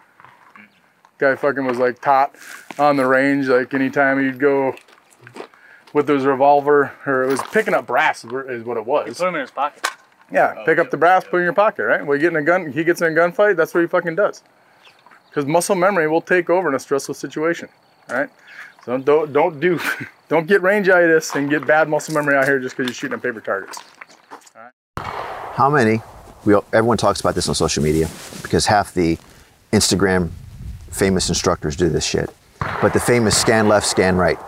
Guy 1.18 1.36
fucking 1.36 1.66
was 1.66 1.76
like 1.76 2.00
taught 2.00 2.34
on 2.78 2.96
the 2.96 3.06
range, 3.06 3.48
like 3.48 3.74
anytime 3.74 4.18
he'd 4.18 4.38
go 4.38 4.74
with 5.92 6.08
his 6.08 6.24
revolver, 6.24 6.94
or 7.04 7.24
it 7.24 7.26
was 7.26 7.42
picking 7.52 7.74
up 7.74 7.86
brass 7.86 8.24
is 8.24 8.64
what 8.64 8.78
it 8.78 8.86
was. 8.86 9.08
He 9.08 9.12
Put 9.12 9.28
him 9.28 9.34
in 9.34 9.42
his 9.42 9.50
pocket. 9.50 9.86
Yeah, 10.32 10.54
oh, 10.56 10.64
pick 10.64 10.78
up 10.78 10.90
the 10.90 10.96
brass, 10.96 11.22
put 11.24 11.34
it 11.34 11.40
in 11.40 11.44
your 11.44 11.52
pocket, 11.52 11.84
right? 11.84 12.04
Well, 12.04 12.16
you 12.16 12.22
get 12.22 12.32
in 12.32 12.36
a 12.36 12.42
gun, 12.42 12.72
he 12.72 12.82
gets 12.82 13.02
in 13.02 13.12
a 13.12 13.14
gunfight, 13.14 13.56
that's 13.56 13.74
what 13.74 13.82
he 13.82 13.88
fucking 13.88 14.16
does. 14.16 14.42
Because 15.28 15.44
muscle 15.44 15.76
memory 15.76 16.08
will 16.08 16.22
take 16.22 16.48
over 16.48 16.70
in 16.70 16.74
a 16.74 16.80
stressful 16.80 17.14
situation, 17.14 17.68
all 18.08 18.16
right? 18.16 18.30
So 18.84 18.98
don't 18.98 19.32
don't 19.32 19.60
do, 19.60 19.80
don't 20.28 20.46
get 20.46 20.62
range-itis 20.62 21.34
and 21.34 21.48
get 21.48 21.66
bad 21.66 21.88
muscle 21.88 22.14
memory 22.14 22.36
out 22.36 22.44
here 22.44 22.58
just 22.58 22.76
because 22.76 22.88
you're 22.88 22.94
shooting 22.94 23.16
at 23.16 23.22
paper 23.22 23.40
targets. 23.40 23.78
How 24.98 25.70
many? 25.70 26.02
We 26.44 26.54
all, 26.54 26.64
everyone 26.72 26.98
talks 26.98 27.20
about 27.20 27.34
this 27.34 27.48
on 27.48 27.54
social 27.54 27.82
media 27.82 28.10
because 28.42 28.66
half 28.66 28.92
the 28.92 29.16
Instagram 29.72 30.30
famous 30.90 31.28
instructors 31.28 31.76
do 31.76 31.88
this 31.88 32.04
shit. 32.04 32.28
But 32.82 32.92
the 32.92 33.00
famous 33.00 33.36
scan 33.36 33.68
left, 33.68 33.86
scan 33.86 34.16
right. 34.16 34.38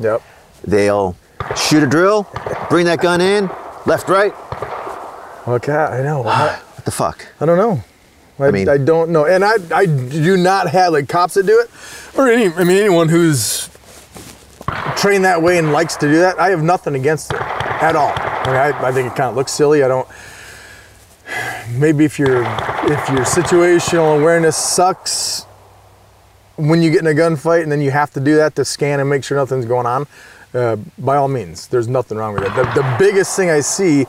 Yep. 0.00 0.22
They'll 0.64 1.16
shoot 1.56 1.82
a 1.82 1.86
drill, 1.86 2.26
bring 2.70 2.86
that 2.86 3.00
gun 3.00 3.20
in, 3.20 3.50
left, 3.86 4.08
right. 4.08 4.32
Okay, 5.46 5.72
I 5.72 6.02
know. 6.02 6.24
I, 6.24 6.60
What 6.74 6.84
the 6.84 6.90
fuck? 6.90 7.26
I 7.40 7.46
don't 7.46 7.56
know. 7.56 7.82
I, 8.38 8.48
I, 8.48 8.50
mean- 8.50 8.84
don't 8.84 9.10
know, 9.10 9.26
and 9.26 9.44
I 9.44 9.54
I 9.72 9.86
do 9.86 10.36
not 10.36 10.68
have 10.68 10.92
like 10.92 11.08
cops 11.08 11.34
that 11.34 11.46
do 11.46 11.60
it, 11.60 11.70
or 12.18 12.28
any. 12.28 12.52
I 12.52 12.64
mean 12.64 12.76
anyone 12.76 13.08
who's 13.08 13.70
trained 14.96 15.24
that 15.24 15.42
way 15.42 15.58
and 15.58 15.72
likes 15.72 15.96
to 15.96 16.06
do 16.06 16.18
that. 16.18 16.38
I 16.38 16.50
have 16.50 16.62
nothing 16.62 16.94
against 16.94 17.32
it 17.32 17.40
at 17.40 17.96
all. 17.96 18.12
I 18.16 18.46
mean, 18.46 18.56
I, 18.56 18.88
I 18.88 18.92
think 18.92 19.12
it 19.12 19.16
kind 19.16 19.30
of 19.30 19.36
looks 19.36 19.52
silly. 19.52 19.82
I 19.82 19.88
don't. 19.88 20.08
Maybe 21.70 22.04
if 22.04 22.18
your 22.18 22.42
if 22.42 23.08
your 23.08 23.24
situational 23.24 24.20
awareness 24.20 24.56
sucks 24.56 25.46
when 26.56 26.82
you 26.82 26.90
get 26.90 27.00
in 27.00 27.06
a 27.06 27.10
gunfight 27.10 27.62
and 27.62 27.72
then 27.72 27.80
you 27.80 27.90
have 27.90 28.12
to 28.12 28.20
do 28.20 28.36
that 28.36 28.54
to 28.56 28.64
scan 28.64 29.00
and 29.00 29.08
make 29.08 29.24
sure 29.24 29.36
nothing's 29.36 29.64
going 29.64 29.86
on, 29.86 30.06
uh, 30.52 30.76
by 30.98 31.16
all 31.16 31.28
means, 31.28 31.66
there's 31.68 31.88
nothing 31.88 32.16
wrong 32.16 32.34
with 32.34 32.44
it. 32.44 32.54
The, 32.54 32.62
the 32.62 32.96
biggest 32.98 33.34
thing 33.34 33.50
I 33.50 33.60
see 33.60 34.06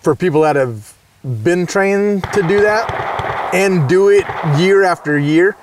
for 0.00 0.14
people 0.14 0.42
that 0.42 0.54
have 0.54 0.94
been 1.42 1.66
trained 1.66 2.22
to 2.32 2.42
do 2.42 2.60
that 2.60 3.52
and 3.52 3.88
do 3.88 4.08
it 4.10 4.24
year 4.58 4.84
after 4.84 5.18
year, 5.18 5.56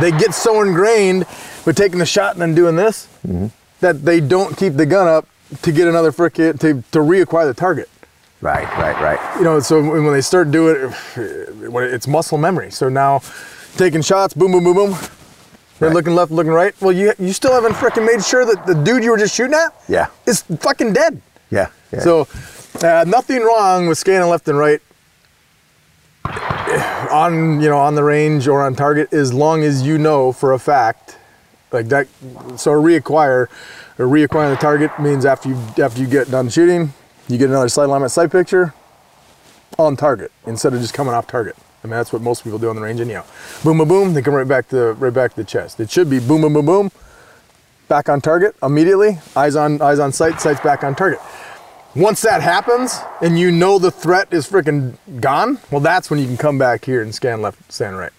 they 0.00 0.10
get 0.10 0.34
so 0.34 0.62
ingrained 0.62 1.24
with 1.66 1.76
taking 1.76 1.98
the 1.98 2.06
shot 2.06 2.32
and 2.32 2.40
then 2.40 2.54
doing 2.54 2.76
this 2.76 3.08
that 3.80 4.04
they 4.04 4.20
don't 4.20 4.56
keep 4.56 4.74
the 4.74 4.86
gun 4.86 5.06
up 5.06 5.28
to 5.62 5.70
get 5.72 5.86
another 5.86 6.10
frickin' 6.12 6.58
to, 6.60 6.82
to 6.92 6.98
reacquire 7.00 7.46
the 7.46 7.54
target. 7.54 7.88
Right, 8.40 8.64
right, 8.78 8.98
right. 9.00 9.36
You 9.38 9.44
know, 9.44 9.60
so 9.60 9.80
when 9.82 10.04
when 10.04 10.12
they 10.14 10.20
start 10.20 10.50
doing 10.50 10.92
it, 11.16 11.92
it's 11.94 12.06
muscle 12.06 12.38
memory. 12.38 12.70
So 12.70 12.88
now 12.88 13.20
taking 13.76 14.00
shots, 14.02 14.32
boom, 14.34 14.52
boom, 14.52 14.64
boom, 14.64 14.74
boom. 14.74 14.90
They're 15.78 15.88
Right. 15.90 15.94
looking 15.94 16.14
left, 16.14 16.30
looking 16.32 16.52
right. 16.52 16.74
Well, 16.80 16.92
you 16.92 17.12
you 17.18 17.32
still 17.34 17.52
haven't 17.52 17.74
frickin' 17.74 18.06
made 18.06 18.24
sure 18.24 18.44
that 18.46 18.64
the 18.66 18.74
dude 18.74 19.04
you 19.04 19.10
were 19.10 19.18
just 19.18 19.34
shooting 19.34 19.54
at 19.54 19.74
Yeah. 19.88 20.06
is 20.24 20.42
fucking 20.60 20.92
dead. 20.94 21.20
Yeah. 21.50 21.68
yeah. 21.92 22.00
So, 22.00 22.26
uh, 22.82 23.04
nothing 23.06 23.42
wrong 23.42 23.86
with 23.86 23.98
scanning 23.98 24.28
left 24.30 24.48
and 24.48 24.58
right 24.58 24.80
on 27.10 27.60
you 27.60 27.68
know 27.68 27.78
on 27.78 27.94
the 27.94 28.02
range 28.04 28.48
or 28.48 28.62
on 28.62 28.74
target 28.74 29.12
as 29.12 29.32
long 29.32 29.62
as 29.62 29.82
you 29.82 29.96
know 29.98 30.32
for 30.32 30.52
a 30.52 30.58
fact 30.58 31.16
like 31.72 31.88
that. 31.88 32.06
So 32.56 32.72
reacquire 32.72 33.48
or 33.98 34.06
reacquiring 34.06 34.54
the 34.54 34.60
target 34.60 34.98
means 34.98 35.24
after 35.24 35.48
you 35.48 35.56
after 35.82 36.00
you 36.00 36.06
get 36.06 36.30
done 36.30 36.48
shooting, 36.48 36.92
you 37.28 37.38
get 37.38 37.50
another 37.50 37.68
sight 37.68 37.84
alignment 37.84 38.12
sight 38.12 38.30
picture 38.30 38.74
on 39.78 39.96
target 39.96 40.32
instead 40.46 40.74
of 40.74 40.80
just 40.80 40.94
coming 40.94 41.14
off 41.14 41.26
target. 41.26 41.56
I 41.82 41.86
mean 41.86 41.96
that's 41.96 42.12
what 42.12 42.22
most 42.22 42.44
people 42.44 42.58
do 42.58 42.68
on 42.68 42.76
the 42.76 42.82
range 42.82 43.00
anyhow. 43.00 43.24
Boom, 43.62 43.78
boom, 43.78 43.88
boom. 43.88 44.14
They 44.14 44.22
come 44.22 44.34
right 44.34 44.48
back 44.48 44.68
to 44.68 44.92
right 44.94 45.12
back 45.12 45.32
to 45.32 45.36
the 45.36 45.44
chest. 45.44 45.80
It 45.80 45.90
should 45.90 46.10
be 46.10 46.18
boom, 46.18 46.42
boom, 46.42 46.54
boom, 46.54 46.66
boom. 46.66 46.90
Back 47.88 48.08
on 48.08 48.20
target 48.20 48.56
immediately. 48.62 49.18
Eyes 49.36 49.56
on 49.56 49.80
eyes 49.80 49.98
on 49.98 50.12
sight. 50.12 50.40
Sights 50.40 50.60
back 50.60 50.84
on 50.84 50.94
target. 50.94 51.20
Once 51.96 52.20
that 52.20 52.42
happens 52.42 52.98
and 53.22 53.38
you 53.38 53.50
know 53.50 53.78
the 53.78 53.90
threat 53.90 54.28
is 54.30 54.46
freaking 54.46 54.94
gone, 55.18 55.58
well, 55.70 55.80
that's 55.80 56.10
when 56.10 56.20
you 56.20 56.26
can 56.26 56.36
come 56.36 56.58
back 56.58 56.84
here 56.84 57.00
and 57.00 57.14
scan 57.14 57.40
left, 57.40 57.72
scan 57.72 57.94
right. 57.94 58.12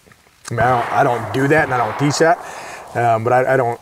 I 0.50 0.54
mean, 0.54 0.62
I 0.62 0.70
don't, 0.70 0.94
I 0.94 1.04
don't 1.04 1.34
do 1.34 1.48
that 1.50 1.66
and 1.66 1.74
I 1.76 1.78
don't 1.78 2.00
teach 2.00 2.18
that, 2.18 2.40
um, 2.96 3.24
but 3.24 3.34
I, 3.34 3.54
I 3.54 3.58
don't, 3.58 3.80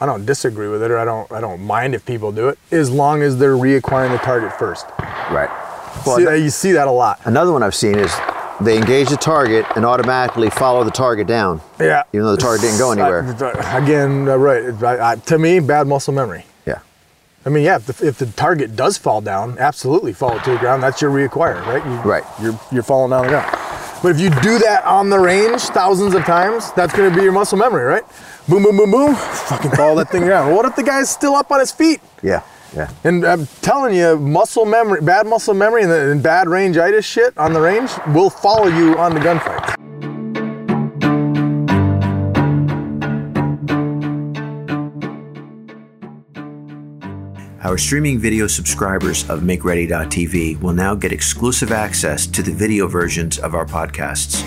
I 0.00 0.06
don't 0.06 0.24
disagree 0.24 0.68
with 0.68 0.82
it 0.82 0.90
or 0.90 0.98
I 0.98 1.04
don't, 1.04 1.30
I 1.30 1.40
don't 1.40 1.60
mind 1.62 1.94
if 1.94 2.04
people 2.06 2.32
do 2.32 2.48
it 2.48 2.58
as 2.70 2.90
long 2.90 3.22
as 3.22 3.38
they're 3.38 3.56
reacquiring 3.56 4.10
the 4.12 4.18
target 4.18 4.52
first. 4.58 4.86
right. 5.30 5.50
Well, 6.06 6.16
See, 6.16 6.22
ano- 6.22 6.32
you 6.36 6.50
see 6.50 6.72
that 6.72 6.88
a 6.88 6.90
lot. 6.90 7.20
another 7.24 7.52
one 7.52 7.62
I've 7.62 7.74
seen 7.74 7.98
is 7.98 8.14
they 8.60 8.76
engage 8.78 9.08
the 9.08 9.16
target 9.16 9.66
and 9.76 9.84
automatically 9.84 10.48
follow 10.50 10.84
the 10.84 10.90
target 10.90 11.26
down. 11.26 11.60
Yeah. 11.80 12.04
Even 12.12 12.26
though 12.26 12.36
the 12.36 12.40
target 12.40 12.62
didn't 12.62 12.78
go 12.78 12.92
anywhere. 12.92 13.24
I- 13.58 13.78
again, 13.78 14.28
uh, 14.28 14.36
right. 14.36 14.82
I, 14.82 15.12
I, 15.12 15.16
to 15.16 15.38
me, 15.38 15.60
bad 15.60 15.86
muscle 15.86 16.14
memory. 16.14 16.44
Yeah. 16.66 16.78
I 17.44 17.48
mean, 17.48 17.64
yeah, 17.64 17.76
if 17.76 17.86
the, 17.86 18.06
if 18.06 18.18
the 18.18 18.26
target 18.26 18.76
does 18.76 18.96
fall 18.98 19.20
down, 19.20 19.58
absolutely 19.58 20.12
fall 20.12 20.38
to 20.40 20.50
the 20.52 20.58
ground. 20.58 20.82
That's 20.82 21.02
your 21.02 21.10
reacquire, 21.10 21.60
right? 21.66 21.84
You, 21.84 22.10
Right. 22.10 22.24
You're, 22.40 22.58
you're 22.70 22.82
falling 22.82 23.10
down 23.10 23.24
the 23.24 23.28
ground. 23.30 23.56
But 24.02 24.12
if 24.12 24.20
you 24.20 24.30
do 24.30 24.58
that 24.58 24.82
on 24.84 25.10
the 25.10 25.18
range 25.18 25.60
thousands 25.60 26.14
of 26.14 26.24
times, 26.24 26.72
that's 26.72 26.94
going 26.94 27.10
to 27.10 27.16
be 27.16 27.22
your 27.22 27.32
muscle 27.32 27.58
memory, 27.58 27.84
right? 27.84 28.04
Boom, 28.48 28.62
boom, 28.62 28.76
boom, 28.76 28.90
boom. 28.90 29.14
Fucking 29.14 29.72
follow 29.72 29.96
that 29.96 30.10
thing 30.10 30.24
around. 30.24 30.54
What 30.54 30.64
if 30.64 30.74
the 30.74 30.82
guy's 30.82 31.10
still 31.10 31.34
up 31.34 31.50
on 31.50 31.60
his 31.60 31.70
feet? 31.70 32.00
Yeah. 32.22 32.42
Yeah. 32.74 32.90
And 33.04 33.24
I'm 33.24 33.46
telling 33.62 33.94
you, 33.94 34.16
muscle 34.18 34.64
memory, 34.64 35.00
bad 35.02 35.26
muscle 35.26 35.54
memory, 35.54 35.82
and, 35.82 35.92
and 35.92 36.22
bad 36.22 36.48
range-itis 36.48 37.04
shit 37.04 37.36
on 37.36 37.52
the 37.52 37.60
range 37.60 37.90
will 38.14 38.30
follow 38.30 38.68
you 38.68 38.96
on 38.96 39.12
the 39.12 39.20
gunfights. 39.20 39.76
Our 47.62 47.76
streaming 47.76 48.18
video 48.18 48.46
subscribers 48.46 49.28
of 49.28 49.40
MakeReady.tv 49.40 50.62
will 50.62 50.72
now 50.72 50.94
get 50.94 51.12
exclusive 51.12 51.72
access 51.72 52.26
to 52.28 52.40
the 52.40 52.52
video 52.52 52.86
versions 52.86 53.38
of 53.38 53.54
our 53.54 53.66
podcasts. 53.66 54.42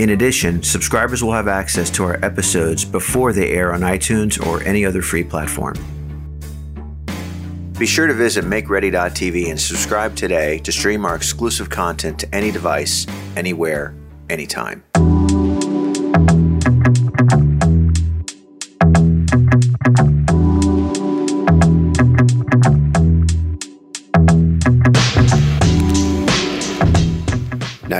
In 0.00 0.10
addition, 0.10 0.60
subscribers 0.60 1.22
will 1.22 1.32
have 1.32 1.46
access 1.46 1.90
to 1.90 2.02
our 2.02 2.18
episodes 2.24 2.84
before 2.84 3.32
they 3.32 3.50
air 3.50 3.72
on 3.72 3.82
iTunes 3.82 4.44
or 4.44 4.60
any 4.64 4.84
other 4.84 5.00
free 5.00 5.22
platform. 5.22 5.76
Be 7.78 7.86
sure 7.86 8.08
to 8.08 8.14
visit 8.14 8.44
MakeReady.tv 8.44 9.48
and 9.50 9.60
subscribe 9.60 10.16
today 10.16 10.58
to 10.58 10.72
stream 10.72 11.04
our 11.04 11.14
exclusive 11.14 11.70
content 11.70 12.18
to 12.18 12.34
any 12.34 12.50
device, 12.50 13.06
anywhere, 13.36 13.94
anytime. 14.28 14.82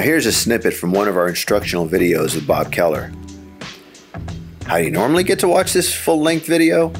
Here's 0.05 0.27
a 0.27 0.33
snippet 0.33 0.75
from 0.75 0.93
one 0.93 1.09
of 1.09 1.17
our 1.17 1.29
instructional 1.29 1.89
videos 1.89 2.35
with 2.35 2.47
Bob 2.47 2.71
Keller. 2.71 3.11
How 4.67 4.77
do 4.77 4.85
you 4.85 4.91
normally 4.91 5.25
get 5.25 5.39
to 5.39 5.49
watch 5.49 5.73
this 5.73 5.95
full 5.95 6.21
length 6.21 6.47
video? 6.47 6.93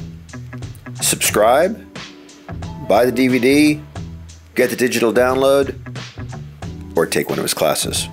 Subscribe, 1.01 1.77
buy 2.87 3.05
the 3.05 3.11
DVD, 3.11 3.79
get 4.55 4.71
the 4.71 4.75
digital 4.75 5.13
download, 5.13 5.77
or 6.97 7.05
take 7.05 7.29
one 7.29 7.37
of 7.37 7.43
his 7.43 7.53
classes. 7.53 8.07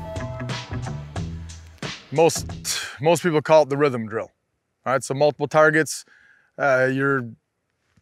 most 2.11 2.47
most 3.01 3.23
people 3.23 3.41
call 3.41 3.63
it 3.63 3.71
the 3.71 3.79
rhythm 3.79 4.07
drill. 4.07 4.31
All 4.85 4.93
right, 4.93 5.03
so 5.03 5.15
multiple 5.15 5.49
targets. 5.49 6.05
Uh, 6.59 6.91
you're 6.93 7.31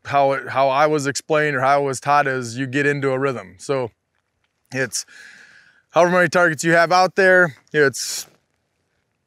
how 0.07 0.33
it, 0.33 0.49
how 0.49 0.69
I 0.69 0.89
was 0.89 1.07
explained 1.07 1.55
or 1.55 1.61
how 1.61 1.75
I 1.75 1.85
was 1.85 2.01
taught 2.01 2.27
is 2.27 2.59
you 2.59 2.67
get 2.67 2.85
into 2.85 3.13
a 3.13 3.19
rhythm. 3.19 3.57
So 3.59 3.93
it's 4.73 5.07
however 5.91 6.13
many 6.13 6.29
targets 6.29 6.65
you 6.65 6.73
have 6.73 6.93
out 6.93 7.17
there. 7.17 7.57
It's 7.73 8.27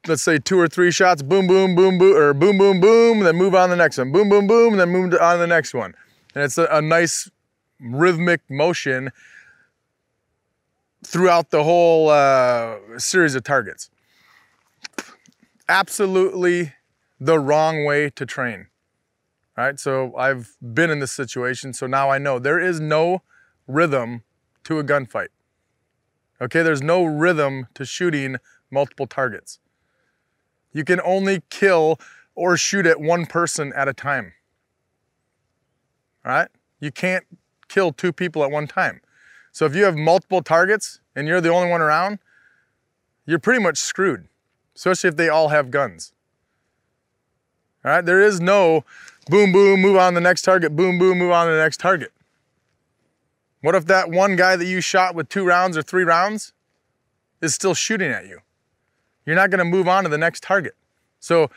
let's 0.06 0.22
say 0.22 0.38
two 0.38 0.58
or 0.58 0.68
three 0.68 0.90
shots, 0.90 1.22
boom, 1.22 1.46
boom, 1.46 1.74
boom, 1.74 1.98
boom, 1.98 2.16
or 2.16 2.34
boom, 2.34 2.58
boom, 2.58 2.80
boom, 2.80 3.20
then 3.20 3.36
move 3.36 3.54
on 3.54 3.68
to 3.68 3.74
the 3.74 3.76
next 3.76 3.98
one, 3.98 4.12
boom, 4.12 4.28
boom, 4.28 4.46
boom, 4.46 4.74
and 4.74 4.80
then 4.80 4.90
move 4.90 5.14
on 5.14 5.34
to 5.34 5.38
the 5.38 5.46
next 5.46 5.74
one. 5.74 5.94
And 6.34 6.44
it's 6.44 6.58
a, 6.58 6.66
a 6.66 6.82
nice 6.82 7.30
rhythmic 7.80 8.40
motion 8.50 9.12
throughout 11.04 11.50
the 11.50 11.64
whole 11.64 12.08
uh, 12.08 12.76
series 12.98 13.34
of 13.34 13.44
targets. 13.44 13.90
Absolutely 15.68 16.72
the 17.20 17.38
wrong 17.38 17.84
way 17.84 18.10
to 18.10 18.26
train. 18.26 18.66
Right? 19.56 19.78
So 19.78 20.14
I've 20.16 20.56
been 20.60 20.90
in 20.90 20.98
this 20.98 21.12
situation, 21.12 21.72
so 21.72 21.86
now 21.86 22.10
I 22.10 22.18
know 22.18 22.38
there 22.38 22.58
is 22.58 22.80
no 22.80 23.22
rhythm 23.66 24.24
to 24.64 24.78
a 24.78 24.84
gunfight. 24.84 25.28
Okay, 26.44 26.62
there's 26.62 26.82
no 26.82 27.04
rhythm 27.06 27.68
to 27.72 27.86
shooting 27.86 28.36
multiple 28.70 29.06
targets. 29.06 29.60
You 30.74 30.84
can 30.84 31.00
only 31.00 31.42
kill 31.48 31.98
or 32.34 32.58
shoot 32.58 32.84
at 32.84 33.00
one 33.00 33.24
person 33.24 33.72
at 33.74 33.88
a 33.88 33.94
time. 33.94 34.34
All 36.22 36.32
right? 36.32 36.48
You 36.80 36.92
can't 36.92 37.24
kill 37.68 37.92
two 37.92 38.12
people 38.12 38.44
at 38.44 38.50
one 38.50 38.66
time. 38.66 39.00
So 39.52 39.64
if 39.64 39.74
you 39.74 39.84
have 39.84 39.96
multiple 39.96 40.42
targets 40.42 41.00
and 41.16 41.26
you're 41.26 41.40
the 41.40 41.48
only 41.48 41.70
one 41.70 41.80
around, 41.80 42.18
you're 43.24 43.38
pretty 43.38 43.62
much 43.62 43.78
screwed, 43.78 44.28
especially 44.76 45.08
if 45.08 45.16
they 45.16 45.30
all 45.30 45.48
have 45.48 45.70
guns. 45.70 46.12
All 47.86 47.90
right? 47.90 48.04
There 48.04 48.20
is 48.20 48.38
no 48.38 48.84
boom, 49.30 49.50
boom, 49.50 49.80
move 49.80 49.96
on 49.96 50.12
the 50.12 50.20
next 50.20 50.42
target, 50.42 50.76
boom, 50.76 50.98
boom, 50.98 51.16
move 51.16 51.32
on 51.32 51.46
to 51.46 51.52
the 51.54 51.58
next 51.58 51.80
target. 51.80 52.12
What 53.64 53.74
if 53.74 53.86
that 53.86 54.10
one 54.10 54.36
guy 54.36 54.56
that 54.56 54.66
you 54.66 54.82
shot 54.82 55.14
with 55.14 55.30
two 55.30 55.42
rounds 55.46 55.78
or 55.78 55.80
three 55.80 56.04
rounds 56.04 56.52
is 57.40 57.54
still 57.54 57.72
shooting 57.72 58.10
at 58.10 58.26
you? 58.26 58.40
You're 59.24 59.36
not 59.36 59.48
gonna 59.48 59.64
move 59.64 59.88
on 59.88 60.02
to 60.02 60.10
the 60.10 60.18
next 60.18 60.42
target. 60.42 60.74
So 61.18 61.48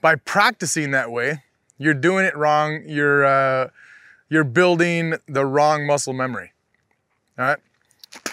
by 0.00 0.14
practicing 0.14 0.92
that 0.92 1.10
way, 1.10 1.42
you're 1.76 1.94
doing 1.94 2.26
it 2.26 2.36
wrong. 2.36 2.84
You're, 2.86 3.24
uh, 3.24 3.70
you're 4.28 4.44
building 4.44 5.14
the 5.26 5.44
wrong 5.44 5.84
muscle 5.84 6.12
memory. 6.12 6.52
All 7.36 7.46
right. 7.46 7.58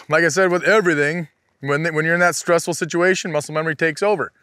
Like 0.07 0.23
I 0.23 0.27
said, 0.27 0.51
with 0.51 0.63
everything, 0.63 1.27
when, 1.61 1.83
when 1.95 2.05
you're 2.05 2.13
in 2.13 2.19
that 2.19 2.35
stressful 2.35 2.75
situation, 2.75 3.31
muscle 3.31 3.55
memory 3.55 3.75
takes 3.75 4.03
over. 4.03 4.33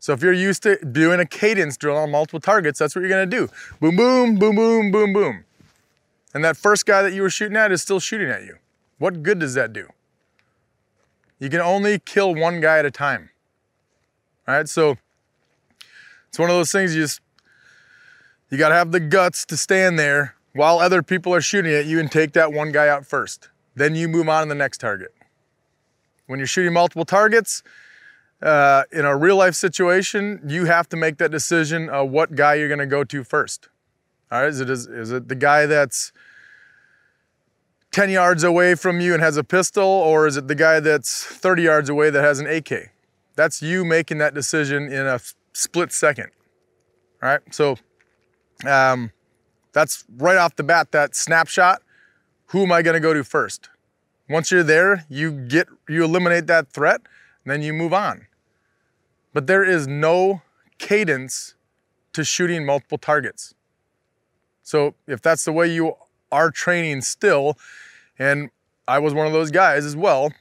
So 0.00 0.12
if 0.14 0.20
you're 0.20 0.32
used 0.32 0.64
to 0.64 0.84
doing 0.84 1.20
a 1.20 1.26
cadence 1.26 1.76
drill 1.76 1.96
on 1.96 2.10
multiple 2.10 2.40
targets, 2.40 2.80
that's 2.80 2.96
what 2.96 3.02
you're 3.02 3.08
gonna 3.08 3.24
do. 3.24 3.48
Boom, 3.78 3.94
boom, 3.94 4.36
boom, 4.36 4.56
boom, 4.56 4.90
boom, 4.90 5.12
boom 5.12 5.44
and 6.36 6.44
that 6.44 6.54
first 6.54 6.84
guy 6.84 7.00
that 7.00 7.14
you 7.14 7.22
were 7.22 7.30
shooting 7.30 7.56
at 7.56 7.72
is 7.72 7.80
still 7.80 7.98
shooting 7.98 8.28
at 8.28 8.42
you. 8.42 8.58
What 8.98 9.22
good 9.22 9.38
does 9.38 9.54
that 9.54 9.72
do? 9.72 9.88
You 11.38 11.48
can 11.48 11.62
only 11.62 11.98
kill 11.98 12.34
one 12.34 12.60
guy 12.60 12.78
at 12.78 12.84
a 12.84 12.90
time. 12.90 13.30
All 14.46 14.54
right, 14.54 14.68
so 14.68 14.98
it's 16.28 16.38
one 16.38 16.50
of 16.50 16.56
those 16.56 16.70
things 16.70 16.94
you 16.94 17.00
just 17.00 17.22
you 18.50 18.58
got 18.58 18.68
to 18.68 18.74
have 18.74 18.92
the 18.92 19.00
guts 19.00 19.46
to 19.46 19.56
stand 19.56 19.98
there 19.98 20.34
while 20.52 20.78
other 20.78 21.02
people 21.02 21.34
are 21.34 21.40
shooting 21.40 21.72
at 21.72 21.86
you 21.86 21.98
and 21.98 22.12
take 22.12 22.32
that 22.32 22.52
one 22.52 22.70
guy 22.70 22.86
out 22.86 23.06
first. 23.06 23.48
Then 23.74 23.94
you 23.94 24.06
move 24.06 24.28
on 24.28 24.42
to 24.42 24.48
the 24.50 24.54
next 24.54 24.76
target. 24.76 25.14
When 26.26 26.38
you're 26.38 26.46
shooting 26.46 26.74
multiple 26.74 27.06
targets, 27.06 27.62
uh, 28.42 28.82
in 28.92 29.06
a 29.06 29.16
real 29.16 29.36
life 29.36 29.54
situation, 29.54 30.42
you 30.46 30.66
have 30.66 30.86
to 30.90 30.98
make 30.98 31.16
that 31.16 31.30
decision 31.30 31.88
of 31.88 32.10
what 32.10 32.34
guy 32.34 32.56
you're 32.56 32.76
to 32.76 32.84
go 32.84 33.04
to 33.04 33.24
first. 33.24 33.70
All 34.30 34.40
right, 34.40 34.48
is 34.48 34.60
it, 34.60 34.68
is, 34.68 34.86
is 34.86 35.12
it 35.12 35.28
the 35.28 35.34
guy 35.34 35.66
that's 35.66 36.12
10 37.96 38.10
yards 38.10 38.44
away 38.44 38.74
from 38.74 39.00
you 39.00 39.14
and 39.14 39.22
has 39.22 39.38
a 39.38 39.42
pistol, 39.42 39.82
or 39.82 40.26
is 40.26 40.36
it 40.36 40.48
the 40.48 40.54
guy 40.54 40.80
that's 40.80 41.24
30 41.24 41.62
yards 41.62 41.88
away 41.88 42.10
that 42.10 42.22
has 42.22 42.38
an 42.38 42.46
AK? 42.46 42.90
That's 43.36 43.62
you 43.62 43.86
making 43.86 44.18
that 44.18 44.34
decision 44.34 44.92
in 44.92 45.06
a 45.06 45.18
split 45.54 45.92
second. 45.92 46.28
All 47.22 47.30
right, 47.30 47.40
so 47.50 47.78
um, 48.66 49.12
that's 49.72 50.04
right 50.18 50.36
off 50.36 50.56
the 50.56 50.62
bat, 50.62 50.92
that 50.92 51.16
snapshot. 51.16 51.80
Who 52.48 52.64
am 52.64 52.70
I 52.70 52.82
gonna 52.82 53.00
go 53.00 53.14
to 53.14 53.24
first? 53.24 53.70
Once 54.28 54.50
you're 54.50 54.62
there, 54.62 55.06
you 55.08 55.30
get 55.30 55.66
you 55.88 56.04
eliminate 56.04 56.46
that 56.48 56.68
threat, 56.68 57.00
then 57.46 57.62
you 57.62 57.72
move 57.72 57.94
on. 57.94 58.26
But 59.32 59.46
there 59.46 59.64
is 59.64 59.86
no 59.86 60.42
cadence 60.76 61.54
to 62.12 62.24
shooting 62.24 62.66
multiple 62.66 62.98
targets. 62.98 63.54
So 64.62 64.96
if 65.06 65.22
that's 65.22 65.46
the 65.46 65.52
way 65.52 65.72
you 65.72 65.94
are 66.30 66.50
training 66.50 67.00
still, 67.00 67.56
and 68.18 68.50
I 68.88 68.98
was 68.98 69.14
one 69.14 69.26
of 69.26 69.32
those 69.32 69.50
guys 69.50 69.84
as 69.84 69.96
well, 69.96 70.32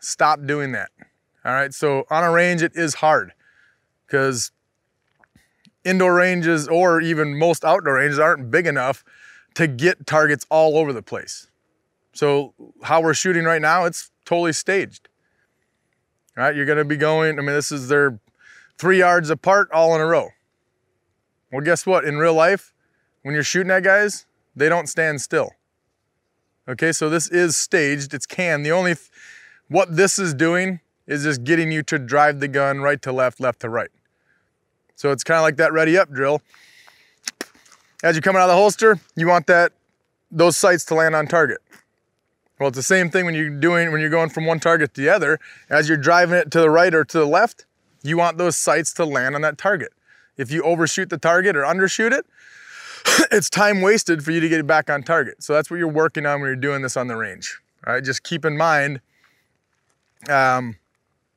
stop 0.00 0.44
doing 0.46 0.72
that. 0.72 0.90
All 1.44 1.52
right, 1.52 1.72
so 1.72 2.04
on 2.10 2.24
a 2.24 2.30
range, 2.30 2.62
it 2.62 2.72
is 2.74 2.94
hard 2.94 3.32
because 4.06 4.52
indoor 5.84 6.14
ranges 6.14 6.68
or 6.68 7.00
even 7.00 7.38
most 7.38 7.64
outdoor 7.64 7.94
ranges 7.94 8.18
aren't 8.18 8.50
big 8.50 8.66
enough 8.66 9.04
to 9.54 9.66
get 9.66 10.06
targets 10.06 10.46
all 10.50 10.76
over 10.76 10.92
the 10.92 11.02
place. 11.02 11.48
So 12.12 12.54
how 12.82 13.00
we're 13.00 13.14
shooting 13.14 13.44
right 13.44 13.62
now, 13.62 13.84
it's 13.84 14.10
totally 14.24 14.52
staged. 14.52 15.08
All 16.36 16.44
right, 16.44 16.54
you're 16.54 16.66
gonna 16.66 16.84
be 16.84 16.96
going, 16.96 17.38
I 17.38 17.42
mean, 17.42 17.54
this 17.54 17.72
is 17.72 17.88
their 17.88 18.20
three 18.76 18.98
yards 18.98 19.30
apart 19.30 19.68
all 19.72 19.94
in 19.94 20.00
a 20.00 20.06
row. 20.06 20.28
Well, 21.50 21.62
guess 21.62 21.86
what? 21.86 22.04
In 22.04 22.18
real 22.18 22.34
life, 22.34 22.74
when 23.22 23.34
you're 23.34 23.42
shooting 23.42 23.70
at 23.70 23.82
guys, 23.82 24.26
they 24.54 24.68
don't 24.68 24.88
stand 24.88 25.20
still. 25.20 25.50
Okay, 26.68 26.92
so 26.92 27.08
this 27.08 27.30
is 27.30 27.56
staged, 27.56 28.12
it's 28.12 28.26
canned. 28.26 28.66
The 28.66 28.72
only, 28.72 28.94
what 29.68 29.96
this 29.96 30.18
is 30.18 30.34
doing 30.34 30.80
is 31.06 31.22
just 31.22 31.42
getting 31.42 31.72
you 31.72 31.82
to 31.84 31.98
drive 31.98 32.40
the 32.40 32.48
gun 32.48 32.80
right 32.80 33.00
to 33.00 33.10
left, 33.10 33.40
left 33.40 33.60
to 33.60 33.70
right. 33.70 33.90
So 34.94 35.10
it's 35.10 35.24
kind 35.24 35.38
of 35.38 35.44
like 35.44 35.56
that 35.56 35.72
ready 35.72 35.96
up 35.96 36.10
drill. 36.10 36.42
As 38.04 38.14
you're 38.14 38.22
coming 38.22 38.40
out 38.40 38.50
of 38.50 38.54
the 38.54 38.60
holster, 38.60 39.00
you 39.16 39.26
want 39.26 39.46
that, 39.46 39.72
those 40.30 40.58
sights 40.58 40.84
to 40.86 40.94
land 40.94 41.16
on 41.16 41.26
target. 41.26 41.58
Well, 42.60 42.68
it's 42.68 42.76
the 42.76 42.82
same 42.82 43.08
thing 43.08 43.24
when 43.24 43.34
you're 43.34 43.48
doing, 43.48 43.90
when 43.90 44.00
you're 44.02 44.10
going 44.10 44.28
from 44.28 44.44
one 44.44 44.60
target 44.60 44.92
to 44.94 45.00
the 45.00 45.08
other. 45.08 45.38
As 45.70 45.88
you're 45.88 45.96
driving 45.96 46.36
it 46.36 46.50
to 46.50 46.60
the 46.60 46.68
right 46.68 46.94
or 46.94 47.04
to 47.04 47.18
the 47.18 47.26
left, 47.26 47.64
you 48.02 48.18
want 48.18 48.36
those 48.36 48.56
sights 48.56 48.92
to 48.94 49.06
land 49.06 49.34
on 49.34 49.40
that 49.40 49.56
target. 49.56 49.92
If 50.36 50.50
you 50.50 50.62
overshoot 50.62 51.08
the 51.08 51.18
target 51.18 51.56
or 51.56 51.62
undershoot 51.62 52.12
it, 52.12 52.26
it's 53.30 53.50
time 53.50 53.80
wasted 53.80 54.24
for 54.24 54.30
you 54.30 54.40
to 54.40 54.48
get 54.48 54.66
back 54.66 54.90
on 54.90 55.02
target. 55.02 55.42
So 55.42 55.52
that's 55.52 55.70
what 55.70 55.78
you're 55.78 55.88
working 55.88 56.26
on 56.26 56.40
when 56.40 56.48
you're 56.48 56.56
doing 56.56 56.82
this 56.82 56.96
on 56.96 57.08
the 57.08 57.16
range. 57.16 57.58
All 57.86 57.94
right, 57.94 58.04
just 58.04 58.22
keep 58.22 58.44
in 58.44 58.56
mind, 58.56 59.00
um, 60.28 60.76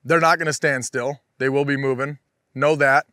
they're 0.04 0.20
not 0.20 0.40
gonna 0.40 0.54
stand 0.54 0.86
still. 0.86 1.20
They 1.38 1.50
will 1.50 1.66
be 1.66 1.78
moving, 1.78 2.20
know 2.56 2.76
that. 2.76 3.06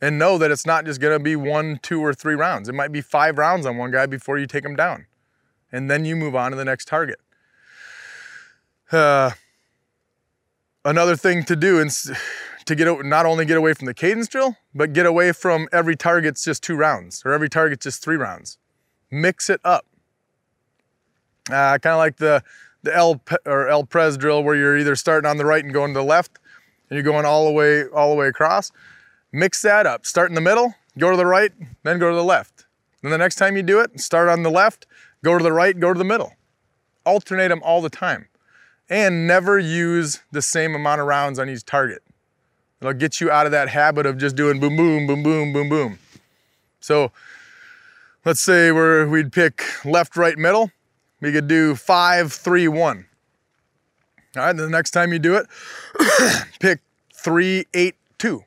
And 0.00 0.18
know 0.18 0.36
that 0.38 0.50
it's 0.50 0.66
not 0.66 0.84
just 0.84 1.00
gonna 1.00 1.20
be 1.20 1.36
one, 1.36 1.78
two, 1.80 2.00
or 2.00 2.12
three 2.12 2.34
rounds. 2.34 2.68
It 2.68 2.74
might 2.74 2.90
be 2.90 3.00
five 3.00 3.38
rounds 3.38 3.66
on 3.66 3.76
one 3.76 3.92
guy 3.92 4.06
before 4.06 4.36
you 4.36 4.46
take 4.46 4.64
him 4.64 4.74
down. 4.74 5.06
And 5.70 5.90
then 5.90 6.04
you 6.04 6.16
move 6.16 6.34
on 6.34 6.50
to 6.50 6.56
the 6.56 6.64
next 6.64 6.88
target. 6.88 7.20
Uh, 8.90 9.30
another 10.84 11.16
thing 11.16 11.44
to 11.44 11.54
do, 11.54 11.80
and 11.80 11.90
to 12.66 12.74
get 12.74 13.04
not 13.04 13.26
only 13.26 13.44
get 13.44 13.56
away 13.56 13.74
from 13.74 13.86
the 13.86 13.94
cadence 13.94 14.28
drill, 14.28 14.56
but 14.74 14.92
get 14.92 15.06
away 15.06 15.32
from 15.32 15.68
every 15.72 15.96
target's 15.96 16.44
just 16.44 16.62
two 16.62 16.76
rounds 16.76 17.22
or 17.24 17.32
every 17.32 17.48
target's 17.48 17.84
just 17.84 18.02
three 18.02 18.16
rounds. 18.16 18.58
Mix 19.10 19.50
it 19.50 19.60
up. 19.64 19.86
Uh, 21.50 21.78
kind 21.78 21.94
of 21.94 21.98
like 21.98 22.16
the 22.16 22.42
the 22.82 22.94
L 22.94 23.20
or 23.46 23.68
El 23.68 23.84
Pres 23.84 24.16
drill 24.16 24.42
where 24.42 24.54
you're 24.54 24.78
either 24.78 24.96
starting 24.96 25.28
on 25.28 25.36
the 25.36 25.44
right 25.44 25.64
and 25.64 25.72
going 25.72 25.92
to 25.92 25.98
the 25.98 26.04
left, 26.04 26.38
and 26.88 26.96
you're 26.96 27.04
going 27.04 27.24
all 27.24 27.46
the 27.46 27.52
way 27.52 27.84
all 27.86 28.10
the 28.10 28.16
way 28.16 28.28
across. 28.28 28.70
Mix 29.32 29.62
that 29.62 29.86
up. 29.86 30.04
Start 30.04 30.30
in 30.30 30.34
the 30.34 30.40
middle, 30.40 30.74
go 30.98 31.10
to 31.10 31.16
the 31.16 31.26
right, 31.26 31.52
then 31.84 31.98
go 31.98 32.10
to 32.10 32.16
the 32.16 32.24
left. 32.24 32.66
Then 33.02 33.10
the 33.10 33.18
next 33.18 33.36
time 33.36 33.56
you 33.56 33.62
do 33.62 33.80
it, 33.80 33.98
start 33.98 34.28
on 34.28 34.42
the 34.42 34.50
left, 34.50 34.86
go 35.24 35.36
to 35.36 35.42
the 35.42 35.52
right, 35.52 35.78
go 35.78 35.92
to 35.92 35.98
the 35.98 36.04
middle. 36.04 36.34
Alternate 37.04 37.48
them 37.48 37.62
all 37.64 37.80
the 37.80 37.90
time. 37.90 38.28
And 38.88 39.26
never 39.26 39.58
use 39.58 40.20
the 40.30 40.42
same 40.42 40.74
amount 40.74 41.00
of 41.00 41.06
rounds 41.06 41.38
on 41.38 41.48
each 41.48 41.64
target. 41.64 42.02
It'll 42.82 42.94
get 42.94 43.20
you 43.20 43.30
out 43.30 43.46
of 43.46 43.52
that 43.52 43.68
habit 43.68 44.06
of 44.06 44.18
just 44.18 44.34
doing 44.34 44.58
boom, 44.58 44.74
boom, 44.76 45.06
boom, 45.06 45.22
boom, 45.22 45.52
boom, 45.52 45.68
boom. 45.68 45.98
So 46.80 47.12
let's 48.24 48.40
say 48.40 48.72
we're, 48.72 49.06
we'd 49.06 49.30
pick 49.30 49.62
left, 49.84 50.16
right, 50.16 50.36
middle. 50.36 50.72
We 51.20 51.30
could 51.30 51.46
do 51.46 51.76
five, 51.76 52.32
three, 52.32 52.66
one. 52.66 53.06
All 54.36 54.42
right, 54.42 54.56
the 54.56 54.68
next 54.68 54.90
time 54.90 55.12
you 55.12 55.20
do 55.20 55.36
it, 55.36 55.46
pick 56.58 56.80
three, 57.14 57.66
eight, 57.72 57.94
two. 58.18 58.42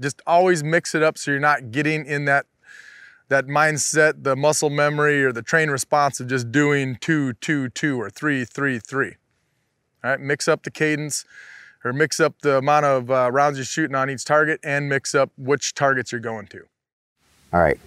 Just 0.00 0.20
always 0.26 0.64
mix 0.64 0.96
it 0.96 1.04
up 1.04 1.16
so 1.16 1.30
you're 1.30 1.38
not 1.38 1.70
getting 1.70 2.06
in 2.06 2.24
that 2.24 2.46
that 3.28 3.46
mindset, 3.46 4.24
the 4.24 4.34
muscle 4.34 4.70
memory 4.70 5.22
or 5.22 5.32
the 5.32 5.42
train 5.42 5.70
response 5.70 6.18
of 6.18 6.26
just 6.26 6.50
doing 6.50 6.96
two, 6.96 7.34
two, 7.34 7.68
two, 7.68 8.00
or 8.00 8.10
three, 8.10 8.44
three, 8.44 8.80
three. 8.80 9.14
All 10.02 10.10
right, 10.10 10.20
mix 10.20 10.48
up 10.48 10.64
the 10.64 10.72
cadence 10.72 11.24
or 11.88 11.92
mix 11.92 12.20
up 12.20 12.34
the 12.42 12.58
amount 12.58 12.84
of 12.84 13.10
uh, 13.10 13.30
rounds 13.32 13.58
you're 13.58 13.64
shooting 13.64 13.96
on 13.96 14.10
each 14.10 14.24
target 14.24 14.60
and 14.62 14.88
mix 14.88 15.14
up 15.14 15.30
which 15.36 15.74
targets 15.74 16.12
you're 16.12 16.20
going 16.20 16.46
to. 16.48 16.60
All 17.52 17.60
right. 17.60 17.80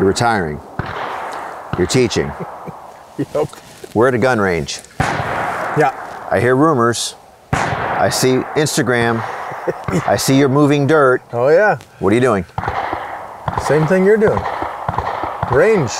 You're 0.00 0.08
retiring. 0.08 0.58
You're 1.78 1.86
teaching. 1.86 2.26
yep. 3.34 3.48
We're 3.94 4.08
at 4.08 4.14
a 4.14 4.18
gun 4.18 4.40
range. 4.40 4.80
Yeah. 4.98 6.28
I 6.30 6.40
hear 6.40 6.56
rumors. 6.56 7.14
I 7.52 8.06
I 8.06 8.08
see 8.08 8.36
Instagram. 8.56 9.22
I 10.08 10.16
see 10.16 10.36
you're 10.38 10.48
moving 10.48 10.86
dirt. 10.88 11.22
Oh 11.32 11.48
yeah, 11.48 11.78
What 12.00 12.12
are 12.12 12.14
you 12.16 12.20
doing? 12.20 12.44
same 13.68 13.86
thing 13.86 14.04
you're 14.04 14.16
doing. 14.16 14.40
Range. 15.52 15.90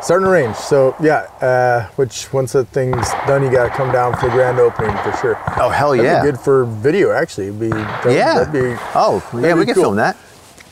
Starting 0.00 0.26
to 0.26 0.30
range. 0.30 0.56
So 0.56 0.94
yeah, 1.00 1.22
uh, 1.40 1.88
which 1.96 2.32
once 2.32 2.52
the 2.52 2.64
thing's 2.64 3.10
done, 3.26 3.42
you 3.42 3.50
gotta 3.50 3.70
come 3.70 3.90
down 3.92 4.14
for 4.16 4.26
the 4.26 4.32
grand 4.32 4.58
opening 4.60 4.96
for 4.98 5.12
sure. 5.20 5.36
Oh 5.60 5.68
hell 5.70 5.90
That'd 5.90 6.04
yeah! 6.04 6.22
be 6.22 6.30
good 6.30 6.40
for 6.40 6.64
video 6.64 7.10
actually. 7.10 7.48
It'd 7.48 7.58
be 7.60 7.68
that'd, 7.68 8.12
yeah. 8.14 8.34
That'd 8.44 8.52
be 8.52 8.76
oh 8.94 9.22
yeah, 9.34 9.54
we 9.54 9.60
be 9.60 9.66
can 9.66 9.74
cool. 9.74 9.84
film 9.84 9.96
that. 9.96 10.16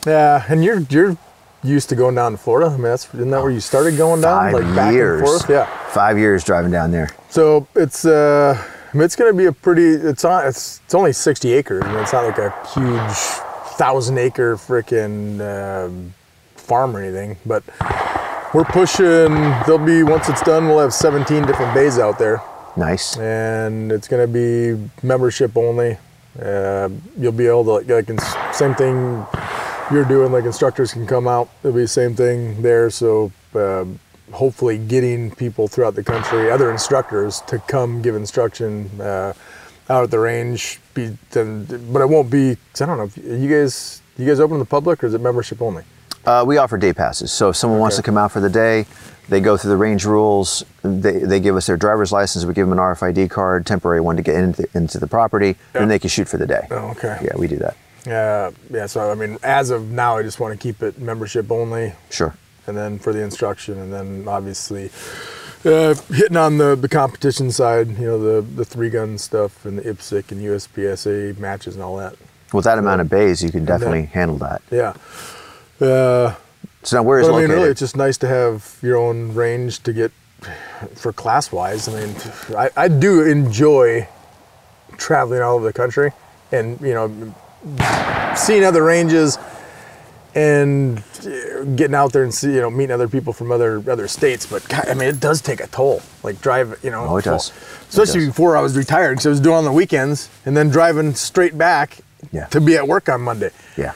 Yeah, 0.05 0.45
and 0.47 0.63
you're 0.63 0.79
you're 0.89 1.17
used 1.63 1.89
to 1.89 1.95
going 1.95 2.15
down 2.15 2.31
to 2.31 2.37
Florida. 2.37 2.67
I 2.69 2.73
mean, 2.73 2.83
that's 2.83 3.13
isn't 3.13 3.29
that 3.29 3.41
where 3.41 3.51
you 3.51 3.59
started 3.59 3.97
going 3.97 4.21
down, 4.21 4.51
Five 4.51 4.53
like 4.53 4.75
back 4.75 4.93
years. 4.93 5.19
and 5.19 5.27
forth? 5.27 5.49
Yeah. 5.49 5.65
Five 5.89 6.17
years 6.17 6.43
driving 6.45 6.71
down 6.71 6.91
there. 6.91 7.09
So 7.29 7.67
it's 7.75 8.05
uh, 8.05 8.55
I 8.93 8.95
mean, 8.97 9.03
it's 9.03 9.17
going 9.17 9.31
to 9.33 9.37
be 9.37 9.45
a 9.45 9.51
pretty. 9.51 9.87
It's 9.87 10.23
on. 10.23 10.47
It's 10.47 10.79
it's 10.85 10.95
only 10.95 11.11
60 11.11 11.51
acres. 11.51 11.83
I 11.83 11.91
mean, 11.91 12.01
it's 12.01 12.13
not 12.13 12.23
like 12.25 12.37
a 12.37 12.51
huge 12.73 13.17
thousand 13.75 14.17
acre 14.17 14.55
freaking 14.55 15.41
um 15.41 16.13
farm 16.55 16.95
or 16.95 17.01
anything. 17.01 17.37
But 17.45 17.63
we're 18.53 18.63
pushing. 18.65 19.05
There'll 19.65 19.77
be 19.83 20.03
once 20.03 20.29
it's 20.29 20.41
done, 20.41 20.67
we'll 20.67 20.79
have 20.79 20.93
17 20.93 21.45
different 21.45 21.73
bays 21.73 21.99
out 21.99 22.17
there, 22.19 22.41
Nice. 22.75 23.17
and 23.17 23.91
it's 23.91 24.07
going 24.07 24.25
to 24.25 24.31
be 24.31 24.89
membership 25.05 25.55
only. 25.57 25.97
Uh, 26.41 26.89
you'll 27.17 27.31
be 27.31 27.47
able 27.47 27.63
to 27.63 27.71
like, 27.93 28.09
like 28.09 28.21
same 28.53 28.75
thing 28.75 29.25
you're 29.91 30.05
doing. 30.05 30.31
Like 30.31 30.45
instructors 30.45 30.93
can 30.93 31.07
come 31.07 31.27
out. 31.27 31.49
It'll 31.63 31.75
be 31.75 31.81
the 31.81 31.87
same 31.87 32.15
thing 32.15 32.61
there. 32.61 32.89
So. 32.89 33.31
Uh, 33.55 33.85
hopefully 34.33 34.77
getting 34.77 35.31
people 35.31 35.69
throughout 35.69 35.95
the 35.95 36.03
country, 36.03 36.51
other 36.51 36.69
instructors, 36.69 37.39
to 37.47 37.57
come 37.59 38.01
give 38.01 38.13
instruction 38.13 38.89
uh, 38.99 39.31
out 39.89 40.03
at 40.03 40.11
the 40.11 40.19
range. 40.19 40.81
Be, 40.93 41.17
then, 41.31 41.63
but 41.93 42.01
it 42.01 42.09
won't 42.09 42.29
be. 42.29 42.57
'cause 42.73 42.81
I 42.81 42.87
don't 42.87 42.97
know. 42.97 43.05
If 43.05 43.15
you 43.41 43.47
guys, 43.49 44.01
you 44.17 44.25
guys 44.27 44.41
open 44.41 44.57
to 44.57 44.59
the 44.59 44.69
public, 44.69 45.01
or 45.01 45.07
is 45.07 45.13
it 45.13 45.21
membership 45.21 45.61
only? 45.61 45.83
Uh, 46.27 46.43
we 46.45 46.57
offer 46.57 46.77
day 46.77 46.91
passes. 46.91 47.31
So 47.31 47.49
if 47.49 47.55
someone 47.55 47.79
wants 47.79 47.95
to 47.95 48.03
come 48.03 48.17
out 48.17 48.33
for 48.33 48.41
the 48.41 48.49
day, 48.49 48.85
they 49.29 49.39
go 49.39 49.55
through 49.55 49.69
the 49.71 49.77
range 49.77 50.03
rules. 50.03 50.63
They, 50.83 51.19
they 51.19 51.39
give 51.39 51.55
us 51.55 51.67
their 51.67 51.77
driver's 51.77 52.11
license. 52.11 52.43
We 52.43 52.53
give 52.53 52.67
them 52.67 52.77
an 52.77 52.83
RFID 52.83 53.29
card, 53.29 53.65
temporary 53.65 54.01
one 54.01 54.17
to 54.17 54.21
get 54.21 54.35
into, 54.35 54.67
into 54.73 54.99
the 54.99 55.07
property, 55.07 55.55
Yeah. 55.73 55.83
and 55.83 55.89
they 55.91 55.99
can 55.99 56.09
shoot 56.09 56.27
for 56.27 56.35
the 56.35 56.45
day. 56.45 56.67
Oh, 56.69 56.89
okay. 56.91 57.17
Yeah, 57.23 57.37
we 57.37 57.47
do 57.47 57.55
that. 57.57 57.77
Yeah, 58.05 58.51
yeah. 58.69 58.87
So 58.87 59.09
I 59.09 59.15
mean, 59.15 59.37
as 59.41 59.69
of 59.69 59.89
now, 59.89 60.17
I 60.17 60.23
just 60.23 60.39
want 60.41 60.53
to 60.53 60.57
keep 60.61 60.81
it 60.83 60.99
membership 60.99 61.49
only, 61.49 61.93
Sure. 62.09 62.35
and 62.67 62.75
then 62.75 62.99
for 62.99 63.13
the 63.13 63.21
instruction, 63.21 63.77
and 63.79 63.91
then 63.93 64.25
obviously 64.27 64.91
uh, 65.65 65.93
hitting 66.09 66.37
on 66.37 66.57
the 66.57 66.75
the 66.75 66.87
competition 66.89 67.51
side. 67.51 67.87
You 67.99 68.05
know, 68.07 68.19
the 68.19 68.41
the 68.41 68.63
three 68.65 68.89
gun 68.89 69.17
stuff 69.17 69.65
and 69.65 69.79
the 69.79 69.83
IPSC 69.93 70.31
and 70.31 70.41
USPSA 70.41 71.37
matches 71.37 71.75
and 71.75 71.83
all 71.83 71.97
that. 71.97 72.15
With 72.53 72.63
that 72.63 72.77
amount 72.77 73.01
of 73.01 73.09
bays, 73.09 73.43
you 73.43 73.49
can 73.51 73.65
then- 73.65 73.79
definitely 73.79 74.05
handle 74.05 74.37
that. 74.37 74.61
Yeah. 74.71 74.93
Uh, 75.81 76.33
So 76.83 76.97
now 76.97 77.03
where 77.03 77.19
is 77.19 77.27
But 77.27 77.33
I 77.33 77.37
mean, 77.37 77.41
located? 77.47 77.57
really, 77.57 77.69
it's 77.71 77.79
just 77.81 77.95
nice 77.97 78.17
to 78.19 78.27
have 78.27 78.77
your 78.81 78.97
own 78.97 79.33
range 79.33 79.83
to 79.83 79.91
get 79.93 80.11
for 80.95 81.11
class 81.11 81.51
wise. 81.51 81.87
I 81.89 81.99
mean, 81.99 82.15
I, 82.55 82.69
I 82.77 82.87
do 82.87 83.23
enjoy 83.23 84.07
traveling 84.97 85.41
all 85.41 85.55
over 85.55 85.65
the 85.65 85.73
country 85.73 86.11
and, 86.51 86.79
you 86.79 86.93
know, 86.93 87.33
seeing 88.35 88.63
other 88.63 88.83
ranges 88.83 89.37
and 90.35 91.03
getting 91.75 91.95
out 91.95 92.13
there 92.13 92.23
and 92.23 92.33
see, 92.33 92.53
you 92.53 92.61
know, 92.61 92.69
meeting 92.69 92.93
other 92.93 93.07
people 93.09 93.33
from 93.33 93.51
other 93.51 93.83
other 93.89 94.07
states. 94.07 94.45
But 94.45 94.67
God, 94.69 94.87
I 94.87 94.93
mean, 94.93 95.09
it 95.09 95.19
does 95.19 95.41
take 95.41 95.59
a 95.59 95.67
toll. 95.67 96.01
Like 96.23 96.39
drive, 96.41 96.79
you 96.83 96.91
know, 96.91 97.05
Oh, 97.09 97.17
it 97.17 97.25
does. 97.25 97.51
Especially 97.89 98.21
It 98.21 98.25
does. 98.27 98.35
before 98.35 98.55
I 98.55 98.61
was 98.61 98.77
retired, 98.77 99.13
because 99.15 99.25
I 99.25 99.29
was 99.31 99.41
doing 99.41 99.57
on 99.57 99.65
the 99.65 99.71
weekends 99.73 100.29
and 100.45 100.55
then 100.55 100.69
driving 100.69 101.15
straight 101.15 101.57
back 101.57 101.97
Yeah. 102.31 102.45
to 102.45 102.61
be 102.61 102.77
at 102.77 102.87
work 102.87 103.09
on 103.09 103.21
Monday. 103.21 103.49
yeah. 103.75 103.91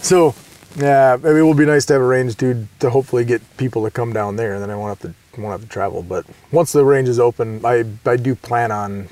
So, 0.00 0.34
yeah, 0.76 1.16
maybe 1.22 1.38
it 1.38 1.42
will 1.42 1.54
be 1.54 1.66
nice 1.66 1.84
to 1.86 1.92
have 1.94 2.02
a 2.02 2.06
range 2.06 2.36
to 2.38 2.66
to 2.80 2.90
hopefully 2.90 3.24
get 3.24 3.42
people 3.56 3.84
to 3.84 3.90
come 3.90 4.12
down 4.12 4.36
there, 4.36 4.54
and 4.54 4.62
then 4.62 4.70
I 4.70 4.76
won't 4.76 4.98
have 4.98 5.12
to 5.12 5.40
won't 5.40 5.52
have 5.52 5.62
to 5.62 5.68
travel. 5.72 6.02
But 6.02 6.26
once 6.52 6.72
the 6.72 6.84
range 6.84 7.08
is 7.08 7.20
open, 7.20 7.64
I 7.64 7.84
I 8.06 8.16
do 8.16 8.34
plan 8.34 8.70
on 8.72 9.08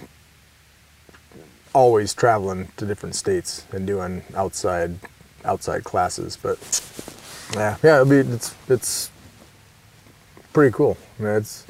always 1.75 2.13
traveling 2.15 2.69
to 2.77 2.85
different 2.87 3.15
states 3.15 3.65
and 3.73 3.87
doing 3.87 4.23
outside 4.35 4.97
outside 5.45 5.85
classes. 5.85 6.37
But 6.41 6.59
yeah, 7.55 7.77
yeah, 7.83 8.01
it'll 8.01 8.07
be 8.07 8.19
it's 8.19 8.55
it's 8.69 9.11
pretty 10.53 10.73
cool. 10.73 10.97
I 11.19 11.23
mean, 11.23 11.33
it's 11.35 11.67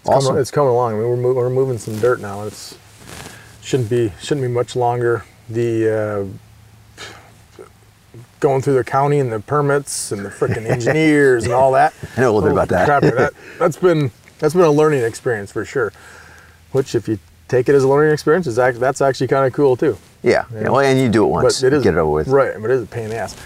it's, 0.00 0.08
Awesome. 0.08 0.28
coming, 0.30 0.40
it's 0.42 0.50
coming 0.50 0.70
along. 0.70 0.94
I 0.94 0.96
mean, 0.98 1.22
we're 1.22 1.32
we're 1.34 1.50
moving 1.50 1.78
some 1.78 1.98
dirt 1.98 2.20
now. 2.20 2.40
and 2.42 2.48
It's 2.52 2.76
shouldn't 3.62 3.90
be 3.90 4.12
shouldn't 4.20 4.46
be 4.46 4.52
much 4.52 4.76
longer. 4.76 5.24
The 5.48 6.28
uh, 6.30 6.45
going 8.40 8.62
through 8.62 8.74
the 8.74 8.84
county 8.84 9.18
and 9.18 9.32
the 9.32 9.40
permits 9.40 10.12
and 10.12 10.24
the 10.24 10.28
freaking 10.30 10.66
engineers 10.70 11.44
and 11.44 11.52
all 11.52 11.72
that. 11.72 11.94
I 12.16 12.20
know 12.20 12.30
a 12.30 12.34
little 12.34 12.48
bit 12.48 12.52
about 12.52 12.68
that. 12.68 13.00
That 13.02 13.32
that's 13.58 13.76
been 13.76 14.10
that's 14.38 14.54
been 14.54 14.64
a 14.64 14.70
learning 14.70 15.02
experience 15.02 15.50
for 15.52 15.64
sure. 15.64 15.92
Which, 16.72 16.94
if 16.94 17.08
you 17.08 17.18
take 17.48 17.68
it 17.68 17.74
as 17.74 17.84
a 17.84 17.88
learning 17.88 18.12
experience, 18.12 18.46
is 18.46 18.58
act, 18.58 18.78
that's 18.80 19.00
actually 19.00 19.28
kind 19.28 19.46
of 19.46 19.52
cool 19.52 19.76
too. 19.76 19.96
Yeah. 20.22 20.44
yeah. 20.52 20.68
Well, 20.68 20.80
and 20.80 21.00
you 21.00 21.08
do 21.08 21.24
it 21.24 21.28
once. 21.28 21.60
But 21.62 21.66
it 21.68 21.72
is 21.74 21.82
Get 21.84 21.94
it 21.94 21.98
over 21.98 22.10
with. 22.12 22.28
right. 22.28 22.54
But 22.60 22.70
it 22.70 22.74
is 22.74 22.82
a 22.82 22.86
pain 22.86 23.04
in 23.04 23.10
the 23.10 23.16
ass. 23.18 23.36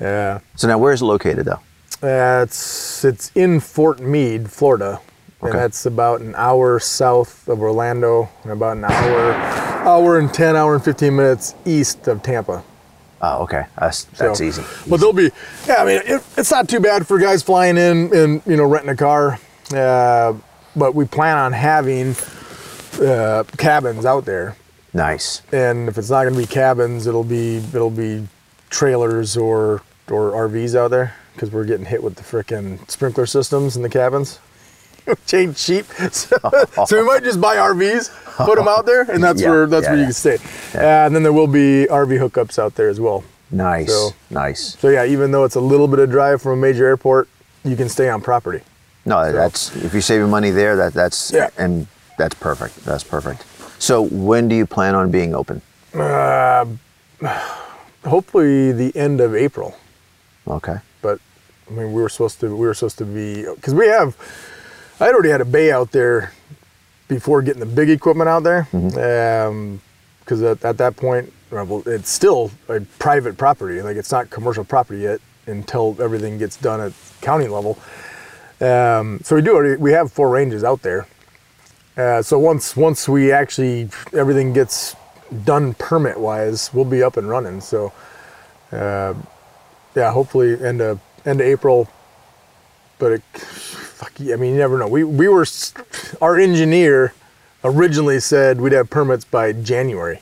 Yeah, 0.00 0.40
So 0.56 0.68
now 0.68 0.78
where 0.78 0.92
is 0.92 1.00
it 1.02 1.06
located 1.06 1.46
though? 1.46 1.60
uh, 2.02 2.42
it's 2.42 3.04
it's 3.04 3.30
in 3.34 3.60
Fort 3.60 4.00
Meade, 4.00 4.50
Florida, 4.50 5.00
and 5.40 5.52
that's 5.52 5.86
about 5.86 6.20
an 6.20 6.34
hour 6.36 6.78
south 6.78 7.48
of 7.48 7.60
Orlando 7.62 8.28
and 8.42 8.52
about 8.52 8.76
an 8.76 8.84
hour, 8.84 9.32
hour 9.32 10.18
and 10.18 10.32
ten, 10.34 10.54
hour 10.56 10.74
and 10.74 10.84
fifteen 10.84 11.16
minutes 11.16 11.54
east 11.64 12.08
of 12.08 12.22
Tampa. 12.22 12.62
Oh, 13.22 13.42
okay. 13.44 13.64
That's 13.78 14.04
that's 14.04 14.38
So- 14.38 14.44
easy. 14.44 14.62
But 14.88 14.98
there'll 15.00 15.12
be, 15.14 15.30
yeah, 15.66 15.76
I 15.78 15.84
mean, 15.86 16.02
it, 16.04 16.22
it's 16.36 16.50
not 16.50 16.68
too 16.68 16.80
bad 16.80 17.06
for 17.06 17.18
guys 17.18 17.42
flying 17.42 17.76
in 17.78 18.14
and, 18.14 18.42
you 18.46 18.56
know, 18.56 18.64
renting 18.64 18.90
a 18.90 18.96
car. 18.96 19.38
Uh, 19.74 20.34
but 20.76 20.94
we 20.94 21.06
plan 21.06 21.36
on 21.38 21.52
having 21.52 22.14
uh, 23.00 23.44
cabins 23.56 24.04
out 24.04 24.24
there. 24.26 24.56
Nice. 24.92 25.42
And 25.52 25.88
if 25.88 25.98
it's 25.98 26.10
not 26.10 26.22
going 26.24 26.34
to 26.34 26.40
be 26.40 26.46
cabins, 26.46 27.06
it'll 27.06 27.24
be 27.24 27.56
it'll 27.56 27.90
be 27.90 28.26
trailers 28.70 29.36
or 29.36 29.82
or 30.10 30.30
RVs 30.32 30.74
out 30.74 30.90
there 30.90 31.14
because 31.34 31.50
we're 31.50 31.64
getting 31.64 31.84
hit 31.86 32.02
with 32.02 32.14
the 32.14 32.22
frickin' 32.22 32.88
sprinkler 32.90 33.26
systems 33.26 33.76
in 33.76 33.82
the 33.82 33.88
cabins. 33.90 34.38
Change 35.26 35.56
cheap, 35.56 35.86
so, 36.10 36.36
so 36.86 37.00
we 37.00 37.06
might 37.06 37.22
just 37.22 37.40
buy 37.40 37.56
RVs, 37.56 38.10
put 38.44 38.56
them 38.56 38.68
out 38.68 38.86
there, 38.86 39.02
and 39.10 39.22
that's 39.22 39.40
Yeah, 39.40 39.50
where 39.50 39.66
that's 39.66 39.84
yeah, 39.84 39.90
where 39.90 39.96
you 39.98 40.02
yeah. 40.02 40.06
can 40.08 40.14
stay. 40.14 40.38
Uh, 40.74 41.06
and 41.06 41.14
then 41.14 41.22
there 41.22 41.32
will 41.32 41.46
be 41.46 41.86
RV 41.88 42.18
hookups 42.18 42.58
out 42.58 42.74
there 42.74 42.88
as 42.88 42.98
well. 43.00 43.22
Nice. 43.50 43.88
So- 43.88 44.10
nice. 44.30 44.76
So 44.78 44.88
yeah, 44.88 45.04
even 45.04 45.30
though 45.30 45.44
it's 45.44 45.54
a 45.54 45.60
little 45.60 45.86
bit 45.88 45.98
of 46.00 46.10
drive 46.10 46.42
from 46.42 46.52
a 46.52 46.56
major 46.56 46.84
airport, 46.86 47.28
you 47.64 47.76
can 47.76 47.88
stay 47.88 48.08
on 48.08 48.20
property. 48.20 48.62
No, 49.04 49.30
that's 49.32 49.74
if 49.76 49.92
you're 49.92 50.02
saving 50.02 50.28
money 50.30 50.50
there, 50.50 50.74
that 50.76 50.92
that's 50.92 51.30
Yeah. 51.32 51.50
and 51.56 51.86
that's 52.18 52.34
perfect. 52.34 52.84
That's 52.84 53.04
perfect. 53.04 53.44
So 53.78 54.02
when 54.02 54.48
do 54.48 54.56
you 54.56 54.66
plan 54.66 54.94
on 54.96 55.10
being 55.12 55.34
open? 55.34 55.62
Hopefully 58.04 58.72
the 58.72 58.92
end 58.96 59.20
of 59.20 59.34
April. 59.34 59.76
Okay. 60.48 60.76
But 61.02 61.20
I 61.68 61.72
mean, 61.72 61.92
we 61.92 62.02
were 62.02 62.08
supposed 62.08 62.40
to 62.40 62.48
we 62.48 62.66
were 62.66 62.74
supposed 62.74 62.98
to 62.98 63.04
be 63.04 63.44
because 63.54 63.74
we 63.74 63.86
have. 63.86 64.16
I 64.98 65.04
had 65.04 65.14
already 65.14 65.28
had 65.28 65.42
a 65.42 65.46
bay 65.46 65.70
out 65.70 65.92
there 65.92 66.32
before 67.06 67.42
getting 67.42 67.60
the 67.60 67.66
big 67.66 67.90
equipment 67.90 68.28
out 68.28 68.42
there, 68.42 68.66
because 68.70 70.42
at, 70.42 70.64
at 70.64 70.78
that 70.78 70.96
point, 70.96 71.32
well, 71.50 71.82
it's 71.86 72.10
still 72.10 72.50
a 72.68 72.80
private 72.98 73.36
property. 73.36 73.82
Like 73.82 73.96
it's 73.96 74.10
not 74.10 74.30
commercial 74.30 74.64
property 74.64 75.02
yet 75.02 75.20
until 75.46 75.96
everything 76.00 76.38
gets 76.38 76.56
done 76.56 76.80
at 76.80 76.92
county 77.20 77.46
level. 77.46 77.78
Um, 78.60 79.20
so 79.22 79.36
we 79.36 79.42
do 79.42 79.54
already 79.54 79.76
we 79.76 79.92
have 79.92 80.10
four 80.10 80.30
ranges 80.30 80.64
out 80.64 80.80
there. 80.82 81.06
Uh, 81.96 82.22
so 82.22 82.38
once 82.38 82.74
once 82.74 83.06
we 83.08 83.32
actually 83.32 83.90
everything 84.14 84.54
gets 84.54 84.96
done 85.44 85.74
permit 85.74 86.18
wise, 86.18 86.72
we'll 86.72 86.84
be 86.86 87.02
up 87.02 87.18
and 87.18 87.28
running. 87.28 87.60
So 87.60 87.92
uh, 88.72 89.12
yeah, 89.94 90.10
hopefully 90.10 90.58
end 90.60 90.80
of 90.80 91.00
end 91.26 91.40
of 91.42 91.46
April. 91.46 91.88
But 92.98 93.12
it, 93.12 93.22
fuck, 93.96 94.12
I 94.20 94.36
mean, 94.36 94.52
you 94.52 94.58
never 94.58 94.78
know. 94.78 94.88
We 94.88 95.04
we 95.04 95.28
were 95.28 95.46
our 96.20 96.36
engineer 96.38 97.14
originally 97.64 98.20
said 98.20 98.60
we'd 98.60 98.72
have 98.72 98.88
permits 98.90 99.24
by 99.24 99.52
January, 99.52 100.20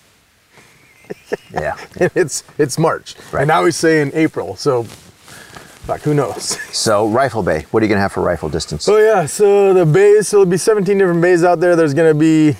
Yeah. 1.53 1.77
and 2.01 2.11
it's 2.14 2.43
it's 2.59 2.79
March, 2.79 3.16
Right. 3.33 3.41
and 3.43 3.49
now 3.49 3.64
he's 3.64 3.77
saying 3.77 4.12
April. 4.14 4.57
So, 4.57 4.85
fuck, 4.85 6.01
who 6.03 6.14
knows? 6.14 6.59
So 6.72 7.09
rifle 7.09 7.43
bay. 7.43 7.66
What 7.70 7.83
are 7.83 7.87
you 7.87 7.89
gonna 7.91 8.01
have 8.01 8.12
for 8.12 8.22
rifle 8.22 8.49
distance? 8.49 8.89
Oh 8.89 8.99
yeah, 8.99 9.27
so 9.27 9.72
the 9.75 9.85
bays, 9.87 10.29
so 10.29 10.39
there'll 10.39 10.51
be 10.51 10.57
17 10.57 10.97
different 10.99 11.20
bays 11.22 11.45
out 11.45 11.61
there. 11.61 11.77
There's 11.77 11.95
gonna 11.95 12.14
be 12.14 12.57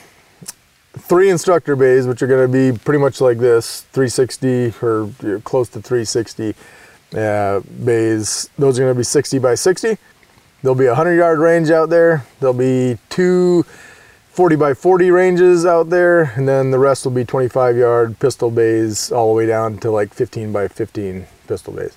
three 0.99 1.29
instructor 1.31 1.77
bays, 1.77 2.07
which 2.07 2.23
are 2.23 2.27
gonna 2.27 2.49
be 2.49 2.77
pretty 2.85 3.01
much 3.01 3.21
like 3.21 3.39
this, 3.39 3.83
360 3.93 4.73
or 4.83 5.41
close 5.45 5.69
to 5.71 5.81
360 5.83 6.55
uh, 7.17 7.61
bays. 7.85 8.49
Those 8.59 8.79
are 8.79 8.83
gonna 8.83 8.95
be 8.95 9.03
60 9.05 9.39
by 9.41 9.55
60. 9.57 9.99
There'll 10.65 10.75
be 10.75 10.87
a 10.87 10.97
100 10.97 11.17
yard 11.17 11.41
range 11.41 11.69
out 11.69 11.91
there. 11.91 12.25
There'll 12.41 12.55
be 12.55 12.97
two 13.11 13.65
40 14.31 14.57
by 14.57 14.73
40 14.73 15.11
ranges 15.11 15.67
out 15.67 15.91
there, 15.91 16.33
and 16.37 16.49
then 16.49 16.71
the 16.71 16.79
rest 16.79 17.05
will 17.05 17.13
be 17.13 17.23
25 17.23 17.77
yard 17.77 18.19
pistol 18.19 18.51
bays 18.51 19.13
all 19.13 19.29
the 19.29 19.37
way 19.37 19.45
down 19.45 19.77
to 19.81 19.91
like 19.91 20.15
15 20.15 20.53
by 20.53 20.69
15 20.69 21.27
pistol 21.47 21.75
bays. 21.75 21.95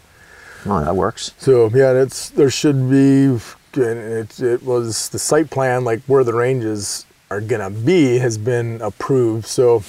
Oh, 0.66 0.84
that 0.84 0.98
works. 0.98 1.32
So 1.38 1.70
yeah, 1.74 1.94
it's 1.94 2.30
there 2.32 2.50
should 2.50 2.90
be. 2.90 3.28
and 3.28 4.00
It, 4.00 4.40
it 4.42 4.64
was 4.64 5.08
the 5.08 5.20
site 5.20 5.50
plan, 5.50 5.86
like 5.86 6.02
where 6.02 6.26
the 6.26 6.34
ranges 6.34 7.06
are 7.32 7.40
gonna 7.40 7.70
be, 7.70 8.18
has 8.18 8.38
been 8.38 8.82
approved. 8.82 9.46
So 9.46 9.82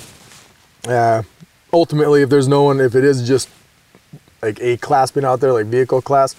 uh, 0.87 1.25
ultimately, 1.73 2.23
if 2.23 2.31
there's 2.31 2.47
no 2.47 2.63
one, 2.63 2.79
if 2.79 2.95
it 2.95 3.03
is 3.03 3.27
just 3.27 3.49
like 4.41 4.61
a 4.61 4.77
class 4.77 5.11
being 5.11 5.27
out 5.27 5.41
there, 5.41 5.53
like 5.53 5.67
vehicle 5.67 6.01
class, 6.01 6.37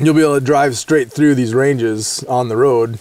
you'll 0.00 0.14
be 0.14 0.22
able 0.22 0.38
to 0.38 0.44
drive 0.44 0.76
straight 0.76 1.12
through 1.12 1.34
these 1.34 1.54
ranges 1.54 2.22
on 2.24 2.48
the 2.48 2.56
road 2.56 2.98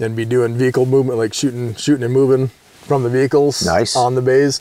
and 0.00 0.16
be 0.16 0.24
doing 0.24 0.54
vehicle 0.56 0.86
movement, 0.86 1.18
like 1.18 1.34
shooting, 1.34 1.74
shooting 1.74 2.04
and 2.04 2.12
moving 2.12 2.48
from 2.48 3.02
the 3.02 3.10
vehicles 3.10 3.64
Nice. 3.64 3.94
on 3.96 4.14
the 4.14 4.22
bays 4.22 4.60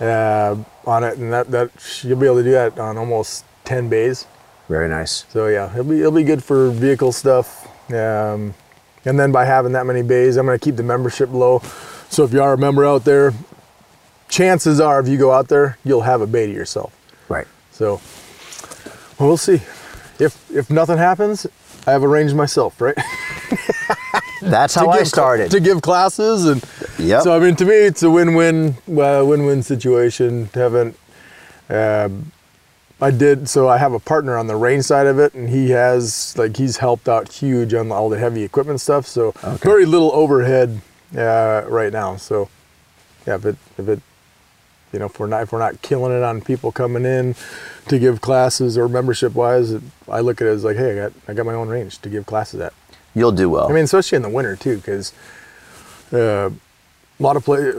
uh, 0.00 0.56
on 0.86 1.04
it, 1.04 1.18
and 1.18 1.32
that 1.32 1.50
that 1.50 1.70
you'll 2.02 2.18
be 2.18 2.26
able 2.26 2.36
to 2.36 2.42
do 2.42 2.50
that 2.52 2.78
on 2.78 2.98
almost 2.98 3.44
10 3.64 3.88
bays. 3.88 4.26
Very 4.68 4.88
nice. 4.88 5.24
So 5.30 5.46
yeah, 5.48 5.70
it'll 5.72 5.84
be 5.84 6.00
it'll 6.00 6.12
be 6.12 6.24
good 6.24 6.42
for 6.42 6.70
vehicle 6.70 7.12
stuff. 7.12 7.66
Um, 7.92 8.54
and 9.04 9.18
then 9.18 9.32
by 9.32 9.44
having 9.44 9.72
that 9.72 9.86
many 9.86 10.02
bays, 10.02 10.36
I'm 10.36 10.46
gonna 10.46 10.58
keep 10.58 10.76
the 10.76 10.82
membership 10.82 11.30
low. 11.30 11.60
So 12.08 12.24
if 12.24 12.32
you 12.32 12.42
are 12.42 12.54
a 12.54 12.58
member 12.58 12.84
out 12.86 13.04
there, 13.04 13.32
chances 14.28 14.80
are 14.80 15.00
if 15.00 15.08
you 15.08 15.18
go 15.18 15.32
out 15.32 15.48
there, 15.48 15.78
you'll 15.84 16.02
have 16.02 16.20
a 16.20 16.26
bay 16.26 16.46
to 16.46 16.52
yourself. 16.52 16.96
Right. 17.28 17.46
So 17.70 18.00
well, 19.18 19.28
we'll 19.28 19.36
see. 19.36 19.60
If 20.22 20.50
if 20.54 20.70
nothing 20.70 20.98
happens, 20.98 21.46
I 21.86 21.90
have 21.92 22.04
arranged 22.04 22.34
myself, 22.36 22.80
right? 22.80 22.96
That's 24.42 24.74
how 24.74 24.88
I 24.88 25.02
started. 25.04 25.50
to 25.52 25.60
give 25.60 25.82
classes 25.82 26.46
and 26.46 26.64
Yep. 26.98 27.22
so 27.22 27.34
I 27.36 27.38
mean 27.38 27.56
to 27.56 27.64
me 27.64 27.74
it's 27.74 28.02
a 28.02 28.10
win-win 28.10 28.76
uh, 28.88 29.22
win-win 29.24 29.62
situation 29.62 30.48
haven't 30.54 30.96
um 31.70 32.32
I 33.00 33.10
did 33.10 33.48
so 33.48 33.68
I 33.68 33.78
have 33.78 33.92
a 33.92 33.98
partner 34.00 34.36
on 34.36 34.46
the 34.48 34.56
rain 34.56 34.82
side 34.82 35.06
of 35.06 35.18
it 35.18 35.34
and 35.34 35.48
he 35.48 35.70
has 35.70 36.36
like 36.36 36.56
he's 36.56 36.76
helped 36.78 37.08
out 37.08 37.32
huge 37.32 37.72
on 37.74 37.90
all 37.92 38.08
the 38.08 38.18
heavy 38.18 38.42
equipment 38.42 38.80
stuff 38.80 39.06
so 39.06 39.32
very 39.62 39.84
little 39.86 40.12
overhead 40.12 40.80
uh, 41.16 41.62
right 41.68 41.92
now 41.92 42.16
so 42.16 42.48
yeah 43.26 43.36
if 43.36 43.44
it 43.46 43.56
if 43.78 43.88
it 43.88 44.00
you 44.92 44.98
know 44.98 45.06
if 45.06 45.18
we're 45.18 45.26
not 45.26 45.42
if 45.42 45.52
we're 45.52 45.58
not 45.58 45.80
killing 45.82 46.12
it 46.12 46.22
on 46.22 46.40
people 46.40 46.72
coming 46.72 47.04
in 47.04 47.34
to 47.88 47.98
give 47.98 48.20
classes 48.20 48.76
or 48.76 48.88
membership 48.88 49.34
wise 49.34 49.74
I 50.08 50.20
look 50.20 50.40
at 50.40 50.46
it 50.46 50.50
as 50.50 50.64
like 50.64 50.76
hey 50.76 50.92
I 50.92 50.94
got 51.08 51.12
I 51.28 51.34
got 51.34 51.46
my 51.46 51.54
own 51.54 51.68
range 51.68 51.98
to 52.00 52.08
give 52.08 52.26
classes 52.26 52.60
at 52.60 52.72
You'll 53.14 53.32
do 53.32 53.50
well. 53.50 53.68
I 53.68 53.72
mean, 53.72 53.84
especially 53.84 54.16
in 54.16 54.22
the 54.22 54.28
winter 54.28 54.56
too, 54.56 54.76
because 54.76 55.12
uh, 56.12 56.50
a 56.50 57.22
lot 57.22 57.36
of 57.36 57.44
play 57.44 57.72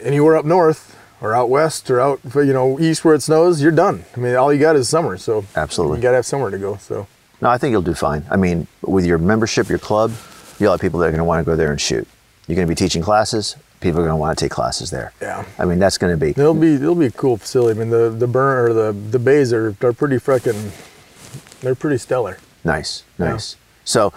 anywhere 0.00 0.36
up 0.36 0.44
north 0.44 0.96
or 1.20 1.34
out 1.34 1.48
west 1.48 1.90
or 1.90 2.00
out 2.00 2.20
you 2.34 2.52
know 2.52 2.78
east 2.78 3.04
where 3.04 3.14
it 3.14 3.22
snows, 3.22 3.62
you're 3.62 3.72
done. 3.72 4.04
I 4.16 4.20
mean, 4.20 4.34
all 4.34 4.52
you 4.52 4.60
got 4.60 4.76
is 4.76 4.88
summer, 4.88 5.16
so 5.16 5.44
Absolutely. 5.56 5.98
you 5.98 6.02
gotta 6.02 6.16
have 6.16 6.26
somewhere 6.26 6.50
to 6.50 6.58
go. 6.58 6.76
So 6.76 7.06
no, 7.40 7.48
I 7.48 7.58
think 7.58 7.72
you'll 7.72 7.82
do 7.82 7.94
fine. 7.94 8.24
I 8.30 8.36
mean, 8.36 8.66
with 8.82 9.06
your 9.06 9.18
membership, 9.18 9.68
your 9.68 9.78
club, 9.78 10.12
you'll 10.58 10.72
have 10.72 10.80
people 10.80 11.00
that 11.00 11.06
are 11.06 11.10
going 11.10 11.18
to 11.18 11.24
want 11.24 11.44
to 11.44 11.50
go 11.50 11.56
there 11.56 11.70
and 11.70 11.80
shoot. 11.80 12.06
You're 12.46 12.56
going 12.56 12.66
to 12.66 12.70
be 12.70 12.76
teaching 12.76 13.02
classes. 13.02 13.56
People 13.84 14.00
are 14.00 14.04
going 14.04 14.12
to 14.12 14.16
want 14.16 14.38
to 14.38 14.42
take 14.46 14.50
classes 14.50 14.90
there. 14.90 15.12
Yeah. 15.20 15.44
I 15.58 15.66
mean, 15.66 15.78
that's 15.78 15.98
going 15.98 16.10
to 16.10 16.16
be. 16.16 16.30
it'll 16.30 16.54
be 16.54 16.76
it'll 16.76 16.94
be 16.94 17.04
a 17.04 17.10
cool 17.10 17.36
facility. 17.36 17.78
I 17.78 17.84
mean, 17.84 17.90
the 17.90 18.08
the 18.08 18.26
burn 18.26 18.70
or 18.70 18.72
the 18.72 18.92
the 18.92 19.18
bays 19.18 19.52
are 19.52 19.76
are 19.82 19.92
pretty 19.92 20.16
freaking 20.16 20.70
they're 21.60 21.74
pretty 21.74 21.98
stellar. 21.98 22.38
Nice, 22.64 23.02
nice. 23.18 23.56
So 23.84 24.14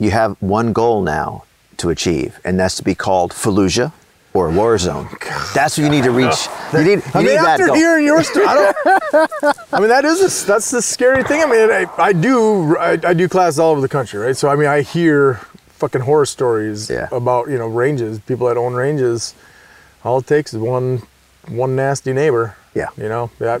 you 0.00 0.10
have 0.10 0.36
one 0.42 0.72
goal 0.72 1.00
now 1.02 1.44
to 1.76 1.90
achieve, 1.90 2.40
and 2.44 2.58
that's 2.58 2.74
to 2.78 2.82
be 2.82 2.96
called 2.96 3.30
Fallujah 3.30 3.92
or 4.32 4.50
War 4.50 4.74
Warzone. 4.74 5.08
That's 5.54 5.78
what 5.78 5.84
you 5.84 5.90
need 5.90 6.02
to 6.02 6.10
reach. 6.10 6.48
You 6.72 6.82
need, 6.82 6.90
you 6.90 7.02
I 7.14 7.18
mean, 7.18 7.26
need 7.26 7.36
that 7.36 7.60
after 7.60 7.66
goal. 7.66 7.76
hearing 7.76 8.04
your 8.04 8.24
story, 8.24 8.46
I 8.46 8.54
don't. 8.54 9.56
I 9.72 9.78
mean, 9.78 9.90
that 9.90 10.04
is 10.04 10.42
a, 10.42 10.46
that's 10.46 10.72
the 10.72 10.82
scary 10.82 11.22
thing. 11.22 11.40
I 11.40 11.46
mean, 11.46 11.70
I, 11.70 11.86
I 11.98 12.12
do 12.12 12.76
I, 12.78 12.98
I 13.04 13.14
do 13.14 13.28
classes 13.28 13.60
all 13.60 13.70
over 13.70 13.80
the 13.80 13.88
country, 13.88 14.18
right? 14.18 14.36
So 14.36 14.48
I 14.48 14.56
mean, 14.56 14.66
I 14.66 14.82
hear 14.82 15.40
fucking 15.84 16.00
horror 16.06 16.24
stories 16.26 16.88
Yeah. 16.88 17.08
about 17.12 17.48
you 17.50 17.58
know 17.58 17.68
ranges, 17.68 18.18
people 18.20 18.46
that 18.48 18.56
own 18.56 18.74
ranges. 18.74 19.34
All 20.04 20.18
it 20.18 20.26
takes 20.26 20.54
is 20.54 20.60
one 20.60 21.02
one 21.48 21.76
nasty 21.76 22.12
neighbor. 22.12 22.56
Yeah. 22.74 22.88
You 22.96 23.08
know 23.08 23.30
that. 23.38 23.60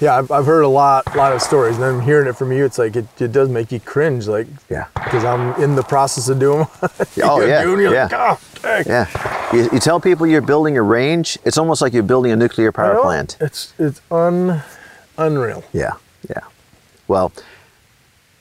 Yeah, 0.00 0.18
I've, 0.18 0.30
I've 0.32 0.46
heard 0.46 0.62
a 0.62 0.68
lot 0.68 1.14
lot 1.16 1.32
of 1.32 1.40
stories, 1.42 1.76
and 1.76 1.84
then 1.84 2.00
hearing 2.00 2.26
it 2.28 2.36
from 2.36 2.50
you, 2.50 2.64
it's 2.64 2.78
like 2.78 2.96
it, 2.96 3.06
it 3.20 3.30
does 3.32 3.48
make 3.48 3.70
you 3.72 3.78
cringe, 3.80 4.26
like 4.26 4.46
Yeah. 4.68 4.86
because 4.94 5.24
I'm 5.24 5.54
in 5.62 5.76
the 5.76 5.82
process 5.84 6.28
of 6.28 6.38
doing. 6.38 6.66
Oh, 7.22 7.40
yeah, 7.46 7.62
doing, 7.62 7.80
you're 7.80 7.90
like, 7.90 8.10
yeah. 8.10 8.36
"Oh. 8.64 8.82
Yeah. 8.86 9.06
You, 9.54 9.68
you 9.72 9.78
tell 9.78 10.00
people 10.00 10.26
you're 10.26 10.40
building 10.54 10.76
a 10.76 10.82
range, 10.82 11.38
it's 11.44 11.58
almost 11.58 11.80
like 11.82 11.92
you're 11.92 12.02
building 12.02 12.32
a 12.32 12.36
nuclear 12.36 12.72
power 12.72 13.00
plant. 13.02 13.36
It's 13.40 13.72
it's 13.78 14.00
un 14.10 14.62
unreal. 15.16 15.62
Yeah, 15.72 15.92
yeah. 16.28 16.40
Well, 17.06 17.30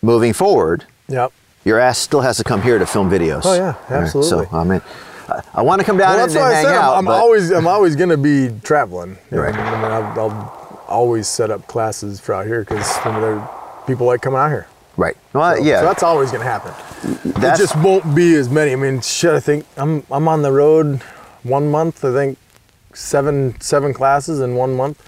moving 0.02 0.34
forward, 0.34 0.86
Yep. 1.08 1.32
Your 1.66 1.80
ass 1.80 1.98
still 2.00 2.22
has 2.22 2.38
to 2.38 2.44
come 2.44 2.62
here 2.62 2.78
to 2.80 2.86
film 2.86 3.10
videos. 3.10 3.42
Oh, 3.46 3.54
yeah, 3.54 3.76
All 3.90 3.96
right, 3.98 4.04
absolutely. 4.04 4.46
So, 4.48 4.58
I 4.58 4.64
mean, 4.64 4.82
I, 5.30 5.42
I 5.56 5.62
want 5.62 5.80
to 5.80 5.86
come 5.86 5.98
down 5.98 6.16
Well, 6.16 6.24
and, 6.26 6.32
that's 6.32 6.36
why 6.36 6.48
and 6.50 6.54
I 6.54 6.56
hang 6.58 6.66
said 6.66 6.76
out. 6.76 6.98
I'm, 6.98 7.08
I'm 7.08 7.14
always 7.14 7.50
I'm 7.52 7.68
always 7.68 7.96
gonna 7.96 8.18
be 8.18 8.50
traveling. 8.64 9.18
Right. 9.32 9.54
I 9.56 9.82
mean, 9.82 9.92
I'll, 9.92 10.20
I'll 10.20 10.86
always 10.88 11.28
set 11.28 11.50
up 11.52 11.66
classes 11.68 12.20
for 12.20 12.34
out 12.36 12.46
here 12.46 12.62
because 12.62 12.88
people 13.88 14.06
like 14.06 14.22
coming 14.22 14.40
out 14.40 14.50
here. 14.50 14.68
right. 14.98 15.16
Well, 15.34 15.56
So, 15.58 15.64
yeah. 15.64 15.80
so 15.80 15.86
that's 15.86 16.04
always 16.04 16.32
gonna 16.32 16.44
happen. 16.44 16.74
that's, 17.42 17.60
it 17.60 17.64
just 17.64 17.76
won't 17.78 18.14
be 18.16 18.36
as 18.36 18.50
many. 18.50 18.74
I 18.74 18.76
mean, 18.76 19.02
shit. 19.02 19.32
I 19.34 19.40
think 19.40 19.66
I'm 19.78 20.04
I'm 20.12 20.28
on 20.28 20.42
the 20.42 20.52
road 20.52 21.02
one 21.44 21.72
month. 21.72 22.04
I 22.04 22.12
think 22.14 22.38
seven 22.94 23.60
seven 23.62 23.94
classes 23.94 24.40
in 24.42 24.56
one 24.56 24.76
month, 24.76 25.02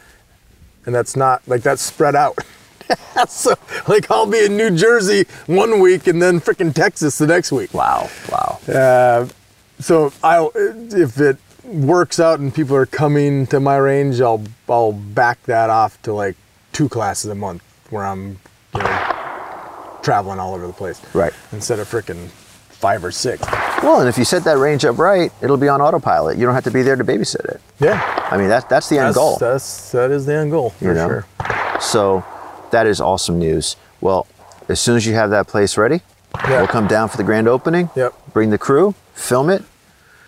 and 0.85 0.95
that's 0.95 1.15
not 1.15 1.45
like 1.47 1.61
that's 1.61 1.81
spread 1.81 2.15
out. 2.15 2.37
so 3.27 3.55
like 3.87 4.09
I'll 4.11 4.25
be 4.25 4.45
in 4.45 4.57
New 4.57 4.75
Jersey 4.75 5.25
one 5.47 5.79
week 5.79 6.07
and 6.07 6.21
then 6.21 6.39
freaking 6.39 6.73
Texas 6.73 7.17
the 7.17 7.27
next 7.27 7.51
week. 7.51 7.73
wow, 7.73 8.09
wow. 8.31 8.59
Uh, 8.67 9.27
so 9.79 10.13
I, 10.23 10.47
if 10.55 11.19
it 11.19 11.37
works 11.63 12.19
out 12.19 12.39
and 12.39 12.53
people 12.53 12.75
are 12.75 12.85
coming 12.85 13.47
to 13.47 13.59
my 13.59 13.77
range, 13.77 14.21
I'll 14.21 14.43
I'll 14.69 14.93
back 14.93 15.41
that 15.43 15.69
off 15.69 16.01
to 16.03 16.13
like 16.13 16.35
two 16.73 16.89
classes 16.89 17.29
a 17.31 17.35
month 17.35 17.63
where 17.89 18.05
I'm 18.05 18.39
you 18.73 18.81
know 18.81 19.97
traveling 20.03 20.39
all 20.39 20.53
over 20.53 20.67
the 20.67 20.73
place. 20.73 21.01
Right. 21.13 21.33
Instead 21.51 21.79
of 21.79 21.89
freaking 21.89 22.29
five 22.85 23.03
or 23.03 23.11
six. 23.11 23.41
Well, 23.81 24.01
and 24.01 24.09
if 24.09 24.17
you 24.17 24.25
set 24.25 24.43
that 24.43 24.57
range 24.57 24.85
up 24.85 24.97
right, 24.97 25.31
it'll 25.41 25.57
be 25.57 25.67
on 25.67 25.81
autopilot. 25.81 26.37
You 26.37 26.45
don't 26.45 26.53
have 26.53 26.63
to 26.65 26.71
be 26.71 26.83
there 26.83 26.95
to 26.95 27.03
babysit 27.03 27.43
it. 27.45 27.61
Yeah. 27.79 28.27
I 28.29 28.37
mean, 28.37 28.47
that, 28.49 28.69
that's 28.69 28.89
the 28.89 28.97
end 28.97 29.07
That's, 29.07 29.17
goal. 29.17 29.37
That's 29.37 29.91
that 29.91 30.11
is 30.11 30.25
the 30.25 30.35
end 30.35 30.51
goal 30.51 30.69
for 30.71 30.85
you 30.85 30.93
know? 30.93 31.07
sure. 31.07 31.79
So 31.81 32.23
that 32.75 32.85
is 32.87 32.99
awesome 32.99 33.39
news. 33.39 33.75
Well, 34.01 34.27
as 34.67 34.79
soon 34.81 34.97
as 34.97 35.05
you 35.07 35.13
have 35.15 35.29
that 35.29 35.47
place 35.47 35.77
ready, 35.77 36.01
Yeah. 36.43 36.57
we'll 36.59 36.67
come 36.67 36.87
down 36.87 37.07
for 37.07 37.15
the 37.17 37.23
grand 37.23 37.47
opening. 37.47 37.89
Yep. 37.95 38.13
Bring 38.33 38.49
the 38.49 38.57
crew, 38.57 38.93
film 39.13 39.49
it. 39.49 39.63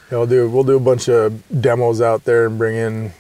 Yeah, 0.09 0.19
we'll 0.19 0.27
do 0.27 0.49
we'll 0.49 0.63
do 0.63 0.77
a 0.77 0.79
bunch 0.79 1.09
of 1.09 1.33
demos 1.61 1.99
out 2.01 2.23
there 2.23 2.45
and 2.47 2.57
bring 2.57 2.75
in 2.77 3.11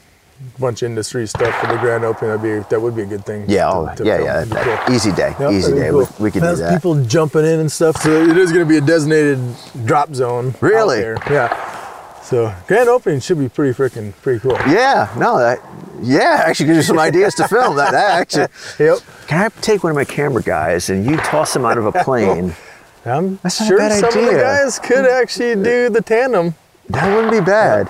a 0.55 0.59
bunch 0.59 0.81
of 0.83 0.85
industry 0.89 1.27
stuff 1.27 1.53
for 1.59 1.67
the 1.67 1.77
grand 1.79 2.05
opening. 2.05 2.29
That'd 2.37 2.41
be 2.63 2.69
that 2.69 2.79
would 2.81 2.95
be 2.95 3.01
a 3.01 3.05
good 3.05 3.25
thing. 3.25 3.43
Yeah, 3.49 3.65
to- 3.65 3.73
oh, 3.75 3.95
to 3.97 4.05
yeah, 4.05 4.15
film. 4.17 4.25
yeah. 4.27 4.33
That'd 4.45 4.49
be 4.49 4.55
that- 4.55 4.85
cool. 4.85 4.95
Easy 4.95 5.11
day, 5.11 5.35
Yep, 5.39 5.51
easy 5.51 5.73
day. 5.73 5.89
cool. 5.89 6.07
We, 6.19 6.23
we 6.25 6.31
can 6.31 6.41
do 6.43 6.55
that. 6.55 6.73
people 6.73 7.03
jumping 7.03 7.43
in 7.45 7.59
and 7.59 7.69
stuff. 7.71 7.97
So 7.97 8.09
it 8.09 8.37
is 8.37 8.53
going 8.53 8.63
to 8.65 8.69
be 8.69 8.77
a 8.77 8.81
designated 8.81 9.39
drop 9.83 10.13
zone. 10.15 10.47
out 10.55 10.61
Really? 10.61 11.01
there. 11.01 11.17
Yeah. 11.29 11.49
So 12.27 12.53
grand 12.67 12.89
opening 12.89 13.21
should 13.21 13.39
be 13.39 13.47
pretty 13.47 13.71
freaking 13.73 14.11
pretty 14.21 14.41
cool. 14.41 14.51
Yeah, 14.67 15.09
no, 15.17 15.37
that, 15.37 15.61
yeah, 16.01 16.43
actually 16.45 16.65
gives 16.65 16.75
you 16.79 16.83
some 16.83 16.99
ideas 16.99 17.35
to 17.35 17.47
film. 17.47 17.77
That, 17.77 17.91
that 17.91 18.19
actually. 18.19 18.47
Yep. 18.85 18.99
Can 19.27 19.45
I 19.45 19.61
take 19.61 19.81
one 19.81 19.91
of 19.91 19.95
my 19.95 20.03
camera 20.03 20.43
guys 20.43 20.89
and 20.89 21.05
you 21.05 21.15
toss 21.15 21.55
him 21.55 21.63
out 21.63 21.77
of 21.77 21.85
a 21.85 21.93
plane? 22.03 22.53
I'm 23.05 23.39
That's 23.43 23.61
not 23.61 23.65
a 23.65 23.69
sure 23.69 23.77
bad 23.77 23.99
some 23.99 24.09
of 24.09 24.13
the 24.13 24.27
idea. 24.27 24.41
guys 24.41 24.77
could 24.77 25.05
actually 25.05 25.55
do 25.63 25.89
the 25.89 26.01
tandem. 26.01 26.53
That 26.89 27.15
wouldn't 27.15 27.31
be 27.31 27.39
bad. 27.39 27.89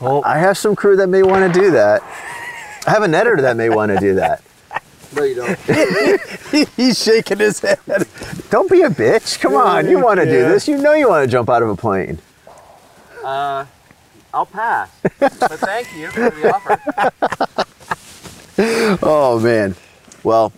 Well, 0.00 0.22
I 0.24 0.38
have 0.38 0.56
some 0.56 0.76
crew 0.76 0.94
that 0.98 1.08
may 1.08 1.24
want 1.24 1.52
to 1.52 1.60
do 1.60 1.72
that. 1.72 2.02
I 2.86 2.90
have 2.90 3.02
an 3.02 3.14
editor 3.14 3.42
that 3.42 3.56
may 3.56 3.68
want 3.68 3.90
to 3.90 3.98
do 3.98 4.14
that. 4.14 4.42
No, 5.14 5.24
you 5.24 5.34
don't. 5.34 5.58
he's 6.74 7.02
shaking 7.02 7.38
his 7.38 7.60
head. 7.60 7.78
Don't 8.48 8.70
be 8.70 8.80
a 8.80 8.88
bitch. 8.88 9.38
Come 9.40 9.54
on, 9.56 9.86
you 9.86 10.02
want 10.02 10.18
to 10.20 10.24
do 10.24 10.48
this. 10.48 10.66
You 10.66 10.78
know 10.78 10.94
you 10.94 11.06
want 11.06 11.22
to 11.22 11.30
jump 11.30 11.50
out 11.50 11.62
of 11.62 11.68
a 11.68 11.76
plane. 11.76 12.18
Uh, 13.22 13.66
I'll 14.34 14.46
pass. 14.46 14.90
but 15.18 15.32
thank 15.60 15.94
you 15.96 16.10
for 16.10 16.30
the 16.30 16.54
offer. 16.54 17.66
Oh 19.02 19.40
man. 19.40 19.74
Well, 20.22 20.52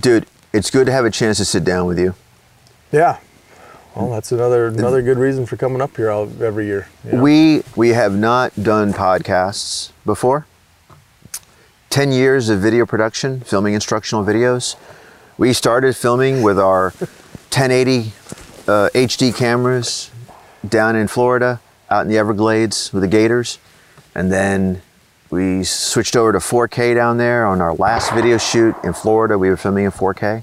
dude, 0.00 0.26
it's 0.52 0.70
good 0.70 0.86
to 0.86 0.92
have 0.92 1.04
a 1.04 1.10
chance 1.10 1.38
to 1.38 1.44
sit 1.44 1.64
down 1.64 1.86
with 1.86 1.98
you. 1.98 2.14
Yeah. 2.92 3.18
Well, 3.94 4.10
that's 4.10 4.32
another 4.32 4.66
another 4.66 5.02
good 5.02 5.18
reason 5.18 5.46
for 5.46 5.56
coming 5.56 5.80
up 5.80 5.96
here 5.96 6.10
all, 6.10 6.28
every 6.42 6.66
year. 6.66 6.88
you 7.04 7.12
know? 7.12 7.22
We 7.22 7.62
we 7.76 7.90
have 7.90 8.16
not 8.16 8.62
done 8.62 8.92
podcasts 8.92 9.92
before. 10.04 10.46
10 11.90 12.12
years 12.12 12.50
of 12.50 12.60
video 12.60 12.84
production, 12.84 13.40
filming 13.40 13.74
instructional 13.74 14.22
videos. 14.24 14.76
We 15.38 15.52
started 15.52 15.96
filming 15.96 16.42
with 16.42 16.58
our 16.58 16.90
1080 17.50 18.12
uh, 18.68 18.90
HD 18.92 19.34
cameras 19.34 20.10
down 20.66 20.96
in 20.96 21.08
Florida, 21.08 21.60
out 21.90 22.02
in 22.02 22.08
the 22.08 22.18
Everglades 22.18 22.92
with 22.92 23.02
the 23.02 23.08
Gators, 23.08 23.58
and 24.14 24.32
then 24.32 24.82
we 25.30 25.62
switched 25.62 26.16
over 26.16 26.32
to 26.32 26.38
4K 26.38 26.94
down 26.94 27.18
there 27.18 27.46
on 27.46 27.60
our 27.60 27.74
last 27.74 28.12
video 28.12 28.38
shoot 28.38 28.74
in 28.82 28.92
Florida. 28.94 29.36
We 29.36 29.50
were 29.50 29.56
filming 29.56 29.84
in 29.84 29.90
4K. 29.90 30.42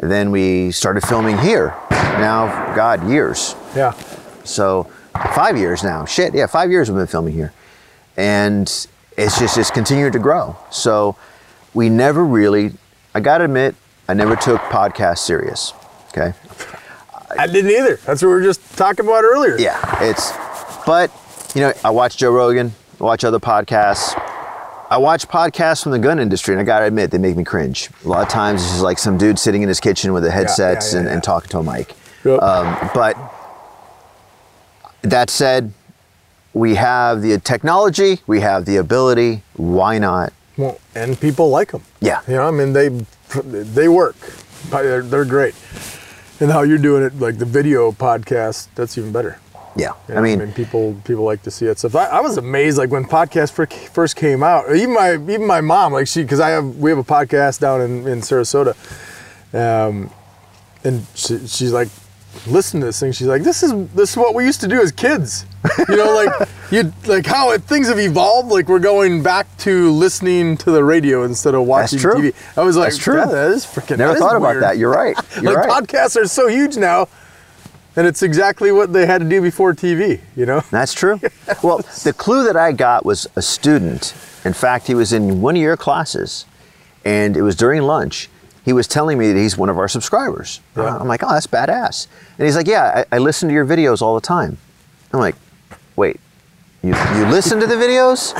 And 0.00 0.10
then 0.10 0.30
we 0.30 0.72
started 0.72 1.02
filming 1.02 1.38
here. 1.38 1.74
Now, 1.90 2.74
God, 2.74 3.08
years. 3.08 3.54
Yeah. 3.74 3.92
So 4.44 4.90
five 5.34 5.56
years 5.56 5.82
now. 5.82 6.04
Shit, 6.04 6.34
yeah, 6.34 6.46
five 6.46 6.70
years 6.70 6.90
we've 6.90 6.98
been 6.98 7.06
filming 7.06 7.34
here, 7.34 7.52
and 8.16 8.62
it's 9.16 9.38
just 9.38 9.56
it's 9.56 9.70
continued 9.70 10.12
to 10.12 10.18
grow. 10.18 10.56
So 10.70 11.16
we 11.72 11.88
never 11.88 12.24
really. 12.24 12.72
I 13.14 13.20
gotta 13.20 13.44
admit, 13.44 13.74
I 14.08 14.14
never 14.14 14.36
took 14.36 14.60
podcast 14.62 15.18
serious. 15.18 15.72
Okay. 16.08 16.34
I 17.38 17.46
didn't 17.46 17.70
either. 17.70 17.96
That's 17.96 18.22
what 18.22 18.28
we 18.28 18.34
were 18.34 18.42
just 18.42 18.76
talking 18.76 19.04
about 19.04 19.24
earlier. 19.24 19.56
Yeah, 19.58 20.02
it's. 20.02 20.32
But 20.86 21.10
you 21.54 21.62
know, 21.62 21.72
I 21.84 21.90
watch 21.90 22.16
Joe 22.16 22.32
Rogan. 22.32 22.72
I 23.00 23.04
watch 23.04 23.24
other 23.24 23.40
podcasts. 23.40 24.18
I 24.90 24.98
watch 24.98 25.26
podcasts 25.26 25.82
from 25.82 25.92
the 25.92 25.98
gun 25.98 26.18
industry, 26.18 26.54
and 26.54 26.60
I 26.60 26.64
gotta 26.64 26.86
admit, 26.86 27.10
they 27.10 27.18
make 27.18 27.36
me 27.36 27.44
cringe. 27.44 27.90
A 28.04 28.08
lot 28.08 28.22
of 28.22 28.28
times, 28.28 28.62
it's 28.62 28.72
just 28.72 28.82
like 28.82 28.98
some 28.98 29.18
dude 29.18 29.38
sitting 29.38 29.62
in 29.62 29.68
his 29.68 29.80
kitchen 29.80 30.12
with 30.12 30.22
the 30.22 30.30
headsets 30.30 30.92
yeah, 30.92 30.98
and, 31.00 31.08
yeah. 31.08 31.14
and 31.14 31.22
talking 31.22 31.48
to 31.50 31.58
a 31.58 31.62
mic. 31.62 31.94
Yep. 32.24 32.42
Um, 32.42 32.90
but 32.94 33.16
that 35.02 35.30
said, 35.30 35.72
we 36.52 36.76
have 36.76 37.22
the 37.22 37.38
technology, 37.40 38.20
we 38.26 38.40
have 38.40 38.64
the 38.64 38.76
ability. 38.76 39.42
Why 39.54 39.98
not? 39.98 40.32
Well, 40.56 40.78
and 40.94 41.20
people 41.20 41.50
like 41.50 41.72
them. 41.72 41.82
Yeah. 42.00 42.20
You 42.28 42.34
know, 42.34 42.46
I 42.46 42.50
mean, 42.50 42.72
they 42.72 42.88
they 43.42 43.88
work. 43.88 44.16
They're, 44.70 45.02
they're 45.02 45.24
great. 45.24 45.54
And 46.44 46.52
how 46.52 46.60
you're 46.60 46.76
doing 46.76 47.02
it, 47.02 47.18
like 47.18 47.38
the 47.38 47.46
video 47.46 47.90
podcast, 47.90 48.68
that's 48.74 48.98
even 48.98 49.12
better. 49.12 49.38
Yeah. 49.76 49.92
You 50.08 50.14
I 50.14 50.16
know, 50.16 50.22
mean, 50.44 50.52
people 50.52 50.94
people 51.02 51.24
like 51.24 51.40
to 51.44 51.50
see 51.50 51.64
it. 51.64 51.78
So 51.78 51.88
I, 51.98 52.18
I 52.18 52.20
was 52.20 52.36
amazed, 52.36 52.76
like 52.76 52.90
when 52.90 53.06
podcasts 53.06 53.50
first 53.90 54.14
came 54.14 54.42
out. 54.42 54.68
Even 54.76 54.92
my 54.92 55.14
even 55.14 55.46
my 55.46 55.62
mom, 55.62 55.94
like 55.94 56.06
she, 56.06 56.20
because 56.20 56.40
I 56.40 56.50
have 56.50 56.76
we 56.76 56.90
have 56.90 56.98
a 56.98 57.02
podcast 57.02 57.60
down 57.60 57.80
in 57.80 58.06
in 58.06 58.18
Sarasota, 58.20 58.74
um, 59.54 60.10
and 60.84 61.06
she, 61.14 61.38
she's 61.46 61.72
like, 61.72 61.88
listen 62.46 62.80
to 62.80 62.86
this 62.88 63.00
thing. 63.00 63.12
She's 63.12 63.26
like, 63.26 63.42
this 63.42 63.62
is 63.62 63.72
this 63.94 64.10
is 64.10 64.16
what 64.18 64.34
we 64.34 64.44
used 64.44 64.60
to 64.60 64.68
do 64.68 64.82
as 64.82 64.92
kids. 64.92 65.46
You 65.88 65.96
know, 65.96 66.14
like 66.14 66.48
you 66.70 66.92
like 67.06 67.26
how 67.26 67.52
it, 67.52 67.62
things 67.62 67.88
have 67.88 67.98
evolved. 67.98 68.50
Like 68.50 68.68
we're 68.68 68.78
going 68.78 69.22
back 69.22 69.46
to 69.58 69.90
listening 69.90 70.56
to 70.58 70.70
the 70.70 70.84
radio 70.84 71.24
instead 71.24 71.54
of 71.54 71.66
watching 71.66 71.98
true. 71.98 72.14
TV. 72.14 72.34
I 72.58 72.62
was 72.62 72.76
like, 72.76 72.90
That's 72.90 72.98
true. 72.98 73.16
yeah, 73.16 73.26
that 73.26 73.50
is 73.52 73.64
freaking. 73.64 73.98
never 73.98 74.16
thought 74.16 74.36
about 74.36 74.52
weird. 74.52 74.62
that. 74.62 74.76
You're 74.78 74.90
right. 74.90 75.16
You're 75.40 75.54
like 75.54 75.68
right. 75.68 75.84
podcasts 75.84 76.20
are 76.20 76.26
so 76.26 76.48
huge 76.48 76.76
now, 76.76 77.08
and 77.96 78.06
it's 78.06 78.22
exactly 78.22 78.72
what 78.72 78.92
they 78.92 79.06
had 79.06 79.22
to 79.22 79.28
do 79.28 79.40
before 79.40 79.74
TV. 79.74 80.20
You 80.36 80.46
know. 80.46 80.62
That's 80.70 80.92
true. 80.94 81.20
Well, 81.62 81.78
the 81.78 82.12
clue 82.16 82.44
that 82.44 82.56
I 82.56 82.72
got 82.72 83.04
was 83.04 83.26
a 83.36 83.42
student. 83.42 84.14
In 84.44 84.52
fact, 84.52 84.86
he 84.86 84.94
was 84.94 85.12
in 85.12 85.40
one 85.40 85.56
of 85.56 85.62
your 85.62 85.76
classes, 85.76 86.44
and 87.04 87.36
it 87.36 87.42
was 87.42 87.54
during 87.54 87.82
lunch. 87.82 88.28
He 88.64 88.72
was 88.72 88.86
telling 88.86 89.18
me 89.18 89.30
that 89.30 89.38
he's 89.38 89.56
one 89.58 89.68
of 89.68 89.78
our 89.78 89.88
subscribers. 89.88 90.60
Yeah. 90.76 90.96
I'm 90.96 91.06
like, 91.06 91.22
oh, 91.22 91.28
that's 91.30 91.46
badass. 91.46 92.06
And 92.38 92.46
he's 92.46 92.56
like, 92.56 92.66
yeah, 92.66 93.04
I, 93.10 93.16
I 93.16 93.18
listen 93.18 93.48
to 93.48 93.54
your 93.54 93.66
videos 93.66 94.00
all 94.00 94.14
the 94.14 94.22
time. 94.22 94.56
I'm 95.12 95.20
like, 95.20 95.36
wait, 95.96 96.20
you, 96.82 96.90
you 96.90 97.26
listen 97.26 97.60
to 97.60 97.66
the 97.66 97.74
videos? 97.76 98.34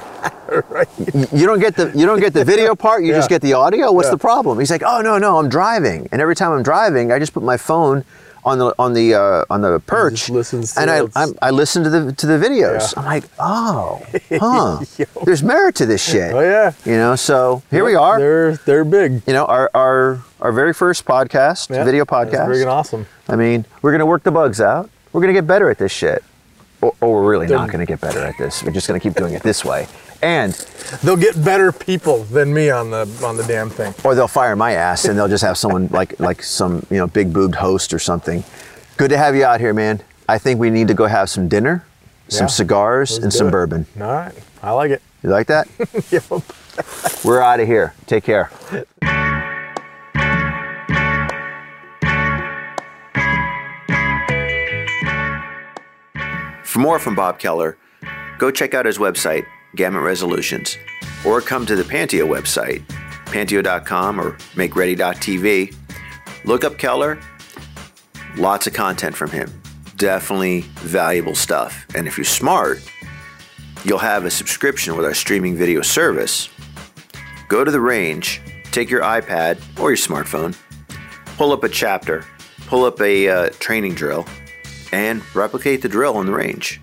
right. 0.71 0.89
You 1.33 1.47
don't 1.47 1.61
get 1.61 1.77
the 1.77 1.93
you 1.95 2.07
don't 2.07 2.21
get 2.21 2.33
the 2.35 2.45
video 2.45 2.75
part. 2.75 3.03
You 3.05 3.13
just 3.13 3.29
get 3.29 3.41
the 3.43 3.55
audio. 3.55 3.91
What's 3.93 4.07
Yeah. 4.09 4.13
the 4.13 4.19
problem? 4.19 4.59
He's 4.59 4.71
like, 4.71 4.83
oh 4.85 5.01
no 5.01 5.19
no, 5.19 5.39
I'm 5.39 5.49
driving, 5.49 6.09
and 6.13 6.21
every 6.21 6.35
time 6.37 6.53
I'm 6.53 6.63
driving, 6.63 7.11
I 7.13 7.19
just 7.19 7.33
put 7.33 7.43
my 7.43 7.57
phone 7.57 8.05
on 8.45 8.59
the 8.59 8.75
on 8.79 8.93
the 8.93 9.15
uh, 9.15 9.45
on 9.49 9.63
the 9.63 9.81
perch, 9.81 10.29
and 10.29 10.91
I. 10.91 11.07
I 11.17 11.27
I 11.41 11.51
listen 11.51 11.83
to 11.85 11.89
the 11.89 12.13
to 12.13 12.27
the 12.27 12.35
videos. 12.39 12.93
Yeah. 12.95 13.01
I'm 13.01 13.05
like, 13.07 13.25
oh, 13.39 14.03
huh. 14.31 14.85
There's 15.25 15.43
merit 15.43 15.77
to 15.77 15.87
this 15.87 16.05
shit. 16.07 16.35
Oh 16.35 16.41
yeah. 16.41 16.73
You 16.85 16.99
know, 16.99 17.17
so 17.17 17.63
here 17.71 17.85
we 17.87 17.95
are. 17.95 18.19
They're 18.19 18.57
they're 18.57 18.85
big. 18.85 19.23
You 19.27 19.33
know, 19.33 19.47
our 19.47 19.71
our 19.75 20.21
our 20.43 20.53
very 20.53 20.75
first 20.75 21.07
podcast, 21.07 21.71
Yeah. 21.71 21.85
video 21.85 22.05
That's 22.05 22.31
podcast. 22.35 22.47
friggin' 22.49 22.67
awesome. 22.67 23.07
I 23.31 23.37
mean, 23.37 23.65
we're 23.81 23.93
gonna 23.93 24.05
work 24.05 24.23
the 24.25 24.31
bugs 24.31 24.61
out. 24.61 24.91
We're 25.15 25.23
gonna 25.23 25.33
get 25.33 25.47
better 25.47 25.71
at 25.71 25.79
this 25.79 25.93
shit. 25.93 26.23
Or, 26.85 26.89
or 27.01 27.09
oh, 27.09 27.11
we're 27.11 27.31
really 27.31 27.47
not 27.47 27.71
gonna 27.71 27.87
get 27.87 28.01
better 28.01 28.21
at 28.21 28.37
this. 28.37 28.63
We're 28.63 28.73
just 28.73 28.87
gonna 28.87 29.01
keep 29.01 29.15
doing 29.15 29.35
it 29.35 29.43
this 29.43 29.65
way. 29.65 29.87
And 30.23 30.53
They'll 31.03 31.17
get 31.17 31.43
better 31.45 31.73
people 31.73 32.25
than 32.25 32.53
me 32.53 32.71
on 32.71 32.91
the 32.91 33.07
on 33.25 33.37
the 33.37 33.45
damn 33.45 33.71
thing. 33.71 33.95
or 34.05 34.15
they'll 34.15 34.29
fire 34.29 34.55
my 34.57 34.73
ass 34.73 35.05
and 35.07 35.19
they'll 35.19 35.29
just 35.29 35.45
have 35.45 35.57
someone 35.57 35.89
like 35.89 36.19
like 36.21 36.43
some 36.43 36.85
you 36.91 36.99
know 36.99 37.07
big 37.07 37.33
boobed 37.33 37.55
host 37.55 37.93
or 37.95 37.99
something. 37.99 38.45
Good 38.97 39.11
to 39.11 39.17
have 39.17 39.35
you 39.35 39.45
out 39.45 39.61
here, 39.61 39.73
man. 39.73 40.01
I 40.29 40.39
think 40.39 40.61
we 40.61 40.71
need 40.71 40.89
to 40.89 40.95
go 40.95 41.07
have 41.07 41.29
some 41.31 41.49
dinner, 41.49 41.85
some 42.29 42.45
Yeah. 42.45 42.49
cigars, 42.49 43.19
and 43.19 43.33
some 43.33 43.49
it. 43.49 43.51
bourbon. 43.51 43.87
All 44.01 44.07
right. 44.13 44.35
I 44.63 44.73
like 44.73 44.91
it. 44.91 45.03
You 45.23 45.31
like 45.31 45.47
that? 45.49 45.69
Yep. 46.11 46.43
We're 47.25 47.41
out 47.41 47.61
of 47.61 47.67
here. 47.67 47.95
Take 48.07 48.25
care. 48.25 48.51
For 56.75 56.81
more 56.81 56.99
from 56.99 57.15
Bob 57.15 57.39
Keller, 57.39 57.79
go 58.37 58.51
check 58.51 58.75
out 58.75 58.85
his 58.85 58.99
website, 58.99 59.47
Gamut 59.77 60.03
Resolutions, 60.03 60.77
or 61.25 61.41
come 61.41 61.65
to 61.67 61.77
the 61.77 61.85
Panteao 61.85 62.27
website, 62.27 62.85
panteao.com 63.27 64.21
or 64.21 64.33
makeready.tv. 64.57 65.73
Look 66.45 66.65
up 66.65 66.77
Keller. 66.77 67.21
Lots 68.37 68.67
of 68.67 68.73
content 68.73 69.15
from 69.15 69.31
him. 69.31 69.63
Definitely 69.99 70.63
valuable 70.81 71.37
stuff. 71.37 71.87
And 71.95 72.09
if 72.09 72.19
you're 72.19 72.25
smart, 72.25 72.81
you'll 73.85 73.99
have 73.99 74.25
a 74.25 74.31
subscription 74.31 74.97
with 74.97 75.07
our 75.07 75.15
streaming 75.15 75.55
video 75.55 75.81
service. 75.81 76.49
Go 77.49 77.63
to 77.63 77.71
the 77.71 77.81
range, 77.81 78.43
take 78.73 78.91
your 78.91 79.03
iPad 79.03 79.63
or 79.79 79.91
your 79.91 79.97
smartphone, 79.97 80.57
pull 81.37 81.53
up 81.53 81.63
a 81.63 81.69
chapter, 81.69 82.25
pull 82.67 82.85
up 82.85 83.01
a 83.01 83.29
uh, 83.29 83.51
training 83.61 83.95
drill, 83.95 84.27
and 84.95 85.23
replicate 85.35 85.83
the 85.83 85.89
drill 85.89 86.17
on 86.17 86.27
the 86.27 86.33
range. 86.33 86.81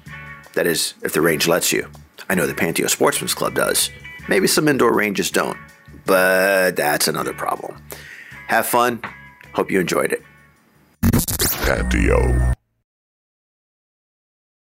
That 0.54 0.68
is, 0.68 0.96
if 1.02 1.14
the 1.14 1.22
range 1.22 1.48
lets 1.48 1.72
you. 1.72 1.90
I 2.30 2.36
know 2.36 2.46
the 2.46 2.54
Panteao 2.54 2.90
Sportsman's 2.90 3.34
Club 3.34 3.56
does. 3.56 3.90
Maybe 4.28 4.48
some 4.48 4.68
indoor 4.68 4.94
ranges 4.94 5.32
don't, 5.32 5.58
but 6.06 6.76
that's 6.76 7.08
another 7.08 7.34
problem. 7.34 7.82
Have 8.48 8.66
fun. 8.66 9.02
Hope 9.54 9.72
you 9.72 9.80
enjoyed 9.80 10.12
it. 10.12 10.24
Patio. 11.64 12.54